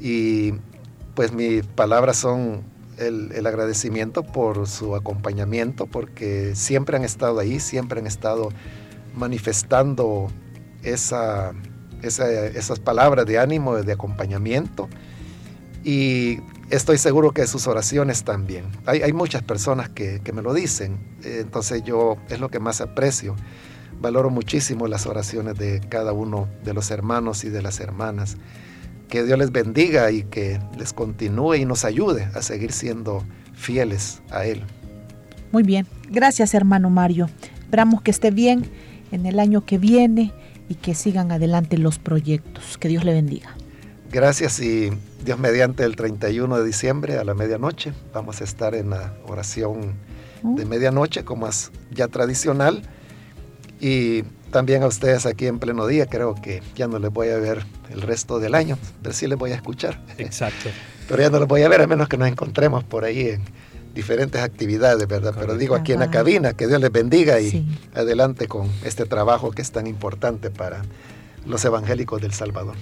Y 0.00 0.54
pues 1.14 1.32
mis 1.32 1.64
palabras 1.64 2.16
son 2.16 2.62
el, 2.98 3.46
agradecimiento 3.46 4.22
por 4.22 4.66
su 4.66 4.94
acompañamiento, 4.94 5.86
porque 5.86 6.54
siempre 6.54 6.96
han 6.96 7.04
estado 7.04 7.38
ahí, 7.38 7.60
siempre 7.60 8.00
han 8.00 8.06
estado 8.06 8.50
manifestando 9.14 10.28
esa, 10.82 11.52
esas 12.02 12.80
palabras 12.80 13.26
de 13.26 13.38
ánimo, 13.38 13.76
de 13.76 13.92
acompañamiento. 13.92 14.88
Y 15.82 16.38
estoy 16.70 16.98
seguro 16.98 17.32
que 17.32 17.46
sus 17.46 17.66
oraciones 17.66 18.24
también. 18.24 18.64
Hay, 18.86 19.02
hay 19.02 19.12
muchas 19.12 19.42
personas 19.42 19.88
que, 19.88 20.20
me 20.32 20.42
lo 20.42 20.54
dicen, 20.54 20.98
entonces 21.22 21.82
yo 21.84 22.16
es 22.28 22.40
lo 22.40 22.48
que 22.48 22.58
más 22.58 22.80
aprecio. 22.80 23.36
Valoro 24.00 24.30
muchísimo 24.30 24.88
las 24.88 25.06
oraciones 25.06 25.56
de 25.56 25.80
cada 25.88 26.12
uno 26.12 26.48
de 26.64 26.74
los 26.74 26.90
hermanos 26.90 27.44
y 27.44 27.50
de 27.50 27.62
las 27.62 27.80
hermanas 27.80 28.36
que 29.08 29.24
Dios 29.24 29.38
les 29.38 29.52
bendiga 29.52 30.10
y 30.10 30.22
que 30.24 30.60
les 30.78 30.92
continúe 30.92 31.54
y 31.54 31.64
nos 31.64 31.84
ayude 31.84 32.28
a 32.34 32.42
seguir 32.42 32.72
siendo 32.72 33.24
fieles 33.54 34.22
a 34.30 34.44
Él. 34.44 34.62
Muy 35.52 35.62
bien, 35.62 35.86
gracias 36.10 36.54
hermano 36.54 36.90
Mario. 36.90 37.28
Esperamos 37.60 38.02
que 38.02 38.10
esté 38.10 38.30
bien 38.30 38.64
en 39.12 39.26
el 39.26 39.38
año 39.38 39.64
que 39.64 39.78
viene 39.78 40.32
y 40.68 40.74
que 40.74 40.94
sigan 40.94 41.30
adelante 41.32 41.78
los 41.78 41.98
proyectos. 41.98 42.78
Que 42.78 42.88
Dios 42.88 43.04
le 43.04 43.12
bendiga. 43.12 43.54
Gracias 44.10 44.60
y 44.60 44.90
Dios 45.24 45.38
mediante 45.38 45.84
el 45.84 45.96
31 45.96 46.58
de 46.58 46.64
diciembre 46.64 47.18
a 47.18 47.24
la 47.24 47.34
medianoche 47.34 47.92
vamos 48.12 48.40
a 48.40 48.44
estar 48.44 48.74
en 48.74 48.90
la 48.90 49.14
oración 49.26 49.94
de 50.42 50.64
mm. 50.64 50.68
medianoche 50.68 51.24
como 51.24 51.48
es 51.48 51.72
ya 51.90 52.08
tradicional 52.08 52.82
y 53.80 54.22
también 54.54 54.84
a 54.84 54.86
ustedes 54.86 55.26
aquí 55.26 55.48
en 55.48 55.58
pleno 55.58 55.84
día. 55.88 56.06
Creo 56.06 56.36
que 56.36 56.62
ya 56.76 56.86
no 56.86 57.00
les 57.00 57.12
voy 57.12 57.30
a 57.30 57.38
ver 57.38 57.66
el 57.90 58.00
resto 58.02 58.38
del 58.38 58.54
año, 58.54 58.78
pero 59.02 59.12
sí 59.12 59.26
les 59.26 59.36
voy 59.36 59.50
a 59.50 59.56
escuchar. 59.56 60.00
Exacto. 60.16 60.70
pero 61.08 61.20
ya 61.20 61.28
no 61.28 61.40
les 61.40 61.48
voy 61.48 61.62
a 61.62 61.68
ver 61.68 61.82
a 61.82 61.88
menos 61.88 62.08
que 62.08 62.16
nos 62.16 62.28
encontremos 62.28 62.84
por 62.84 63.04
ahí 63.04 63.30
en 63.30 63.42
diferentes 63.96 64.40
actividades, 64.40 65.08
¿verdad? 65.08 65.34
Pero 65.36 65.56
digo 65.56 65.74
aquí 65.74 65.90
en 65.90 65.98
la 65.98 66.08
cabina, 66.08 66.52
que 66.52 66.68
Dios 66.68 66.80
les 66.80 66.92
bendiga 66.92 67.40
y 67.40 67.66
adelante 67.96 68.46
con 68.46 68.70
este 68.84 69.06
trabajo 69.06 69.50
que 69.50 69.60
es 69.60 69.72
tan 69.72 69.88
importante 69.88 70.50
para 70.50 70.82
los 71.46 71.64
evangélicos 71.64 72.22
del 72.22 72.32
Salvador 72.32 72.76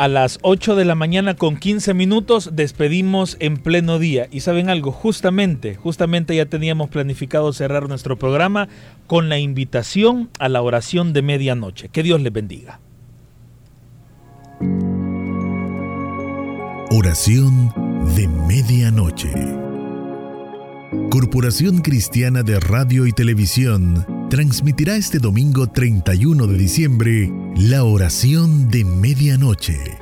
a 0.00 0.08
las 0.08 0.38
8 0.40 0.76
de 0.76 0.86
la 0.86 0.94
mañana 0.94 1.36
con 1.36 1.58
15 1.58 1.92
minutos 1.92 2.52
despedimos 2.54 3.36
en 3.38 3.58
pleno 3.58 3.98
día. 3.98 4.28
Y 4.30 4.40
saben 4.40 4.70
algo, 4.70 4.92
justamente, 4.92 5.74
justamente 5.74 6.34
ya 6.34 6.46
teníamos 6.46 6.88
planificado 6.88 7.52
cerrar 7.52 7.86
nuestro 7.86 8.18
programa 8.18 8.70
con 9.06 9.28
la 9.28 9.38
invitación 9.38 10.30
a 10.38 10.48
la 10.48 10.62
oración 10.62 11.12
de 11.12 11.20
medianoche. 11.20 11.90
Que 11.90 12.02
Dios 12.02 12.18
les 12.22 12.32
bendiga. 12.32 12.80
Oración 16.90 17.70
de 18.16 18.26
medianoche. 18.26 19.34
Corporación 21.10 21.82
Cristiana 21.82 22.42
de 22.42 22.58
Radio 22.58 23.06
y 23.06 23.12
Televisión 23.12 24.19
transmitirá 24.30 24.94
este 24.94 25.18
domingo 25.18 25.66
31 25.66 26.46
de 26.46 26.56
diciembre 26.56 27.32
la 27.56 27.82
oración 27.82 28.68
de 28.68 28.84
medianoche, 28.84 29.98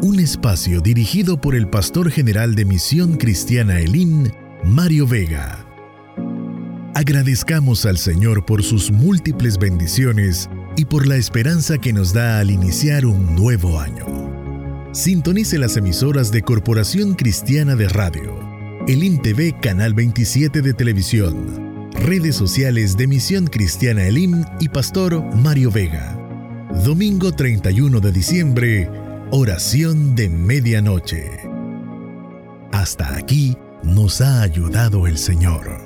un 0.00 0.18
espacio 0.18 0.80
dirigido 0.80 1.38
por 1.38 1.54
el 1.54 1.68
pastor 1.68 2.10
general 2.10 2.54
de 2.54 2.64
Misión 2.64 3.18
Cristiana 3.18 3.78
Elín, 3.78 4.32
Mario 4.64 5.06
Vega. 5.06 5.66
Agradezcamos 6.94 7.84
al 7.84 7.98
Señor 7.98 8.46
por 8.46 8.62
sus 8.62 8.90
múltiples 8.90 9.58
bendiciones 9.58 10.48
y 10.78 10.86
por 10.86 11.06
la 11.06 11.16
esperanza 11.16 11.76
que 11.76 11.92
nos 11.92 12.14
da 12.14 12.40
al 12.40 12.50
iniciar 12.50 13.04
un 13.04 13.36
nuevo 13.36 13.78
año. 13.78 14.06
Sintonice 14.92 15.58
las 15.58 15.76
emisoras 15.76 16.32
de 16.32 16.40
Corporación 16.40 17.14
Cristiana 17.14 17.76
de 17.76 17.90
Radio, 17.90 18.40
Elín 18.88 19.20
TV 19.20 19.54
Canal 19.60 19.92
27 19.92 20.62
de 20.62 20.72
Televisión, 20.72 21.65
redes 22.00 22.36
sociales 22.36 22.96
de 22.96 23.06
Misión 23.06 23.46
Cristiana 23.46 24.06
Elim 24.06 24.44
y 24.60 24.68
Pastor 24.68 25.22
Mario 25.34 25.70
Vega. 25.70 26.16
Domingo 26.84 27.32
31 27.32 28.00
de 28.00 28.12
diciembre, 28.12 28.90
oración 29.30 30.14
de 30.14 30.28
medianoche. 30.28 31.40
Hasta 32.72 33.16
aquí 33.16 33.56
nos 33.82 34.20
ha 34.20 34.42
ayudado 34.42 35.06
el 35.06 35.18
Señor. 35.18 35.85